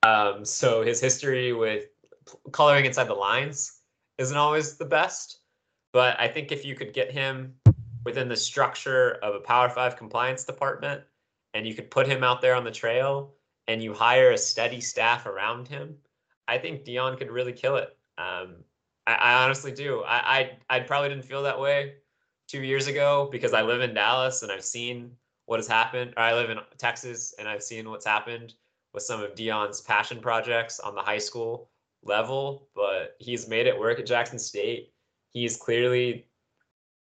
Um, 0.04 0.44
so 0.44 0.82
his 0.82 1.00
history 1.00 1.52
with 1.52 1.86
coloring 2.52 2.84
inside 2.84 3.08
the 3.08 3.14
lines 3.14 3.80
isn't 4.18 4.36
always 4.36 4.76
the 4.76 4.84
best, 4.84 5.40
but 5.92 6.18
I 6.20 6.28
think 6.28 6.52
if 6.52 6.64
you 6.64 6.74
could 6.74 6.92
get 6.92 7.10
him 7.10 7.54
within 8.04 8.28
the 8.28 8.36
structure 8.36 9.18
of 9.22 9.34
a 9.34 9.40
Power 9.40 9.68
Five 9.68 9.96
compliance 9.96 10.44
department, 10.44 11.02
and 11.54 11.66
you 11.66 11.74
could 11.74 11.90
put 11.90 12.06
him 12.06 12.22
out 12.22 12.40
there 12.40 12.54
on 12.54 12.64
the 12.64 12.70
trail, 12.70 13.34
and 13.66 13.82
you 13.82 13.92
hire 13.92 14.30
a 14.30 14.38
steady 14.38 14.80
staff 14.80 15.26
around 15.26 15.66
him, 15.68 15.96
I 16.46 16.58
think 16.58 16.84
Deion 16.84 17.18
could 17.18 17.30
really 17.30 17.52
kill 17.52 17.76
it. 17.76 17.96
Um, 18.16 18.56
I, 19.08 19.14
I, 19.14 19.44
honestly 19.44 19.72
do. 19.72 20.02
I, 20.06 20.38
I 20.38 20.76
I 20.76 20.80
probably 20.80 21.08
didn't 21.08 21.24
feel 21.24 21.42
that 21.42 21.58
way 21.58 21.94
two 22.46 22.62
years 22.62 22.88
ago 22.88 23.28
because 23.32 23.54
I 23.54 23.62
live 23.62 23.80
in 23.80 23.94
Dallas 23.94 24.42
and 24.42 24.52
I've 24.52 24.64
seen 24.64 25.12
what 25.46 25.58
has 25.58 25.66
happened. 25.66 26.12
I 26.18 26.34
live 26.34 26.50
in 26.50 26.58
Texas 26.76 27.34
and 27.38 27.48
I've 27.48 27.62
seen 27.62 27.88
what's 27.88 28.04
happened 28.04 28.54
with 28.92 29.02
some 29.02 29.22
of 29.22 29.34
Deion's 29.34 29.80
passion 29.80 30.20
projects 30.20 30.78
on 30.78 30.94
the 30.94 31.00
high 31.00 31.18
school 31.18 31.70
level, 32.02 32.68
but 32.74 33.16
he's 33.18 33.48
made 33.48 33.66
it 33.66 33.78
work 33.78 33.98
at 33.98 34.06
Jackson 34.06 34.38
State. 34.38 34.92
He's 35.32 35.56
clearly 35.56 36.26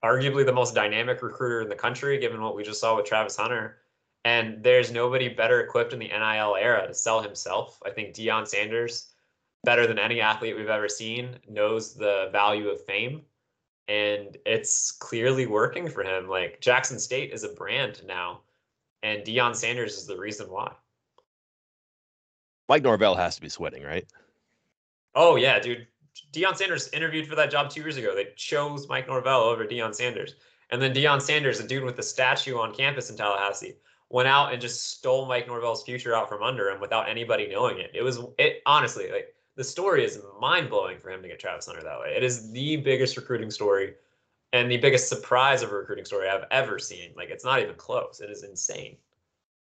arguably 0.03 0.45
the 0.45 0.53
most 0.53 0.75
dynamic 0.75 1.21
recruiter 1.21 1.61
in 1.61 1.69
the 1.69 1.75
country, 1.75 2.17
given 2.19 2.41
what 2.41 2.55
we 2.55 2.63
just 2.63 2.79
saw 2.79 2.95
with 2.95 3.05
Travis 3.05 3.35
Hunter. 3.35 3.79
And 4.23 4.63
there's 4.63 4.91
nobody 4.91 5.27
better 5.27 5.61
equipped 5.61 5.93
in 5.93 5.99
the 5.99 6.07
NIL 6.07 6.55
era 6.55 6.87
to 6.87 6.93
sell 6.93 7.21
himself. 7.21 7.81
I 7.85 7.89
think 7.89 8.13
Deion 8.13 8.47
Sanders, 8.47 9.13
better 9.67 9.85
than 9.85 9.99
any 9.99 10.21
athlete 10.21 10.55
we've 10.55 10.69
ever 10.69 10.87
seen, 10.87 11.37
knows 11.49 11.93
the 11.93 12.29
value 12.31 12.69
of 12.69 12.81
fame. 12.85 13.21
And 13.89 14.37
it's 14.45 14.93
clearly 14.93 15.45
working 15.45 15.89
for 15.89 16.03
him. 16.05 16.29
Like 16.29 16.61
Jackson 16.61 16.97
State 16.97 17.33
is 17.33 17.43
a 17.43 17.49
brand 17.49 18.01
now, 18.07 18.43
and 19.03 19.23
Deion 19.23 19.53
Sanders 19.53 19.97
is 19.97 20.07
the 20.07 20.17
reason 20.17 20.49
why. 20.49 20.71
Mike 22.69 22.83
Norvell 22.83 23.15
has 23.15 23.35
to 23.35 23.41
be 23.41 23.49
sweating, 23.49 23.83
right? 23.83 24.05
Oh 25.15 25.35
yeah, 25.35 25.59
dude. 25.59 25.85
Deion 26.31 26.55
Sanders 26.55 26.87
interviewed 26.93 27.27
for 27.27 27.35
that 27.35 27.51
job 27.51 27.69
two 27.69 27.81
years 27.81 27.97
ago. 27.97 28.15
They 28.15 28.29
chose 28.37 28.87
Mike 28.87 29.07
Norvell 29.07 29.41
over 29.41 29.65
Deion 29.65 29.93
Sanders. 29.93 30.35
And 30.69 30.81
then 30.81 30.93
Deion 30.93 31.21
Sanders, 31.21 31.59
a 31.59 31.67
dude 31.67 31.83
with 31.83 31.97
the 31.97 32.03
statue 32.03 32.57
on 32.57 32.73
campus 32.73 33.09
in 33.09 33.17
Tallahassee, 33.17 33.75
went 34.09 34.29
out 34.29 34.53
and 34.53 34.61
just 34.61 34.85
stole 34.91 35.25
Mike 35.25 35.47
Norvell's 35.47 35.83
future 35.83 36.15
out 36.15 36.29
from 36.29 36.41
under 36.41 36.69
him 36.69 36.79
without 36.79 37.09
anybody 37.09 37.49
knowing 37.49 37.79
it. 37.79 37.91
It 37.93 38.01
was 38.01 38.19
it 38.37 38.61
honestly 38.65 39.11
like 39.11 39.33
the 39.57 39.63
story 39.63 40.05
is 40.05 40.21
mind 40.39 40.69
blowing 40.69 40.99
for 40.99 41.09
him 41.09 41.21
to 41.23 41.27
get 41.27 41.39
Travis 41.39 41.65
Hunter 41.65 41.81
that 41.83 41.99
way. 41.99 42.13
It 42.15 42.23
is 42.23 42.51
the 42.51 42.77
biggest 42.77 43.17
recruiting 43.17 43.49
story 43.49 43.95
and 44.53 44.71
the 44.71 44.77
biggest 44.77 45.09
surprise 45.09 45.63
of 45.63 45.71
a 45.71 45.75
recruiting 45.75 46.05
story 46.05 46.29
I've 46.29 46.45
ever 46.51 46.79
seen. 46.79 47.11
Like 47.17 47.29
it's 47.29 47.43
not 47.43 47.59
even 47.59 47.75
close. 47.75 48.21
It 48.21 48.29
is 48.29 48.43
insane. 48.43 48.97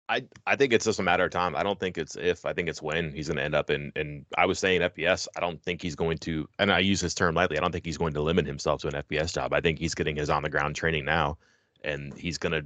I 0.08 0.24
I 0.48 0.56
think 0.56 0.72
it's 0.72 0.86
just 0.86 1.00
a 1.00 1.04
matter 1.04 1.26
of 1.26 1.32
time. 1.32 1.56
I 1.56 1.64
don't 1.64 1.80
think 1.80 1.98
it's 1.98 2.16
if. 2.16 2.46
I 2.46 2.54
think 2.54 2.70
it's 2.70 2.82
when 2.82 3.12
he's 3.14 3.28
going 3.28 3.38
to 3.38 3.44
end 3.44 3.56
up 3.56 3.70
in. 3.70 3.92
And 3.96 4.26
I 4.38 4.46
was 4.46 4.58
saying 4.58 4.82
FBS. 4.82 5.28
I 5.36 5.42
don't 5.42 5.62
think 5.64 5.82
he's 5.82 5.96
going 5.96 6.18
to. 6.20 6.48
And 6.60 6.72
I 6.72 6.80
use 6.80 7.02
this 7.02 7.14
term 7.14 7.36
lightly. 7.36 7.58
I 7.58 7.62
don't 7.62 7.72
think 7.72 7.86
he's 7.86 7.98
going 7.98 8.14
to 8.14 8.22
limit 8.22 8.46
himself 8.46 8.82
to 8.82 8.88
an 8.88 9.04
FBS 9.04 9.34
job. 9.34 9.54
I 9.54 9.62
think 9.62 9.80
he's 9.80 9.96
getting 9.96 10.16
his 10.16 10.30
on 10.30 10.44
the 10.44 10.50
ground 10.50 10.76
training 10.76 11.06
now, 11.06 11.38
and 11.84 12.14
he's 12.18 12.38
gonna 12.38 12.62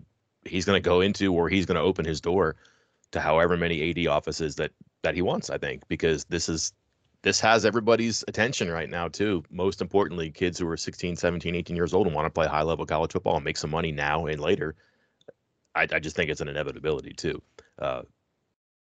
he's 0.45 0.65
gonna 0.65 0.79
go 0.79 1.01
into 1.01 1.33
or 1.33 1.49
he's 1.49 1.65
gonna 1.65 1.81
open 1.81 2.05
his 2.05 2.21
door 2.21 2.55
to 3.11 3.19
however 3.19 3.57
many 3.57 3.89
AD 3.89 4.07
offices 4.07 4.55
that 4.55 4.71
that 5.03 5.15
he 5.15 5.21
wants. 5.21 5.49
I 5.49 5.57
think 5.57 5.87
because 5.87 6.25
this 6.25 6.49
is 6.49 6.73
this 7.27 7.39
has 7.41 7.65
everybody's 7.65 8.23
attention 8.27 8.71
right 8.71 8.89
now 8.89 9.09
too. 9.09 9.43
Most 9.49 9.81
importantly, 9.81 10.31
kids 10.31 10.59
who 10.59 10.67
are 10.69 10.77
16, 10.77 11.17
17, 11.17 11.55
18 11.55 11.75
years 11.75 11.93
old 11.93 12.07
and 12.07 12.15
want 12.15 12.25
to 12.25 12.29
play 12.29 12.47
high 12.47 12.63
level 12.63 12.85
college 12.85 13.11
football 13.11 13.35
and 13.35 13.43
make 13.43 13.57
some 13.57 13.69
money 13.69 13.91
now 13.91 14.27
and 14.27 14.39
later 14.39 14.75
I, 15.77 15.87
I 15.93 15.99
just 15.99 16.15
think 16.15 16.31
it's 16.31 16.41
an 16.41 16.47
inevitability 16.47 17.13
too. 17.13 17.41
Uh, 17.79 18.01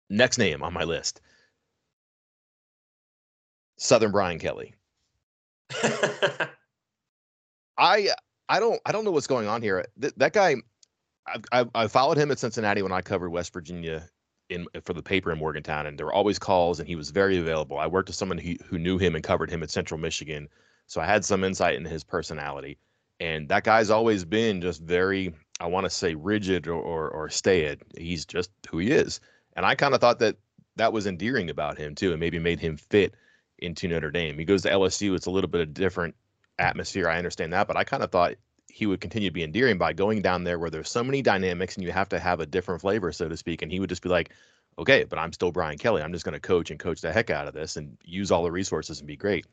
next 0.09 0.39
name 0.39 0.63
on 0.63 0.73
my 0.73 0.85
list, 0.85 1.21
Southern 3.77 4.13
Brian 4.13 4.39
Kelly. 4.39 4.75
I 7.77 8.11
I 8.49 8.61
don't 8.61 8.81
I 8.87 8.93
don't 8.93 9.05
know 9.05 9.11
what's 9.11 9.27
going 9.27 9.49
on 9.49 9.61
here. 9.61 9.85
Th- 10.01 10.15
that 10.17 10.33
guy, 10.33 10.55
I, 11.27 11.41
I, 11.61 11.67
I 11.75 11.87
followed 11.89 12.17
him 12.17 12.31
at 12.31 12.39
Cincinnati 12.39 12.83
when 12.83 12.93
I 12.93 13.01
covered 13.01 13.31
West 13.31 13.53
Virginia 13.53 14.09
in 14.49 14.67
uh, 14.75 14.81
for 14.81 14.93
the 14.93 15.03
paper 15.03 15.33
in 15.33 15.39
Morgantown, 15.39 15.87
and 15.87 15.99
there 15.99 16.07
were 16.07 16.13
always 16.13 16.39
calls, 16.39 16.81
and 16.81 16.89
he 16.89 16.97
was 16.97 17.11
very 17.11 17.39
available. 17.39 17.79
I 17.79 17.87
worked 17.87 18.09
with 18.09 18.17
someone 18.17 18.39
who 18.39 18.55
who 18.67 18.79
knew 18.79 18.99
him 18.99 19.15
and 19.15 19.25
covered 19.25 19.51
him 19.51 19.63
at 19.63 19.71
Central 19.71 19.99
Michigan, 19.99 20.49
so 20.87 21.01
I 21.01 21.07
had 21.07 21.25
some 21.25 21.45
insight 21.45 21.77
into 21.77 21.91
his 21.91 22.05
personality. 22.05 22.79
And 23.21 23.49
that 23.49 23.65
guy's 23.65 23.91
always 23.91 24.25
been 24.25 24.61
just 24.61 24.83
very 24.83 25.33
I 25.61 25.67
want 25.67 25.85
to 25.85 25.91
say 25.91 26.15
rigid 26.15 26.67
or, 26.67 26.75
or, 26.75 27.09
or 27.11 27.31
staid. 27.31 27.81
He's 27.97 28.27
just 28.27 28.51
who 28.69 28.79
he 28.79 28.91
is. 28.91 29.21
And 29.55 29.65
I 29.65 29.75
kind 29.75 29.95
of 29.95 30.01
thought 30.01 30.19
that 30.19 30.37
that 30.77 30.93
was 30.93 31.07
endearing 31.07 31.49
about 31.49 31.79
him 31.79 31.95
too, 31.95 32.11
and 32.11 32.21
maybe 32.21 32.39
made 32.39 32.59
him 32.59 32.77
fit 32.77 33.15
into 33.59 33.87
Notre 33.87 34.11
Dame. 34.11 34.39
He 34.39 34.45
goes 34.45 34.63
to 34.63 34.71
LSU. 34.71 35.15
It's 35.15 35.27
a 35.27 35.31
little 35.31 35.49
bit 35.49 35.61
of 35.61 35.73
different 35.73 36.15
atmosphere. 36.59 37.09
I 37.09 37.19
understand 37.19 37.53
that, 37.53 37.69
but 37.69 37.77
I 37.77 37.85
kind 37.85 38.03
of 38.03 38.11
thought 38.11 38.35
he 38.75 38.87
would 38.87 39.01
continue 39.01 39.29
to 39.29 39.33
be 39.33 39.45
endearing 39.45 39.79
by 39.79 39.93
going 39.93 40.21
down 40.21 40.43
there 40.43 40.59
where 40.59 40.69
there's 40.69 40.91
so 40.91 41.05
many 41.05 41.23
dynamics 41.23 41.77
and 41.77 41.85
you 41.85 41.93
have 41.93 42.09
to 42.09 42.19
have 42.19 42.41
a 42.41 42.47
different 42.47 42.81
flavor, 42.81 43.13
so 43.13 43.29
to 43.29 43.37
speak. 43.37 43.63
And 43.63 43.71
he 43.71 43.79
would 43.79 43.89
just 43.89 44.03
be 44.03 44.09
like, 44.09 44.31
okay, 44.77 45.05
but 45.05 45.17
I'm 45.17 45.33
still 45.33 45.53
Brian 45.53 45.79
Kelly. 45.79 46.03
I'm 46.03 46.13
just 46.13 46.25
going 46.25 46.33
to 46.33 46.41
coach 46.41 46.73
and 46.73 46.81
coach 46.81 47.01
the 47.01 47.13
heck 47.13 47.31
out 47.31 47.47
of 47.47 47.55
this 47.55 47.77
and 47.77 47.97
use 48.03 48.33
all 48.33 48.43
the 48.43 48.51
resources 48.51 48.99
and 48.99 49.07
be 49.07 49.15
great. 49.15 49.47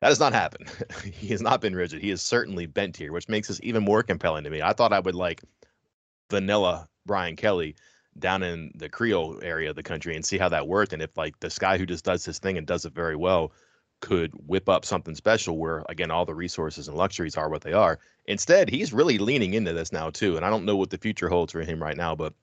That 0.00 0.08
has 0.08 0.18
not 0.18 0.32
happened. 0.32 0.70
he 1.04 1.28
has 1.28 1.42
not 1.42 1.60
been 1.60 1.76
rigid. 1.76 2.00
He 2.00 2.10
is 2.10 2.22
certainly 2.22 2.64
bent 2.64 2.96
here, 2.96 3.12
which 3.12 3.28
makes 3.28 3.48
this 3.48 3.60
even 3.62 3.84
more 3.84 4.02
compelling 4.02 4.44
to 4.44 4.50
me. 4.50 4.62
I 4.62 4.72
thought 4.72 4.94
I 4.94 5.00
would 5.00 5.14
like 5.14 5.42
vanilla 6.30 6.88
Brian 7.04 7.36
Kelly 7.36 7.76
down 8.18 8.42
in 8.42 8.72
the 8.74 8.88
Creole 8.88 9.38
area 9.42 9.68
of 9.68 9.76
the 9.76 9.82
country 9.82 10.16
and 10.16 10.24
see 10.24 10.38
how 10.38 10.48
that 10.48 10.66
worked. 10.66 10.94
And 10.94 11.02
if 11.02 11.14
like 11.18 11.38
this 11.40 11.58
guy 11.58 11.76
who 11.76 11.84
just 11.84 12.06
does 12.06 12.24
his 12.24 12.38
thing 12.38 12.56
and 12.56 12.66
does 12.66 12.86
it 12.86 12.94
very 12.94 13.16
well 13.16 13.52
could 14.00 14.32
whip 14.46 14.68
up 14.68 14.84
something 14.84 15.14
special 15.14 15.56
where 15.56 15.84
again 15.88 16.10
all 16.10 16.24
the 16.24 16.34
resources 16.34 16.88
and 16.88 16.96
luxuries 16.96 17.36
are 17.36 17.48
what 17.48 17.62
they 17.62 17.72
are. 17.72 17.98
Instead, 18.26 18.68
he's 18.68 18.92
really 18.92 19.18
leaning 19.18 19.54
into 19.54 19.72
this 19.72 19.92
now 19.92 20.10
too. 20.10 20.36
And 20.36 20.44
I 20.44 20.50
don't 20.50 20.64
know 20.64 20.76
what 20.76 20.90
the 20.90 20.98
future 20.98 21.28
holds 21.28 21.52
for 21.52 21.62
him 21.62 21.82
right 21.82 21.96
now, 21.96 22.14
but 22.14 22.34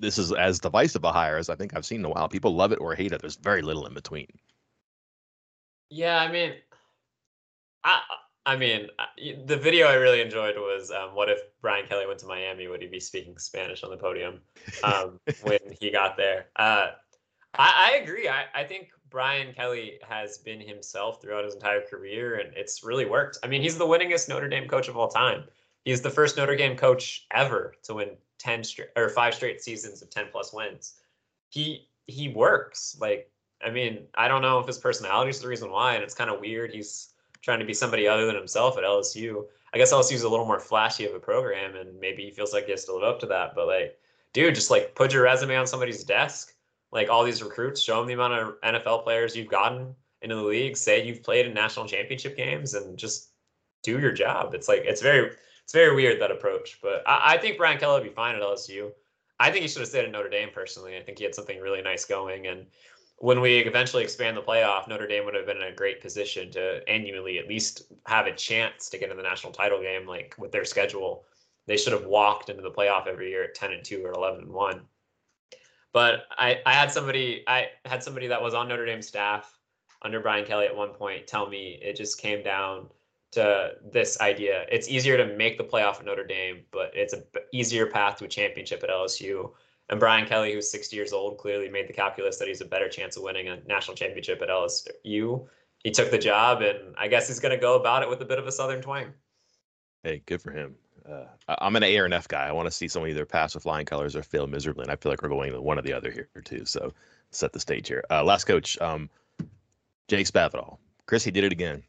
this 0.00 0.18
is 0.18 0.32
as 0.32 0.58
divisive 0.58 1.04
a 1.04 1.12
hire 1.12 1.36
as 1.36 1.48
I 1.48 1.54
think 1.54 1.76
I've 1.76 1.86
seen 1.86 2.00
in 2.00 2.04
a 2.04 2.10
while. 2.10 2.28
People 2.28 2.54
love 2.54 2.72
it 2.72 2.80
or 2.80 2.94
hate 2.94 3.12
it. 3.12 3.20
There's 3.20 3.36
very 3.36 3.62
little 3.62 3.86
in 3.86 3.94
between. 3.94 4.26
Yeah, 5.90 6.18
I 6.18 6.30
mean, 6.30 6.54
I 7.84 8.00
I 8.44 8.56
mean, 8.56 8.88
the 9.46 9.56
video 9.56 9.86
I 9.86 9.94
really 9.94 10.20
enjoyed 10.20 10.56
was 10.56 10.90
um, 10.90 11.14
what 11.14 11.28
if 11.28 11.38
Brian 11.60 11.86
Kelly 11.86 12.06
went 12.06 12.18
to 12.20 12.26
Miami? 12.26 12.66
Would 12.66 12.82
he 12.82 12.88
be 12.88 12.98
speaking 12.98 13.38
Spanish 13.38 13.84
on 13.84 13.90
the 13.90 13.96
podium 13.96 14.40
um, 14.82 15.20
when 15.42 15.58
he 15.80 15.90
got 15.92 16.16
there? 16.16 16.46
Uh, 16.56 16.88
I, 17.54 17.92
I, 17.92 18.02
agree. 18.02 18.28
I, 18.28 18.46
I 18.54 18.64
think 18.64 18.88
Brian 19.12 19.54
Kelly 19.54 19.98
has 20.08 20.38
been 20.38 20.60
himself 20.60 21.20
throughout 21.20 21.44
his 21.44 21.54
entire 21.54 21.82
career, 21.82 22.40
and 22.40 22.54
it's 22.56 22.82
really 22.82 23.04
worked. 23.04 23.38
I 23.44 23.46
mean, 23.46 23.60
he's 23.60 23.76
the 23.76 23.86
winningest 23.86 24.28
Notre 24.28 24.48
Dame 24.48 24.66
coach 24.66 24.88
of 24.88 24.96
all 24.96 25.08
time. 25.08 25.44
He's 25.84 26.00
the 26.00 26.10
first 26.10 26.36
Notre 26.36 26.56
Dame 26.56 26.76
coach 26.76 27.26
ever 27.30 27.74
to 27.82 27.94
win 27.94 28.16
10 28.38 28.64
straight 28.64 28.88
or 28.96 29.10
five 29.10 29.34
straight 29.34 29.60
seasons 29.60 30.00
of 30.00 30.10
10 30.10 30.26
plus 30.32 30.52
wins. 30.52 30.94
He 31.50 31.88
he 32.06 32.28
works. 32.28 32.96
Like, 33.00 33.30
I 33.64 33.70
mean, 33.70 34.06
I 34.14 34.28
don't 34.28 34.42
know 34.42 34.58
if 34.58 34.66
his 34.66 34.78
personality 34.78 35.30
is 35.30 35.40
the 35.40 35.48
reason 35.48 35.70
why, 35.70 35.94
and 35.94 36.02
it's 36.02 36.14
kind 36.14 36.30
of 36.30 36.40
weird. 36.40 36.72
He's 36.72 37.10
trying 37.42 37.60
to 37.60 37.66
be 37.66 37.74
somebody 37.74 38.08
other 38.08 38.26
than 38.26 38.34
himself 38.34 38.78
at 38.78 38.84
LSU. 38.84 39.44
I 39.74 39.78
guess 39.78 39.92
LSU 39.92 40.14
is 40.14 40.22
a 40.22 40.28
little 40.28 40.46
more 40.46 40.60
flashy 40.60 41.06
of 41.06 41.14
a 41.14 41.20
program, 41.20 41.76
and 41.76 41.98
maybe 42.00 42.24
he 42.24 42.30
feels 42.30 42.52
like 42.52 42.64
he 42.64 42.72
has 42.72 42.84
to 42.86 42.94
live 42.94 43.04
up 43.04 43.20
to 43.20 43.26
that. 43.26 43.54
But 43.54 43.66
like, 43.66 43.98
dude, 44.32 44.54
just 44.54 44.70
like 44.70 44.94
put 44.94 45.12
your 45.12 45.22
resume 45.22 45.56
on 45.56 45.66
somebody's 45.66 46.02
desk. 46.02 46.54
Like 46.92 47.08
all 47.08 47.24
these 47.24 47.42
recruits, 47.42 47.80
show 47.80 47.98
them 47.98 48.06
the 48.06 48.14
amount 48.14 48.34
of 48.34 48.60
NFL 48.60 49.04
players 49.04 49.34
you've 49.34 49.48
gotten 49.48 49.94
into 50.20 50.36
the 50.36 50.42
league. 50.42 50.76
Say 50.76 51.04
you've 51.04 51.22
played 51.22 51.46
in 51.46 51.54
national 51.54 51.86
championship 51.86 52.36
games, 52.36 52.74
and 52.74 52.98
just 52.98 53.30
do 53.82 53.98
your 53.98 54.12
job. 54.12 54.54
It's 54.54 54.68
like 54.68 54.82
it's 54.84 55.02
very 55.02 55.32
it's 55.64 55.72
very 55.72 55.94
weird 55.94 56.20
that 56.20 56.30
approach. 56.30 56.78
But 56.82 57.02
I, 57.06 57.34
I 57.34 57.38
think 57.38 57.56
Brian 57.56 57.78
Kelly 57.78 58.00
would 58.00 58.08
be 58.08 58.14
fine 58.14 58.34
at 58.34 58.42
LSU. 58.42 58.90
I 59.40 59.50
think 59.50 59.62
he 59.62 59.68
should 59.68 59.80
have 59.80 59.88
stayed 59.88 60.04
at 60.04 60.12
Notre 60.12 60.28
Dame 60.28 60.50
personally. 60.54 60.96
I 60.96 61.02
think 61.02 61.18
he 61.18 61.24
had 61.24 61.34
something 61.34 61.58
really 61.60 61.82
nice 61.82 62.04
going, 62.04 62.46
and 62.46 62.66
when 63.22 63.40
we 63.40 63.58
eventually 63.58 64.02
expand 64.02 64.36
the 64.36 64.42
playoff, 64.42 64.88
Notre 64.88 65.06
Dame 65.06 65.24
would 65.24 65.34
have 65.34 65.46
been 65.46 65.58
in 65.58 65.62
a 65.62 65.74
great 65.74 66.00
position 66.00 66.50
to 66.50 66.86
annually 66.88 67.38
at 67.38 67.46
least 67.46 67.82
have 68.06 68.26
a 68.26 68.34
chance 68.34 68.90
to 68.90 68.98
get 68.98 69.12
in 69.12 69.16
the 69.16 69.22
national 69.22 69.52
title 69.52 69.80
game. 69.80 70.06
Like 70.06 70.34
with 70.38 70.50
their 70.50 70.64
schedule, 70.64 71.24
they 71.66 71.76
should 71.76 71.92
have 71.92 72.04
walked 72.04 72.48
into 72.48 72.62
the 72.62 72.70
playoff 72.70 73.06
every 73.06 73.30
year 73.30 73.44
at 73.44 73.54
ten 73.54 73.72
and 73.72 73.84
two 73.84 74.04
or 74.04 74.12
eleven 74.12 74.42
and 74.42 74.52
one. 74.52 74.82
But 75.92 76.24
I, 76.30 76.60
I 76.64 76.72
had 76.72 76.90
somebody 76.90 77.44
I 77.46 77.68
had 77.84 78.02
somebody 78.02 78.26
that 78.28 78.40
was 78.40 78.54
on 78.54 78.68
Notre 78.68 78.86
Dame 78.86 79.02
staff 79.02 79.58
under 80.02 80.20
Brian 80.20 80.44
Kelly 80.44 80.66
at 80.66 80.74
one 80.76 80.90
point 80.90 81.26
tell 81.26 81.48
me 81.48 81.78
it 81.82 81.96
just 81.96 82.18
came 82.18 82.42
down 82.42 82.88
to 83.32 83.72
this 83.90 84.20
idea. 84.20 84.66
It's 84.70 84.88
easier 84.88 85.16
to 85.16 85.36
make 85.36 85.58
the 85.58 85.64
playoff 85.64 85.98
at 85.98 86.04
Notre 86.04 86.26
Dame, 86.26 86.60
but 86.70 86.90
it's 86.94 87.14
a 87.14 87.22
easier 87.52 87.86
path 87.86 88.16
to 88.16 88.26
a 88.26 88.28
championship 88.28 88.82
at 88.82 88.90
LSU. 88.90 89.52
And 89.88 89.98
Brian 89.98 90.26
Kelly, 90.26 90.52
who's 90.52 90.70
60 90.70 90.94
years 90.94 91.12
old, 91.12 91.38
clearly 91.38 91.68
made 91.68 91.88
the 91.88 91.92
calculus 91.92 92.38
that 92.38 92.48
he's 92.48 92.60
a 92.60 92.66
better 92.66 92.88
chance 92.88 93.16
of 93.16 93.22
winning 93.22 93.48
a 93.48 93.60
national 93.66 93.96
championship 93.96 94.40
at 94.42 94.48
LSU. 94.48 95.46
He 95.82 95.90
took 95.90 96.10
the 96.10 96.18
job, 96.18 96.62
and 96.62 96.94
I 96.96 97.08
guess 97.08 97.26
he's 97.26 97.40
going 97.40 97.54
to 97.54 97.60
go 97.60 97.74
about 97.74 98.02
it 98.02 98.08
with 98.08 98.20
a 98.22 98.24
bit 98.24 98.38
of 98.38 98.46
a 98.46 98.52
Southern 98.52 98.80
twang. 98.80 99.12
Hey, 100.02 100.22
good 100.24 100.40
for 100.40 100.52
him. 100.52 100.76
Uh, 101.08 101.24
I'm 101.48 101.76
an 101.76 101.82
A 101.82 101.98
or 101.98 102.04
an 102.04 102.12
F 102.12 102.28
guy. 102.28 102.46
I 102.46 102.52
want 102.52 102.66
to 102.66 102.70
see 102.70 102.88
someone 102.88 103.10
either 103.10 103.26
pass 103.26 103.54
with 103.54 103.64
flying 103.64 103.86
colors 103.86 104.14
or 104.14 104.22
fail 104.22 104.46
miserably, 104.46 104.82
and 104.82 104.92
I 104.92 104.96
feel 104.96 105.10
like 105.10 105.22
we're 105.22 105.28
going 105.28 105.52
to 105.52 105.60
one 105.60 105.78
or 105.78 105.82
the 105.82 105.92
other 105.92 106.10
here 106.10 106.28
too. 106.44 106.64
So 106.64 106.92
set 107.30 107.52
the 107.52 107.60
stage 107.60 107.88
here. 107.88 108.04
Uh, 108.10 108.22
last 108.24 108.44
coach, 108.44 108.80
um, 108.80 109.10
Jake 110.08 110.26
Spavital. 110.26 110.78
Chris, 111.06 111.24
he 111.24 111.30
did 111.30 111.44
it 111.44 111.52
again. 111.52 111.82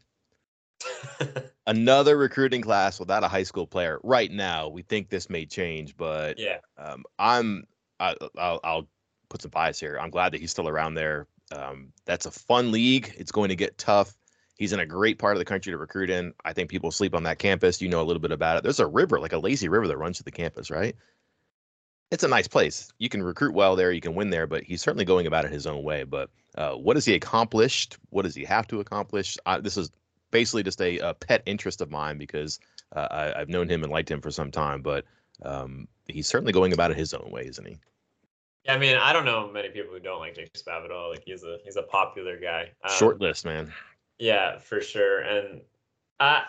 Another 1.67 2.17
recruiting 2.17 2.61
class 2.61 2.99
without 2.99 3.23
a 3.23 3.27
high 3.27 3.43
school 3.43 3.67
player. 3.67 3.99
Right 4.03 4.31
now, 4.31 4.67
we 4.67 4.81
think 4.81 5.09
this 5.09 5.29
may 5.29 5.45
change, 5.45 5.95
but 5.95 6.39
yeah, 6.39 6.57
um, 6.77 7.03
I'm 7.19 7.67
I, 7.99 8.15
will 8.19 8.59
I'll 8.63 8.87
put 9.29 9.41
some 9.41 9.51
bias 9.51 9.79
here. 9.79 9.97
I'm 9.99 10.09
glad 10.09 10.33
that 10.33 10.41
he's 10.41 10.51
still 10.51 10.67
around 10.67 10.95
there. 10.95 11.27
Um, 11.51 11.93
that's 12.05 12.25
a 12.25 12.31
fun 12.31 12.71
league. 12.71 13.13
It's 13.17 13.31
going 13.31 13.49
to 13.49 13.55
get 13.55 13.77
tough. 13.77 14.13
He's 14.57 14.73
in 14.73 14.79
a 14.79 14.85
great 14.85 15.17
part 15.17 15.35
of 15.35 15.39
the 15.39 15.45
country 15.45 15.71
to 15.71 15.77
recruit 15.77 16.09
in. 16.09 16.33
I 16.45 16.53
think 16.53 16.69
people 16.69 16.91
sleep 16.91 17.15
on 17.15 17.23
that 17.23 17.39
campus. 17.39 17.81
You 17.81 17.89
know 17.89 18.01
a 18.01 18.03
little 18.03 18.21
bit 18.21 18.31
about 18.31 18.57
it. 18.57 18.63
There's 18.63 18.79
a 18.79 18.87
river, 18.87 19.19
like 19.19 19.33
a 19.33 19.39
lazy 19.39 19.67
river 19.67 19.87
that 19.87 19.97
runs 19.97 20.17
through 20.17 20.25
the 20.25 20.31
campus, 20.31 20.69
right? 20.69 20.95
It's 22.11 22.23
a 22.23 22.27
nice 22.27 22.47
place. 22.47 22.91
You 22.99 23.09
can 23.09 23.23
recruit 23.23 23.55
well 23.55 23.75
there. 23.75 23.91
You 23.91 24.01
can 24.01 24.13
win 24.13 24.29
there, 24.29 24.45
but 24.45 24.63
he's 24.63 24.81
certainly 24.81 25.05
going 25.05 25.25
about 25.25 25.45
it 25.45 25.51
his 25.51 25.65
own 25.65 25.83
way. 25.83 26.03
But 26.03 26.29
uh, 26.55 26.73
what 26.73 26.95
has 26.95 27.05
he 27.05 27.15
accomplished? 27.15 27.97
What 28.11 28.21
does 28.21 28.35
he 28.35 28.45
have 28.45 28.67
to 28.67 28.79
accomplish? 28.79 29.37
I, 29.47 29.59
this 29.59 29.77
is 29.77 29.91
basically 30.29 30.61
just 30.61 30.79
a, 30.81 30.99
a, 30.99 31.13
pet 31.15 31.41
interest 31.47 31.81
of 31.81 31.89
mine 31.89 32.19
because 32.19 32.59
uh, 32.95 33.07
I, 33.35 33.39
have 33.39 33.49
known 33.49 33.67
him 33.67 33.83
and 33.83 33.91
liked 33.91 34.11
him 34.11 34.21
for 34.21 34.29
some 34.29 34.51
time. 34.51 34.83
But 34.83 35.05
um, 35.41 35.87
he's 36.07 36.27
certainly 36.27 36.53
going 36.53 36.73
about 36.73 36.91
it 36.91 36.97
his 36.97 37.15
own 37.15 37.31
way, 37.31 37.47
isn't 37.47 37.65
he? 37.65 37.77
Yeah, 38.65 38.75
I 38.75 38.77
mean, 38.77 38.97
I 38.97 39.11
don't 39.11 39.25
know 39.25 39.49
many 39.51 39.69
people 39.69 39.93
who 39.93 39.99
don't 39.99 40.19
like 40.19 40.35
Jake 40.35 40.53
Spavital. 40.53 41.09
Like 41.09 41.23
he's 41.25 41.43
a 41.43 41.57
he's 41.63 41.75
a 41.75 41.83
popular 41.83 42.39
guy. 42.39 42.71
Um, 42.83 42.91
Short 42.95 43.19
list, 43.19 43.43
man. 43.43 43.73
Yeah, 44.19 44.59
for 44.59 44.81
sure. 44.81 45.21
And 45.21 45.61
uh, 46.19 46.41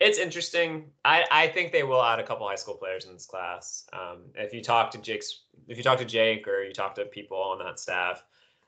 it's 0.00 0.18
interesting. 0.18 0.90
I, 1.04 1.24
I 1.30 1.46
think 1.48 1.72
they 1.72 1.82
will 1.82 2.02
add 2.02 2.20
a 2.20 2.26
couple 2.26 2.46
high 2.46 2.56
school 2.56 2.74
players 2.74 3.06
in 3.06 3.12
this 3.12 3.26
class. 3.26 3.84
Um, 3.92 4.24
if 4.34 4.52
you 4.52 4.62
talk 4.62 4.90
to 4.92 4.98
Jake's, 4.98 5.42
if 5.66 5.76
you 5.76 5.82
talk 5.82 5.98
to 5.98 6.04
Jake 6.04 6.46
or 6.46 6.62
you 6.62 6.72
talk 6.72 6.94
to 6.96 7.04
people 7.04 7.38
on 7.38 7.58
that 7.58 7.80
staff, 7.80 8.22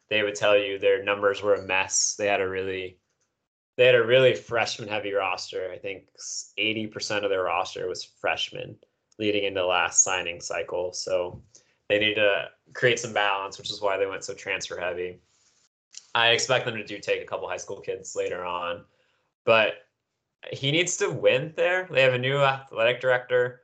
they 0.09 0.23
would 0.23 0.35
tell 0.35 0.57
you 0.57 0.79
their 0.79 1.05
numbers 1.05 1.43
were 1.43 1.55
a 1.55 1.63
mess. 1.63 2.17
They 2.19 2.27
had 2.27 2.41
a 2.41 2.49
really, 2.49 2.99
they 3.77 3.87
had 3.87 3.95
a 3.95 4.05
really 4.05 4.35
freshman 4.35 4.89
heavy 4.89 5.13
roster. 5.13 5.71
I 5.73 5.79
think 5.79 6.09
80% 6.59 7.23
of 7.23 7.31
their 7.31 7.45
roster 7.45 7.89
was 7.89 8.05
freshmen 8.05 8.77
leading 9.19 9.45
into 9.45 9.61
the 9.61 9.67
last 9.67 10.03
signing 10.03 10.41
cycle. 10.41 10.93
So 10.93 11.41
they 11.89 11.99
need 11.99 12.15
to 12.15 12.49
create 12.73 12.99
some 12.99 13.13
balance, 13.13 13.59
which 13.59 13.71
is 13.71 13.81
why 13.81 13.97
they 13.97 14.07
went 14.07 14.25
so 14.25 14.35
transfer 14.35 14.81
heavy. 14.81 15.21
I 16.15 16.31
expect 16.31 16.65
them 16.65 16.77
to 16.77 16.85
do 16.85 16.99
take 16.99 17.23
a 17.23 17.25
couple 17.25 17.49
high 17.49 17.57
school 17.57 17.81
kids 17.81 18.17
later 18.17 18.45
on, 18.45 18.85
but 19.45 19.87
he 20.53 20.73
needs 20.73 20.97
to 20.99 21.11
win 21.11 21.53
there. 21.57 21.89
They 21.91 22.03
have 22.03 22.15
a 22.15 22.19
new 22.19 22.39
athletic 22.39 23.01
director. 23.01 23.63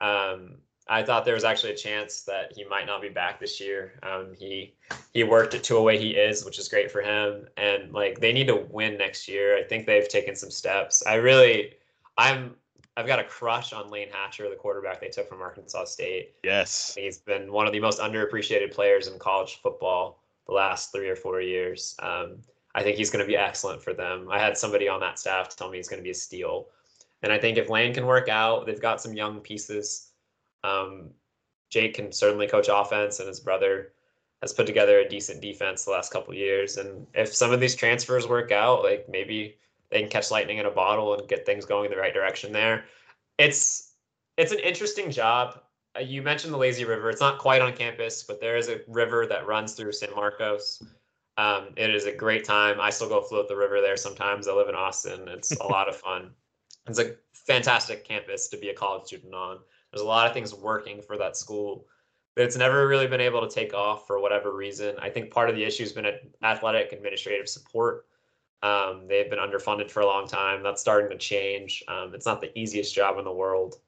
Um, 0.00 0.58
I 0.88 1.02
thought 1.02 1.24
there 1.24 1.34
was 1.34 1.44
actually 1.44 1.72
a 1.72 1.76
chance 1.76 2.22
that 2.22 2.52
he 2.54 2.64
might 2.64 2.86
not 2.86 3.02
be 3.02 3.08
back 3.08 3.40
this 3.40 3.60
year. 3.60 3.98
Um, 4.02 4.32
he 4.38 4.74
he 5.12 5.24
worked 5.24 5.54
it 5.54 5.64
to 5.64 5.76
a 5.76 5.82
way 5.82 5.98
he 5.98 6.10
is, 6.10 6.44
which 6.44 6.58
is 6.58 6.68
great 6.68 6.90
for 6.90 7.02
him. 7.02 7.48
And 7.56 7.92
like 7.92 8.20
they 8.20 8.32
need 8.32 8.46
to 8.48 8.66
win 8.70 8.96
next 8.96 9.26
year. 9.26 9.56
I 9.56 9.64
think 9.64 9.86
they've 9.86 10.08
taken 10.08 10.36
some 10.36 10.50
steps. 10.50 11.02
I 11.04 11.14
really, 11.14 11.74
I'm 12.18 12.54
I've 12.96 13.06
got 13.06 13.18
a 13.18 13.24
crush 13.24 13.72
on 13.72 13.90
Layne 13.90 14.10
Hatcher, 14.10 14.48
the 14.48 14.56
quarterback 14.56 15.00
they 15.00 15.08
took 15.08 15.28
from 15.28 15.42
Arkansas 15.42 15.84
State. 15.84 16.34
Yes. 16.44 16.94
He's 16.96 17.18
been 17.18 17.52
one 17.52 17.66
of 17.66 17.72
the 17.72 17.80
most 17.80 18.00
underappreciated 18.00 18.72
players 18.72 19.08
in 19.08 19.18
college 19.18 19.60
football 19.62 20.22
the 20.46 20.54
last 20.54 20.92
three 20.92 21.08
or 21.08 21.16
four 21.16 21.40
years. 21.40 21.96
Um, 22.00 22.38
I 22.74 22.82
think 22.82 22.96
he's 22.96 23.10
going 23.10 23.24
to 23.24 23.26
be 23.26 23.36
excellent 23.36 23.82
for 23.82 23.94
them. 23.94 24.28
I 24.30 24.38
had 24.38 24.56
somebody 24.56 24.88
on 24.88 25.00
that 25.00 25.18
staff 25.18 25.56
tell 25.56 25.70
me 25.70 25.78
he's 25.78 25.88
going 25.88 26.00
to 26.00 26.04
be 26.04 26.10
a 26.10 26.14
steal. 26.14 26.68
And 27.22 27.32
I 27.32 27.38
think 27.38 27.56
if 27.56 27.70
Layne 27.70 27.94
can 27.94 28.06
work 28.06 28.28
out, 28.28 28.66
they've 28.66 28.80
got 28.80 29.00
some 29.00 29.14
young 29.14 29.40
pieces. 29.40 30.10
Um, 30.62 31.10
Jake 31.70 31.94
can 31.94 32.12
certainly 32.12 32.46
coach 32.46 32.68
offense, 32.70 33.18
and 33.18 33.28
his 33.28 33.40
brother 33.40 33.92
has 34.42 34.52
put 34.52 34.66
together 34.66 34.98
a 34.98 35.08
decent 35.08 35.40
defense 35.40 35.84
the 35.84 35.90
last 35.90 36.12
couple 36.12 36.34
years. 36.34 36.76
And 36.76 37.06
if 37.14 37.34
some 37.34 37.52
of 37.52 37.60
these 37.60 37.74
transfers 37.74 38.28
work 38.28 38.52
out, 38.52 38.82
like 38.82 39.08
maybe 39.08 39.56
they 39.90 40.00
can 40.00 40.10
catch 40.10 40.30
lightning 40.30 40.58
in 40.58 40.66
a 40.66 40.70
bottle 40.70 41.14
and 41.18 41.28
get 41.28 41.46
things 41.46 41.64
going 41.64 41.86
in 41.86 41.90
the 41.90 41.96
right 41.96 42.14
direction 42.14 42.52
there. 42.52 42.84
It's 43.38 43.92
it's 44.36 44.52
an 44.52 44.58
interesting 44.58 45.10
job. 45.10 45.60
Uh, 45.96 46.00
you 46.00 46.22
mentioned 46.22 46.52
the 46.52 46.58
lazy 46.58 46.84
river. 46.84 47.10
It's 47.10 47.20
not 47.20 47.38
quite 47.38 47.62
on 47.62 47.72
campus, 47.72 48.22
but 48.22 48.40
there 48.40 48.56
is 48.56 48.68
a 48.68 48.80
river 48.88 49.26
that 49.26 49.46
runs 49.46 49.74
through 49.74 49.92
San 49.92 50.14
Marcos. 50.14 50.82
Um, 51.38 51.68
it 51.76 51.94
is 51.94 52.06
a 52.06 52.12
great 52.12 52.44
time. 52.44 52.80
I 52.80 52.90
still 52.90 53.08
go 53.08 53.20
float 53.22 53.48
the 53.48 53.56
river 53.56 53.80
there 53.80 53.96
sometimes. 53.96 54.48
I 54.48 54.52
live 54.52 54.68
in 54.68 54.74
Austin. 54.74 55.28
It's 55.28 55.52
a 55.52 55.66
lot 55.66 55.88
of 55.88 55.96
fun. 55.96 56.30
It's 56.88 57.00
a 57.00 57.16
fantastic 57.32 58.04
campus 58.04 58.46
to 58.48 58.56
be 58.56 58.68
a 58.68 58.74
college 58.74 59.06
student 59.06 59.34
on. 59.34 59.58
There's 59.90 60.02
a 60.02 60.06
lot 60.06 60.28
of 60.28 60.32
things 60.32 60.54
working 60.54 61.02
for 61.02 61.18
that 61.18 61.36
school, 61.36 61.84
but 62.36 62.44
it's 62.44 62.56
never 62.56 62.86
really 62.86 63.08
been 63.08 63.20
able 63.20 63.40
to 63.40 63.52
take 63.52 63.74
off 63.74 64.06
for 64.06 64.20
whatever 64.20 64.54
reason. 64.54 64.94
I 65.00 65.10
think 65.10 65.32
part 65.32 65.50
of 65.50 65.56
the 65.56 65.64
issue 65.64 65.82
has 65.82 65.92
been 65.92 66.06
athletic 66.44 66.92
administrative 66.92 67.48
support 67.48 68.06
Um, 68.62 69.08
they've 69.08 69.28
been 69.28 69.40
underfunded 69.40 69.90
for 69.90 70.00
a 70.00 70.06
long 70.06 70.28
time. 70.28 70.62
That's 70.62 70.80
starting 70.80 71.10
to 71.10 71.18
change. 71.18 71.82
Um, 71.88 72.14
it's 72.14 72.26
not 72.26 72.40
the 72.40 72.56
easiest 72.56 72.94
job 72.94 73.18
in 73.18 73.24
the 73.24 73.32
world. 73.32 73.80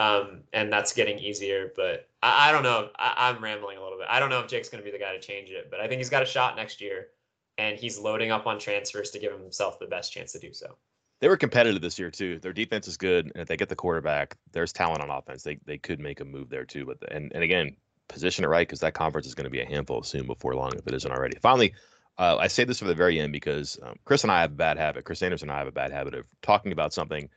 Um, 0.00 0.44
and 0.54 0.72
that's 0.72 0.94
getting 0.94 1.18
easier, 1.18 1.72
but 1.76 2.08
I, 2.22 2.48
I 2.48 2.52
don't 2.52 2.62
know. 2.62 2.88
I, 2.96 3.28
am 3.28 3.44
rambling 3.44 3.76
a 3.76 3.82
little 3.82 3.98
bit. 3.98 4.06
I 4.08 4.18
don't 4.18 4.30
know 4.30 4.40
if 4.40 4.46
Jake's 4.46 4.70
going 4.70 4.82
to 4.82 4.84
be 4.84 4.90
the 4.90 4.98
guy 4.98 5.12
to 5.12 5.20
change 5.20 5.50
it, 5.50 5.70
but 5.70 5.78
I 5.78 5.88
think 5.88 5.98
he's 5.98 6.08
got 6.08 6.22
a 6.22 6.26
shot 6.26 6.56
next 6.56 6.80
year, 6.80 7.08
and 7.58 7.78
he's 7.78 7.98
loading 7.98 8.30
up 8.30 8.46
on 8.46 8.58
transfers 8.58 9.10
to 9.10 9.18
give 9.18 9.38
himself 9.38 9.78
the 9.78 9.84
best 9.84 10.10
chance 10.10 10.32
to 10.32 10.38
do 10.38 10.54
so. 10.54 10.78
They 11.20 11.28
were 11.28 11.36
competitive 11.36 11.82
this 11.82 11.98
year 11.98 12.10
too. 12.10 12.38
Their 12.38 12.54
defense 12.54 12.88
is 12.88 12.96
good, 12.96 13.26
and 13.26 13.42
if 13.42 13.48
they 13.48 13.58
get 13.58 13.68
the 13.68 13.76
quarterback, 13.76 14.38
there's 14.52 14.72
talent 14.72 15.02
on 15.02 15.10
offense. 15.10 15.42
They 15.42 15.58
they 15.66 15.76
could 15.76 16.00
make 16.00 16.20
a 16.20 16.24
move 16.24 16.48
there 16.48 16.64
too. 16.64 16.86
But 16.86 17.12
and 17.12 17.30
and 17.34 17.44
again, 17.44 17.76
position 18.08 18.46
it 18.46 18.48
right 18.48 18.66
because 18.66 18.80
that 18.80 18.94
conference 18.94 19.26
is 19.26 19.34
going 19.34 19.44
to 19.44 19.50
be 19.50 19.60
a 19.60 19.66
handful 19.66 20.02
soon 20.02 20.26
before 20.26 20.54
long 20.54 20.72
if 20.78 20.86
it 20.86 20.94
isn't 20.94 21.12
already. 21.12 21.36
Finally, 21.42 21.74
uh, 22.16 22.38
I 22.40 22.46
say 22.46 22.64
this 22.64 22.78
for 22.78 22.86
the 22.86 22.94
very 22.94 23.20
end 23.20 23.34
because 23.34 23.78
um, 23.82 23.96
Chris 24.06 24.22
and 24.22 24.32
I 24.32 24.40
have 24.40 24.52
a 24.52 24.54
bad 24.54 24.78
habit. 24.78 25.04
Chris 25.04 25.20
Anderson 25.20 25.50
and 25.50 25.56
I 25.56 25.58
have 25.58 25.68
a 25.68 25.72
bad 25.72 25.92
habit 25.92 26.14
of 26.14 26.24
talking 26.40 26.72
about 26.72 26.94
something 26.94 27.28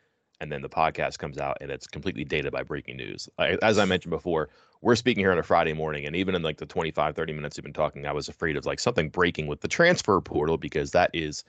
and 0.44 0.52
then 0.52 0.62
the 0.62 0.70
podcast 0.70 1.18
comes 1.18 1.38
out 1.38 1.58
and 1.62 1.72
it's 1.72 1.88
completely 1.88 2.26
dated 2.26 2.52
by 2.52 2.62
breaking 2.62 2.98
news. 2.98 3.30
As 3.39 3.80
I 3.80 3.86
mentioned 3.86 4.12
before, 4.12 4.50
we're 4.82 4.98
speaking 4.98 5.24
here 5.24 5.32
on 5.32 5.39
a 5.39 5.44
Friday 5.44 5.72
morning, 5.72 6.06
and 6.06 6.16
even 6.18 6.36
in 6.36 6.44
like 6.44 6.58
the 6.58 6.66
25, 6.66 7.16
30 7.16 7.34
minutes 7.34 7.58
we've 7.58 7.64
been 7.64 7.72
talking, 7.72 8.06
I 8.06 8.12
was 8.12 8.28
afraid 8.28 8.58
of 8.58 8.66
like 8.66 8.82
something 8.82 9.08
breaking 9.08 9.48
with 9.48 9.62
the 9.62 9.70
transfer 9.70 10.20
portal 10.20 10.58
because 10.58 10.91
that 10.91 11.10
is 11.14 11.46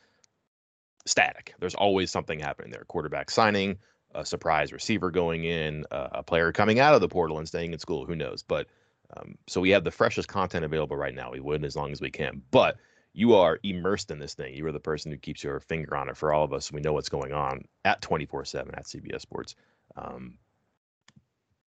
static. 1.07 1.55
There's 1.59 1.74
always 1.74 2.12
something 2.12 2.38
happening 2.38 2.70
there. 2.70 2.84
Quarterback 2.86 3.30
signing, 3.30 3.76
a 4.14 4.24
surprise 4.24 4.72
receiver 4.72 5.11
going 5.11 5.42
in, 5.42 5.84
uh, 5.90 6.11
a 6.12 6.22
player 6.22 6.53
coming 6.53 6.78
out 6.78 6.95
of 6.95 7.01
the 7.01 7.09
portal 7.09 7.38
and 7.38 7.49
staying 7.49 7.72
in 7.72 7.80
school. 7.80 8.07
Who 8.07 8.14
knows? 8.14 8.45
But 8.45 8.68
um, 9.16 9.36
so 9.49 9.61
we 9.61 9.70
have 9.70 9.82
the 9.82 9.90
freshest 9.90 10.28
content 10.28 10.64
available 10.64 10.97
right 10.97 11.14
now. 11.14 11.32
We 11.32 11.40
would 11.40 11.64
as 11.64 11.74
long 11.74 11.90
as 11.90 12.01
we 12.01 12.11
can. 12.11 12.40
But 12.53 12.76
you 13.14 13.34
are 13.34 13.60
immersed 13.62 14.10
in 14.10 14.18
this 14.18 14.34
thing. 14.34 14.54
You 14.54 14.66
are 14.66 14.72
the 14.72 14.80
person 14.80 15.10
who 15.10 15.16
keeps 15.16 15.42
your 15.42 15.60
finger 15.60 15.96
on 15.96 16.08
it 16.08 16.16
for 16.16 16.32
all 16.32 16.44
of 16.44 16.52
us. 16.52 16.72
We 16.72 16.80
know 16.80 16.92
what's 16.92 17.08
going 17.08 17.32
on 17.32 17.64
at 17.84 18.02
24 18.02 18.44
7 18.44 18.74
at 18.74 18.84
CBS 18.84 19.20
Sports. 19.20 19.54
Um, 19.96 20.36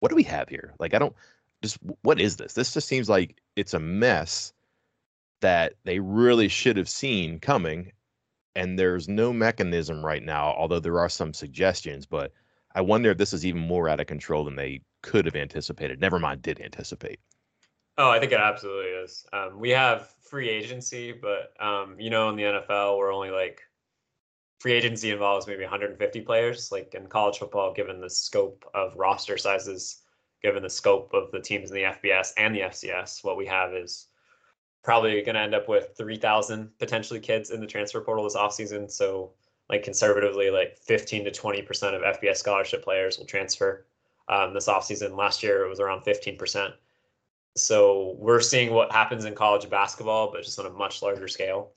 what 0.01 0.09
do 0.09 0.17
we 0.17 0.23
have 0.25 0.49
here? 0.49 0.75
Like, 0.81 0.95
I 0.95 0.99
don't 0.99 1.15
just, 1.63 1.79
what 2.03 2.21
is 2.21 2.37
this? 2.37 2.55
This 2.55 2.73
just 2.73 2.89
seems 2.89 3.09
like 3.09 3.37
it's 3.55 3.75
a 3.75 3.79
mess 3.79 4.55
that 5.43 5.75
they 5.85 6.01
really 6.01 6.49
should 6.49 6.79
have 6.79 6.89
seen 6.89 7.39
coming. 7.39 7.93
And 8.55 8.79
there's 8.79 9.07
no 9.07 9.35
mechanism 9.35 10.05
right 10.05 10.23
now, 10.23 10.55
although 10.57 10.81
there 10.81 10.99
are 10.99 11.11
some 11.11 11.35
suggestions. 11.35 12.07
But 12.07 12.33
I 12.75 12.81
wonder 12.81 13.11
if 13.11 13.19
this 13.19 13.35
is 13.35 13.45
even 13.45 13.61
more 13.61 13.91
out 13.91 14.01
of 14.01 14.07
control 14.07 14.45
than 14.45 14.57
they 14.57 14.81
could 15.03 15.27
have 15.27 15.37
anticipated. 15.37 16.01
Never 16.01 16.19
mind, 16.19 16.41
did 16.41 16.63
anticipate. 16.63 17.21
Oh, 17.99 18.11
I 18.11 18.21
think 18.21 18.33
it 18.33 18.41
absolutely 18.41 18.91
is. 18.91 19.27
Um, 19.33 19.59
we 19.59 19.71
have 19.71 20.15
free 20.21 20.51
agency, 20.51 21.13
but 21.13 21.53
um, 21.65 21.99
you 21.99 22.11
know, 22.11 22.29
in 22.29 22.37
the 22.37 22.43
NFL, 22.43 22.99
we're 22.99 23.13
only 23.13 23.31
like 23.31 23.63
free 24.59 24.73
agency 24.73 25.11
involves 25.11 25.47
maybe 25.47 25.63
150 25.63 26.21
players. 26.23 26.71
Like 26.71 26.95
in 26.95 27.07
college 27.07 27.39
football, 27.39 27.73
given 27.73 28.01
the 28.01 28.11
scope 28.11 28.69
of 28.75 28.95
roster 28.97 29.39
sizes, 29.39 30.03
given 30.43 30.63
the 30.63 30.71
scope 30.71 31.15
of 31.15 31.31
the 31.33 31.41
teams 31.41 31.71
in 31.71 31.77
the 31.77 31.85
FBS 31.85 32.33
and 32.37 32.55
the 32.55 32.61
FCS, 32.61 33.25
what 33.25 33.39
we 33.39 33.47
have 33.47 33.73
is 33.73 34.09
probably 34.85 35.23
going 35.23 35.35
to 35.35 35.41
end 35.41 35.55
up 35.55 35.69
with 35.69 35.95
3,000 35.97 36.71
potentially 36.79 37.19
kids 37.19 37.51
in 37.51 37.61
the 37.61 37.67
transfer 37.67 38.01
portal 38.03 38.25
this 38.25 38.37
offseason. 38.37 38.91
So, 38.91 39.33
like 39.71 39.83
conservatively, 39.83 40.51
like 40.51 40.79
15 40.79 41.25
to 41.25 41.31
20 41.31 41.63
percent 41.63 41.97
of 41.97 42.03
FBS 42.03 42.37
scholarship 42.37 42.85
players 42.85 43.19
will 43.19 43.27
transfer 43.27 43.87
um, 44.29 44.53
this 44.53 44.69
offseason. 44.69 45.17
Last 45.17 45.43
year, 45.43 45.65
it 45.65 45.69
was 45.69 45.81
around 45.81 46.03
15 46.03 46.37
percent 46.37 46.75
so 47.57 48.17
we're 48.19 48.41
seeing 48.41 48.73
what 48.73 48.93
happens 48.93 49.25
in 49.25 49.35
college 49.35 49.69
basketball, 49.69 50.31
but 50.31 50.43
just 50.43 50.59
on 50.59 50.67
a 50.67 50.71
much 50.71 51.03
larger 51.03 51.29
scale. 51.29 51.73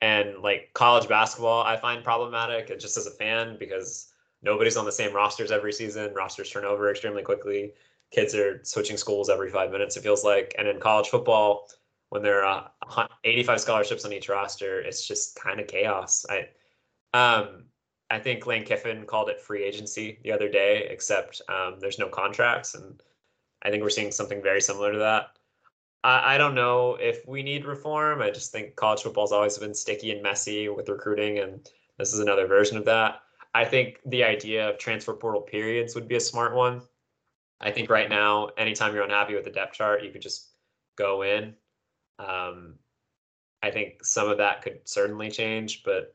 And 0.00 0.38
like 0.42 0.70
college 0.74 1.08
basketball, 1.08 1.62
I 1.62 1.76
find 1.76 2.04
problematic 2.04 2.68
just 2.78 2.96
as 2.96 3.06
a 3.06 3.10
fan 3.10 3.56
because 3.58 4.12
nobody's 4.42 4.76
on 4.76 4.84
the 4.84 4.92
same 4.92 5.12
rosters 5.14 5.50
every 5.50 5.72
season. 5.72 6.14
Rosters 6.14 6.50
turn 6.50 6.64
over 6.64 6.90
extremely 6.90 7.22
quickly. 7.22 7.72
Kids 8.12 8.34
are 8.34 8.60
switching 8.64 8.96
schools 8.96 9.28
every 9.28 9.50
five 9.50 9.72
minutes, 9.72 9.96
it 9.96 10.02
feels 10.02 10.24
like. 10.24 10.54
And 10.56 10.68
in 10.68 10.78
college 10.78 11.08
football, 11.08 11.68
when 12.10 12.22
there 12.22 12.44
are 12.44 12.70
85 13.24 13.60
scholarships 13.60 14.04
on 14.04 14.12
each 14.12 14.28
roster, 14.28 14.80
it's 14.80 15.06
just 15.06 15.34
kind 15.34 15.60
of 15.60 15.66
chaos. 15.66 16.24
I, 16.30 16.48
um, 17.12 17.64
I 18.10 18.18
think 18.18 18.46
Lane 18.46 18.64
Kiffin 18.64 19.04
called 19.04 19.28
it 19.28 19.40
free 19.40 19.64
agency 19.64 20.18
the 20.22 20.32
other 20.32 20.48
day, 20.48 20.86
except 20.90 21.42
um, 21.48 21.76
there's 21.80 21.98
no 21.98 22.08
contracts 22.08 22.74
and 22.74 23.02
I 23.62 23.70
think 23.70 23.82
we're 23.82 23.90
seeing 23.90 24.12
something 24.12 24.42
very 24.42 24.60
similar 24.60 24.92
to 24.92 24.98
that. 24.98 25.30
I, 26.04 26.34
I 26.34 26.38
don't 26.38 26.54
know 26.54 26.96
if 27.00 27.26
we 27.26 27.42
need 27.42 27.64
reform. 27.64 28.22
I 28.22 28.30
just 28.30 28.52
think 28.52 28.76
college 28.76 29.02
football's 29.02 29.32
always 29.32 29.58
been 29.58 29.74
sticky 29.74 30.12
and 30.12 30.22
messy 30.22 30.68
with 30.68 30.88
recruiting, 30.88 31.38
and 31.38 31.68
this 31.98 32.12
is 32.12 32.20
another 32.20 32.46
version 32.46 32.76
of 32.76 32.84
that. 32.86 33.22
I 33.54 33.64
think 33.64 34.00
the 34.06 34.24
idea 34.24 34.68
of 34.68 34.78
transfer 34.78 35.14
portal 35.14 35.40
periods 35.40 35.94
would 35.94 36.08
be 36.08 36.16
a 36.16 36.20
smart 36.20 36.54
one. 36.54 36.82
I 37.60 37.72
think 37.72 37.90
right 37.90 38.08
now, 38.08 38.50
anytime 38.56 38.94
you're 38.94 39.02
unhappy 39.02 39.34
with 39.34 39.44
the 39.44 39.50
depth 39.50 39.74
chart, 39.74 40.04
you 40.04 40.10
could 40.10 40.22
just 40.22 40.50
go 40.96 41.22
in. 41.22 41.54
Um, 42.18 42.74
I 43.62 43.70
think 43.70 44.04
some 44.04 44.28
of 44.28 44.38
that 44.38 44.62
could 44.62 44.80
certainly 44.84 45.30
change, 45.30 45.82
but 45.82 46.14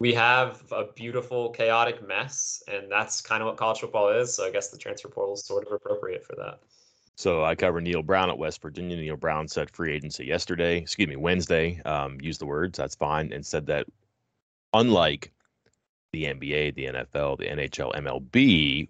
we 0.00 0.14
have 0.14 0.64
a 0.72 0.86
beautiful, 0.94 1.50
chaotic 1.50 2.06
mess, 2.06 2.62
and 2.66 2.90
that's 2.90 3.20
kind 3.20 3.42
of 3.42 3.46
what 3.46 3.56
college 3.56 3.80
football 3.80 4.08
is. 4.08 4.34
So 4.34 4.44
I 4.44 4.50
guess 4.50 4.70
the 4.70 4.78
transfer 4.78 5.08
portal 5.08 5.34
is 5.34 5.44
sort 5.44 5.66
of 5.66 5.72
appropriate 5.72 6.24
for 6.24 6.34
that. 6.36 6.60
So 7.20 7.44
I 7.44 7.54
covered 7.54 7.82
Neal 7.82 8.02
Brown 8.02 8.30
at 8.30 8.38
West 8.38 8.62
Virginia. 8.62 8.96
Neal 8.96 9.14
Brown 9.14 9.46
said 9.46 9.68
free 9.68 9.92
agency 9.92 10.24
yesterday, 10.24 10.78
excuse 10.78 11.06
me, 11.06 11.16
Wednesday. 11.16 11.78
Um, 11.84 12.18
used 12.18 12.40
the 12.40 12.46
words, 12.46 12.78
that's 12.78 12.94
fine, 12.94 13.30
and 13.30 13.44
said 13.44 13.66
that 13.66 13.86
unlike 14.72 15.30
the 16.14 16.24
NBA, 16.24 16.74
the 16.76 16.86
NFL, 16.86 17.36
the 17.36 17.44
NHL, 17.44 17.94
MLB, 17.94 18.88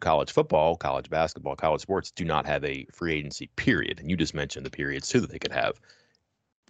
college 0.00 0.32
football, 0.32 0.74
college 0.74 1.10
basketball, 1.10 1.54
college 1.54 1.82
sports 1.82 2.10
do 2.12 2.24
not 2.24 2.46
have 2.46 2.64
a 2.64 2.86
free 2.90 3.12
agency 3.12 3.50
period. 3.56 4.00
And 4.00 4.08
you 4.08 4.16
just 4.16 4.32
mentioned 4.32 4.64
the 4.64 4.70
periods 4.70 5.06
too 5.10 5.20
that 5.20 5.30
they 5.30 5.38
could 5.38 5.52
have. 5.52 5.78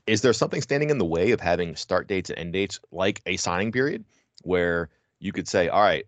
Is 0.08 0.22
there 0.22 0.32
something 0.32 0.60
standing 0.60 0.90
in 0.90 0.98
the 0.98 1.04
way 1.04 1.30
of 1.30 1.40
having 1.40 1.76
start 1.76 2.08
dates 2.08 2.30
and 2.30 2.38
end 2.40 2.52
dates 2.52 2.80
like 2.90 3.22
a 3.26 3.36
signing 3.36 3.70
period 3.70 4.04
where 4.42 4.88
you 5.20 5.30
could 5.30 5.46
say, 5.46 5.68
all 5.68 5.82
right, 5.82 6.04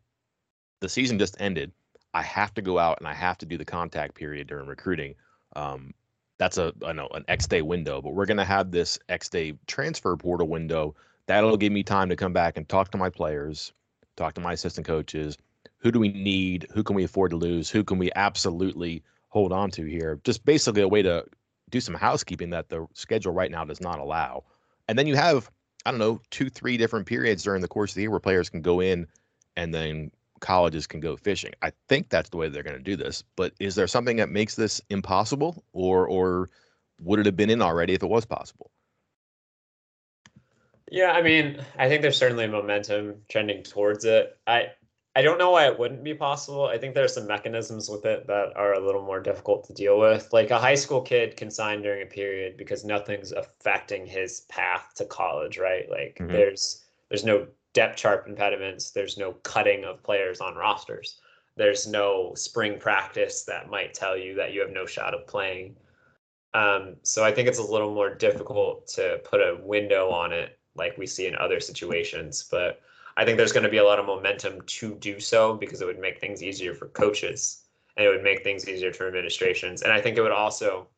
the 0.81 0.89
season 0.89 1.21
just 1.21 1.37
ended 1.39 1.71
I 2.15 2.23
have 2.23 2.55
to 2.55 2.63
go 2.63 2.79
out 2.79 2.99
and 2.99 3.09
I 3.09 3.13
have 3.13 3.37
to 3.39 3.47
do 3.47 3.59
the 3.59 3.65
contact 3.65 4.15
period 4.15 4.47
during 4.47 4.67
recruiting. 4.67 5.17
Um, 5.57 5.93
that's 6.39 6.59
a 6.59 6.73
I 6.85 6.93
know 6.93 7.09
an 7.15 7.25
X 7.29 7.47
day 7.47 7.63
window, 7.63 8.01
but 8.01 8.15
we're 8.15 8.27
gonna 8.27 8.45
have 8.45 8.71
this 8.71 8.99
X 9.09 9.29
day 9.29 9.55
transfer 9.67 10.17
portal 10.17 10.49
window. 10.49 10.95
That'll 11.27 11.57
give 11.57 11.73
me 11.73 11.83
time 11.83 12.09
to 12.09 12.17
come 12.17 12.33
back 12.33 12.57
and 12.57 12.69
talk 12.69 12.91
to 12.93 12.99
my 12.99 13.11
players, 13.11 13.73
talk 14.17 14.35
to 14.35 14.41
my 14.41 14.53
assistant 14.53 14.87
coaches. 14.87 15.37
Who 15.79 15.91
do 15.91 15.99
we 15.99 16.09
need? 16.09 16.67
Who 16.73 16.83
can 16.83 16.97
we 16.97 17.05
afford 17.05 17.31
to 17.33 17.37
lose? 17.37 17.71
Who 17.71 17.85
can 17.85 17.99
we 17.99 18.11
absolutely 18.15 19.03
hold 19.29 19.53
on 19.53 19.71
to 19.73 19.85
here? 19.85 20.21
Just 20.25 20.45
basically 20.45 20.83
a 20.83 20.89
way 20.89 21.03
to 21.03 21.25
do 21.71 21.81
some 21.81 21.95
housekeeping 21.95 22.51
that 22.51 22.69
the 22.69 22.87
schedule 22.95 23.33
right 23.33 23.51
now 23.51 23.65
does 23.65 23.81
not 23.81 23.99
allow. 23.99 24.45
And 24.89 24.99
then 24.99 25.07
you 25.07 25.17
have, 25.17 25.51
I 25.85 25.91
don't 25.91 26.01
know, 26.01 26.21
two, 26.31 26.49
three 26.49 26.77
different 26.77 27.07
periods 27.07 27.43
during 27.43 27.63
the 27.63 27.69
course 27.69 27.93
of 27.93 27.97
the 27.97 28.03
year 28.03 28.11
where 28.11 28.21
players 28.21 28.49
can 28.49 28.63
go 28.63 28.81
in 28.81 29.07
and 29.57 29.75
then 29.75 30.11
colleges 30.45 30.87
can 30.87 31.01
go 31.01 31.17
fishing. 31.17 31.53
I 31.63 31.73
think 31.89 32.11
that's 32.11 32.29
the 32.29 32.37
way 32.37 32.49
they're 32.49 32.63
going 32.63 32.77
to 32.77 32.83
do 32.83 32.97
this. 32.97 33.25
But 33.35 33.55
is 33.59 33.75
there 33.75 33.87
something 33.87 34.19
that 34.19 34.29
makes 34.29 34.55
this 34.55 34.81
impossible, 34.91 35.65
or 35.73 36.07
or 36.07 36.51
would 37.01 37.19
it 37.19 37.27
have 37.27 37.37
been 37.37 37.51
in 37.51 37.63
already 37.63 37.95
if 37.95 38.03
it 38.03 38.09
was 38.09 38.27
possible? 38.27 38.71
Yeah, 40.91 41.13
I 41.13 41.23
mean, 41.23 41.65
I 41.79 41.89
think 41.89 42.03
there's 42.03 42.19
certainly 42.19 42.47
momentum 42.47 43.23
trending 43.29 43.63
towards 43.63 44.05
it. 44.05 44.39
I 44.47 44.69
I 45.17 45.23
don't 45.23 45.39
know 45.39 45.51
why 45.51 45.67
it 45.67 45.79
wouldn't 45.79 46.05
be 46.05 46.15
possible. 46.15 46.67
I 46.67 46.77
think 46.77 46.95
there's 46.95 47.15
some 47.15 47.27
mechanisms 47.27 47.89
with 47.89 48.05
it 48.05 48.27
that 48.27 48.57
are 48.57 48.75
a 48.75 48.85
little 48.85 49.03
more 49.03 49.21
difficult 49.21 49.65
to 49.67 49.73
deal 49.73 49.99
with. 49.99 50.29
Like 50.33 50.51
a 50.51 50.59
high 50.59 50.75
school 50.75 51.01
kid 51.01 51.37
can 51.37 51.51
sign 51.51 51.83
during 51.83 52.03
a 52.03 52.07
period 52.07 52.57
because 52.57 52.85
nothing's 52.85 53.33
affecting 53.33 54.07
his 54.07 54.41
path 54.43 54.93
to 54.97 55.05
college, 55.05 55.57
right? 55.57 55.89
Like 55.89 56.19
mm-hmm. 56.21 56.33
there's 56.33 56.85
there's 57.09 57.25
no 57.25 57.47
depth 57.75 57.99
chart 57.99 58.27
impediments. 58.27 58.91
There's 58.91 59.19
no 59.19 59.33
cutting 59.43 59.85
of 59.85 60.03
players 60.03 60.41
on 60.41 60.55
rosters. 60.55 61.21
There's 61.57 61.87
no 61.87 62.33
spring 62.35 62.79
practice 62.81 63.45
that 63.45 63.71
might 63.71 63.95
tell 63.95 64.17
you 64.17 64.35
that 64.37 64.53
you 64.53 64.61
have 64.61 64.71
no 64.71 64.87
shot 64.87 65.15
of 65.15 65.27
playing. 65.27 65.77
Um, 66.55 66.97
so 67.03 67.25
I 67.25 67.33
think 67.33 67.49
it's 67.49 67.59
a 67.59 67.63
little 67.63 67.93
more 67.93 68.15
difficult 68.15 68.87
to 68.95 69.21
put 69.25 69.41
a 69.41 69.59
window 69.63 70.11
on 70.11 70.33
it 70.33 70.59
like 70.77 70.97
we 70.97 71.07
see 71.07 71.27
in 71.27 71.37
other 71.37 71.61
situations. 71.61 72.49
But 72.51 72.81
I 73.17 73.25
think 73.25 73.37
there's 73.37 73.53
going 73.53 73.65
to 73.65 73.71
be 73.71 73.79
a 73.79 73.85
lot 73.85 73.99
of 73.99 74.07
momentum 74.07 74.63
to 74.63 74.95
do 74.97 75.21
so 75.21 75.55
because 75.55 75.81
it 75.81 75.87
would 75.87 76.01
make 76.01 76.21
things 76.21 76.43
easier 76.43 76.75
for 76.75 76.89
coaches 76.89 77.65
and 77.97 78.07
it 78.07 78.09
would 78.09 78.25
make 78.25 78.43
things 78.43 78.69
easier 78.69 78.93
for 78.93 79.07
administrations. 79.07 79.83
And 79.83 79.93
I 79.93 80.01
think 80.01 80.17
it 80.17 80.23
would 80.23 80.33
also 80.33 80.89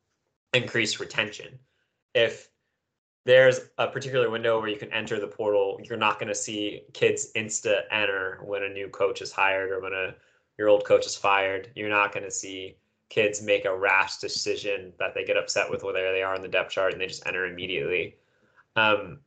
increase 0.54 1.00
retention. 1.00 1.58
If 2.14 2.48
there's 3.26 3.60
a 3.78 3.88
particular 3.88 4.30
window 4.30 4.60
where 4.60 4.68
you 4.68 4.78
can 4.78 4.92
enter 4.92 5.18
the 5.18 5.26
portal. 5.26 5.80
You're 5.82 5.98
not 5.98 6.20
going 6.20 6.28
to 6.28 6.34
see 6.34 6.82
kids 6.92 7.32
insta 7.34 7.80
enter 7.90 8.38
when 8.44 8.62
a 8.62 8.68
new 8.68 8.88
coach 8.88 9.20
is 9.20 9.32
hired 9.32 9.72
or 9.72 9.80
when 9.80 9.92
a 9.92 10.14
your 10.56 10.68
old 10.68 10.84
coach 10.84 11.04
is 11.06 11.16
fired. 11.16 11.68
You're 11.74 11.90
not 11.90 12.12
going 12.12 12.22
to 12.22 12.30
see 12.30 12.76
kids 13.08 13.42
make 13.42 13.64
a 13.64 13.76
rash 13.76 14.18
decision 14.18 14.92
that 15.00 15.12
they 15.12 15.24
get 15.24 15.36
upset 15.36 15.68
with 15.68 15.82
where 15.82 15.92
they 15.92 16.22
are 16.22 16.36
in 16.36 16.40
the 16.40 16.48
depth 16.48 16.70
chart 16.70 16.92
and 16.92 17.00
they 17.00 17.08
just 17.08 17.26
enter 17.26 17.46
immediately. 17.46 18.14
Um, 18.76 19.18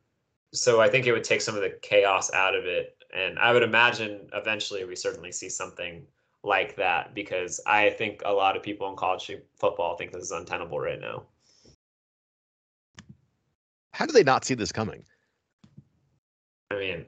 so 0.52 0.80
I 0.80 0.88
think 0.88 1.06
it 1.06 1.12
would 1.12 1.22
take 1.22 1.42
some 1.42 1.54
of 1.54 1.60
the 1.60 1.78
chaos 1.82 2.32
out 2.32 2.56
of 2.56 2.64
it. 2.64 2.96
And 3.14 3.38
I 3.38 3.52
would 3.52 3.62
imagine 3.62 4.28
eventually 4.32 4.84
we 4.84 4.96
certainly 4.96 5.30
see 5.30 5.50
something 5.50 6.06
like 6.42 6.74
that 6.76 7.14
because 7.14 7.60
I 7.66 7.90
think 7.90 8.22
a 8.24 8.32
lot 8.32 8.56
of 8.56 8.62
people 8.62 8.88
in 8.88 8.96
college 8.96 9.30
football 9.56 9.96
think 9.96 10.12
this 10.12 10.24
is 10.24 10.30
untenable 10.30 10.80
right 10.80 11.00
now. 11.00 11.24
How 14.00 14.06
do 14.06 14.14
they 14.14 14.24
not 14.24 14.46
see 14.46 14.54
this 14.54 14.72
coming? 14.72 15.04
I 16.70 16.76
mean, 16.76 17.04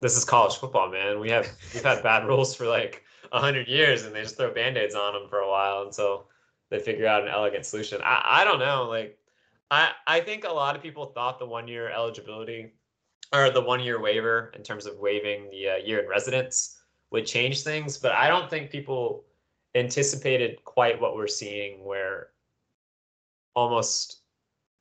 this 0.00 0.16
is 0.16 0.24
college 0.24 0.54
football, 0.54 0.88
man. 0.88 1.18
We 1.18 1.30
have 1.30 1.48
we've 1.74 1.82
had 1.82 2.00
bad 2.04 2.28
rules 2.28 2.54
for 2.54 2.64
like 2.64 3.02
hundred 3.32 3.66
years, 3.66 4.04
and 4.04 4.14
they 4.14 4.22
just 4.22 4.36
throw 4.36 4.54
band-aids 4.54 4.94
on 4.94 5.14
them 5.14 5.28
for 5.28 5.40
a 5.40 5.50
while 5.50 5.82
until 5.82 6.28
they 6.70 6.78
figure 6.78 7.08
out 7.08 7.24
an 7.24 7.28
elegant 7.28 7.66
solution. 7.66 8.00
I, 8.04 8.22
I 8.24 8.44
don't 8.44 8.60
know. 8.60 8.84
Like, 8.84 9.18
I 9.72 9.90
I 10.06 10.20
think 10.20 10.44
a 10.44 10.52
lot 10.52 10.76
of 10.76 10.80
people 10.80 11.06
thought 11.06 11.40
the 11.40 11.44
one-year 11.44 11.90
eligibility 11.90 12.70
or 13.32 13.50
the 13.50 13.60
one-year 13.60 14.00
waiver 14.00 14.52
in 14.54 14.62
terms 14.62 14.86
of 14.86 14.96
waiving 14.98 15.50
the 15.50 15.70
uh, 15.70 15.76
year 15.78 15.98
in 16.04 16.08
residence 16.08 16.78
would 17.10 17.26
change 17.26 17.64
things, 17.64 17.98
but 17.98 18.12
I 18.12 18.28
don't 18.28 18.48
think 18.48 18.70
people 18.70 19.24
anticipated 19.74 20.64
quite 20.64 21.00
what 21.00 21.16
we're 21.16 21.26
seeing, 21.26 21.84
where 21.84 22.28
almost 23.56 24.20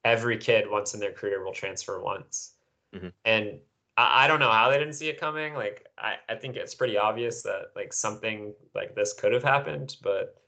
every 0.06 0.38
kid 0.38 0.70
once 0.70 0.94
in 0.94 1.00
their 1.00 1.12
career 1.12 1.44
will 1.44 1.54
transfer 1.54 2.02
once, 2.02 2.54
mm-hmm. 2.96 3.10
and 3.26 3.60
I, 3.98 4.26
I 4.26 4.28
don't 4.28 4.40
know 4.40 4.52
how 4.52 4.70
they 4.70 4.78
didn't 4.78 4.94
see 4.94 5.10
it 5.10 5.20
coming. 5.20 5.54
Like 5.54 5.88
I, 5.98 6.16
I 6.30 6.36
think 6.36 6.56
it's 6.56 6.76
pretty 6.76 6.98
obvious 6.98 7.42
that 7.44 7.72
like 7.76 7.94
something 7.94 8.54
like 8.76 8.96
this 8.96 9.14
could 9.14 9.34
have 9.34 9.44
happened, 9.44 9.98
but 10.02 10.42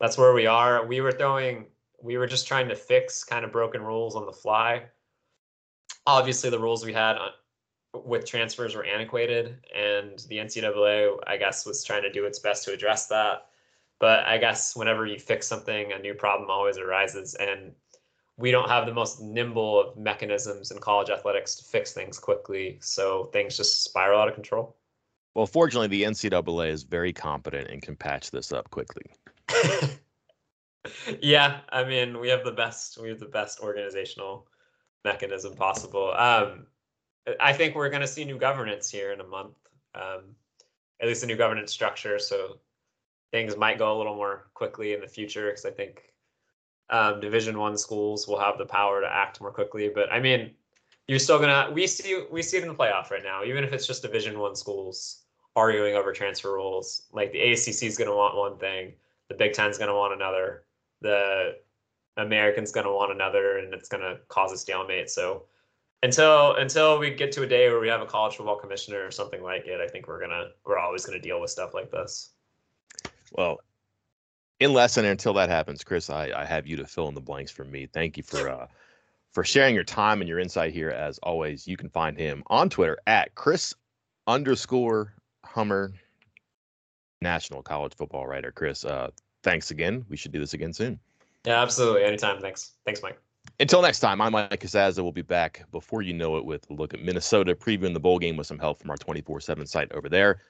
that's 0.00 0.18
where 0.18 0.32
we 0.32 0.46
are. 0.46 0.86
We 0.86 1.00
were 1.00 1.12
throwing 1.12 1.66
we 2.00 2.16
were 2.16 2.26
just 2.26 2.46
trying 2.46 2.68
to 2.68 2.76
fix 2.76 3.24
kind 3.24 3.44
of 3.44 3.52
broken 3.52 3.82
rules 3.82 4.14
on 4.14 4.26
the 4.26 4.32
fly. 4.32 4.84
Obviously, 6.06 6.50
the 6.50 6.58
rules 6.58 6.84
we 6.84 6.92
had 6.92 7.16
on, 7.16 7.30
with 8.04 8.24
transfers 8.24 8.74
were 8.74 8.84
antiquated, 8.84 9.56
and 9.74 10.24
the 10.28 10.36
NCAA, 10.38 11.18
I 11.26 11.36
guess, 11.36 11.66
was 11.66 11.82
trying 11.82 12.02
to 12.02 12.12
do 12.12 12.24
its 12.24 12.38
best 12.38 12.64
to 12.64 12.72
address 12.72 13.06
that. 13.08 13.46
But 13.98 14.24
I 14.26 14.38
guess 14.38 14.76
whenever 14.76 15.06
you 15.06 15.18
fix 15.18 15.46
something, 15.46 15.92
a 15.92 15.98
new 15.98 16.14
problem 16.14 16.50
always 16.50 16.78
arises, 16.78 17.34
and 17.34 17.72
we 18.38 18.52
don't 18.52 18.68
have 18.68 18.86
the 18.86 18.94
most 18.94 19.20
nimble 19.20 19.80
of 19.80 19.96
mechanisms 19.96 20.70
in 20.70 20.78
college 20.78 21.10
athletics 21.10 21.56
to 21.56 21.64
fix 21.64 21.92
things 21.92 22.18
quickly. 22.20 22.78
So 22.80 23.24
things 23.32 23.56
just 23.56 23.82
spiral 23.82 24.20
out 24.20 24.28
of 24.28 24.34
control. 24.34 24.76
Well, 25.34 25.46
fortunately, 25.46 25.88
the 25.88 26.04
NCAA 26.04 26.70
is 26.70 26.84
very 26.84 27.12
competent 27.12 27.68
and 27.68 27.82
can 27.82 27.96
patch 27.96 28.30
this 28.30 28.52
up 28.52 28.70
quickly. 28.70 29.06
yeah, 31.20 31.60
I 31.70 31.84
mean, 31.84 32.18
we 32.20 32.28
have 32.28 32.44
the 32.44 32.52
best 32.52 32.98
we 33.00 33.08
have 33.08 33.18
the 33.18 33.26
best 33.26 33.60
organizational 33.60 34.46
mechanism 35.04 35.54
possible. 35.54 36.12
Um, 36.16 36.66
I 37.40 37.52
think 37.52 37.74
we're 37.74 37.90
going 37.90 38.02
to 38.02 38.08
see 38.08 38.24
new 38.24 38.38
governance 38.38 38.88
here 38.88 39.12
in 39.12 39.20
a 39.20 39.26
month, 39.26 39.56
um, 39.94 40.34
at 41.00 41.08
least 41.08 41.24
a 41.24 41.26
new 41.26 41.36
governance 41.36 41.72
structure. 41.72 42.18
So 42.18 42.58
things 43.32 43.56
might 43.56 43.78
go 43.78 43.96
a 43.96 43.98
little 43.98 44.14
more 44.14 44.46
quickly 44.54 44.94
in 44.94 45.00
the 45.00 45.08
future 45.08 45.48
because 45.48 45.64
I 45.64 45.70
think 45.70 46.12
um, 46.90 47.20
Division 47.20 47.58
One 47.58 47.76
schools 47.76 48.26
will 48.26 48.38
have 48.38 48.58
the 48.58 48.66
power 48.66 49.00
to 49.00 49.12
act 49.12 49.40
more 49.40 49.50
quickly. 49.50 49.90
But 49.94 50.12
I 50.12 50.20
mean, 50.20 50.52
you're 51.06 51.18
still 51.18 51.38
gonna 51.38 51.70
we 51.72 51.86
see 51.86 52.24
we 52.30 52.42
see 52.42 52.58
it 52.58 52.62
in 52.62 52.68
the 52.68 52.74
playoff 52.74 53.10
right 53.10 53.22
now. 53.22 53.44
Even 53.44 53.64
if 53.64 53.72
it's 53.72 53.86
just 53.86 54.02
Division 54.02 54.38
One 54.38 54.56
schools 54.56 55.22
arguing 55.56 55.94
over 55.94 56.12
transfer 56.12 56.52
rules, 56.52 57.02
like 57.12 57.32
the 57.32 57.40
ACC 57.40 57.82
is 57.84 57.96
gonna 57.98 58.14
want 58.14 58.36
one 58.36 58.58
thing, 58.58 58.92
the 59.28 59.34
Big 59.34 59.52
Ten's 59.52 59.78
gonna 59.78 59.94
want 59.94 60.14
another, 60.14 60.64
the 61.00 61.56
American's 62.16 62.72
gonna 62.72 62.92
want 62.92 63.12
another, 63.12 63.58
and 63.58 63.74
it's 63.74 63.88
gonna 63.88 64.18
cause 64.28 64.52
a 64.52 64.58
stalemate. 64.58 65.10
So 65.10 65.44
until 66.02 66.54
until 66.56 66.98
we 66.98 67.10
get 67.10 67.32
to 67.32 67.42
a 67.42 67.46
day 67.46 67.68
where 67.68 67.80
we 67.80 67.88
have 67.88 68.00
a 68.00 68.06
college 68.06 68.36
football 68.36 68.56
commissioner 68.56 69.04
or 69.04 69.10
something 69.10 69.42
like 69.42 69.66
it, 69.66 69.80
I 69.80 69.88
think 69.88 70.08
we're 70.08 70.20
gonna 70.20 70.50
we're 70.64 70.78
always 70.78 71.04
gonna 71.04 71.20
deal 71.20 71.40
with 71.40 71.50
stuff 71.50 71.74
like 71.74 71.90
this. 71.90 72.30
Well, 73.32 73.58
unless 74.60 74.96
and 74.96 75.06
until 75.06 75.34
that 75.34 75.48
happens, 75.48 75.84
Chris, 75.84 76.10
I, 76.10 76.30
I 76.34 76.44
have 76.44 76.66
you 76.66 76.76
to 76.76 76.86
fill 76.86 77.08
in 77.08 77.14
the 77.14 77.20
blanks 77.20 77.50
for 77.50 77.64
me. 77.64 77.86
Thank 77.86 78.16
you 78.16 78.22
for 78.22 78.48
uh, 78.48 78.66
for 79.32 79.44
sharing 79.44 79.74
your 79.74 79.84
time 79.84 80.20
and 80.20 80.28
your 80.28 80.38
insight 80.38 80.72
here. 80.72 80.90
As 80.90 81.18
always, 81.18 81.66
you 81.66 81.76
can 81.76 81.88
find 81.88 82.16
him 82.16 82.42
on 82.48 82.68
Twitter 82.68 82.98
at 83.06 83.34
Chris 83.34 83.74
underscore 84.26 85.14
Hummer, 85.44 85.92
national 87.22 87.62
college 87.62 87.94
football 87.94 88.26
writer. 88.26 88.52
Chris, 88.52 88.84
uh, 88.84 89.10
thanks 89.42 89.70
again. 89.70 90.04
We 90.08 90.16
should 90.16 90.32
do 90.32 90.40
this 90.40 90.54
again 90.54 90.72
soon. 90.72 90.98
Yeah, 91.46 91.62
absolutely. 91.62 92.04
Anytime. 92.04 92.40
Thanks. 92.40 92.72
Thanks, 92.84 93.02
Mike. 93.02 93.18
Until 93.60 93.80
next 93.80 94.00
time, 94.00 94.20
I'm 94.20 94.32
Mike 94.32 94.60
Casazza. 94.60 95.02
We'll 95.02 95.12
be 95.12 95.22
back 95.22 95.64
before 95.72 96.02
you 96.02 96.12
know 96.12 96.36
it 96.36 96.44
with 96.44 96.68
a 96.70 96.74
look 96.74 96.92
at 96.92 97.02
Minnesota, 97.02 97.54
previewing 97.54 97.94
the 97.94 98.00
bowl 98.00 98.18
game 98.18 98.36
with 98.36 98.46
some 98.46 98.58
help 98.58 98.78
from 98.78 98.90
our 98.90 98.96
24 98.96 99.40
7 99.40 99.66
site 99.66 99.90
over 99.92 100.08
there. 100.08 100.40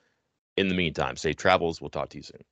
In 0.56 0.68
the 0.68 0.74
meantime, 0.74 1.16
safe 1.16 1.36
travels. 1.36 1.80
We'll 1.80 1.90
talk 1.90 2.08
to 2.10 2.16
you 2.16 2.22
soon. 2.22 2.42